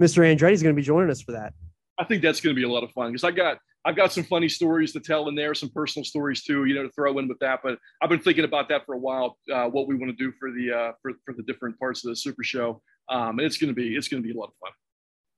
Mr. 0.00 0.22
Andretti 0.24 0.52
is 0.52 0.62
going 0.62 0.74
to 0.74 0.80
be 0.80 0.84
joining 0.84 1.10
us 1.10 1.20
for 1.20 1.32
that. 1.32 1.52
I 1.98 2.04
think 2.04 2.22
that's 2.22 2.40
going 2.40 2.54
to 2.54 2.58
be 2.58 2.64
a 2.64 2.72
lot 2.72 2.82
of 2.82 2.90
fun 2.92 3.10
because 3.10 3.24
I 3.24 3.32
got 3.32 3.58
I've 3.84 3.96
got 3.96 4.12
some 4.12 4.24
funny 4.24 4.48
stories 4.48 4.92
to 4.92 5.00
tell 5.00 5.28
in 5.28 5.34
there, 5.34 5.52
some 5.54 5.68
personal 5.68 6.04
stories 6.04 6.42
too, 6.42 6.64
you 6.64 6.74
know, 6.74 6.84
to 6.84 6.90
throw 6.90 7.18
in 7.18 7.28
with 7.28 7.38
that. 7.40 7.60
But 7.62 7.78
I've 8.00 8.08
been 8.08 8.20
thinking 8.20 8.44
about 8.44 8.68
that 8.70 8.86
for 8.86 8.94
a 8.94 8.98
while, 8.98 9.36
uh, 9.52 9.66
what 9.66 9.86
we 9.86 9.94
want 9.94 10.16
to 10.16 10.16
do 10.16 10.32
for 10.38 10.50
the 10.50 10.72
uh, 10.72 10.92
for 11.02 11.12
for 11.26 11.34
the 11.34 11.42
different 11.42 11.78
parts 11.78 12.04
of 12.04 12.10
the 12.10 12.16
Super 12.16 12.42
Show, 12.42 12.80
um, 13.10 13.38
and 13.38 13.40
it's 13.40 13.58
going 13.58 13.68
to 13.68 13.74
be 13.74 13.96
it's 13.96 14.08
going 14.08 14.22
to 14.22 14.26
be 14.26 14.34
a 14.34 14.38
lot 14.38 14.46
of 14.46 14.54
fun. 14.60 14.72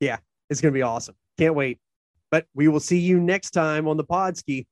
Yeah, 0.00 0.18
it's 0.50 0.60
going 0.60 0.72
to 0.72 0.76
be 0.78 0.82
awesome. 0.82 1.16
Can't 1.38 1.54
wait. 1.54 1.78
But 2.30 2.46
we 2.54 2.68
will 2.68 2.80
see 2.80 2.98
you 2.98 3.20
next 3.20 3.52
time 3.52 3.88
on 3.88 3.96
the 3.96 4.04
Podski. 4.04 4.66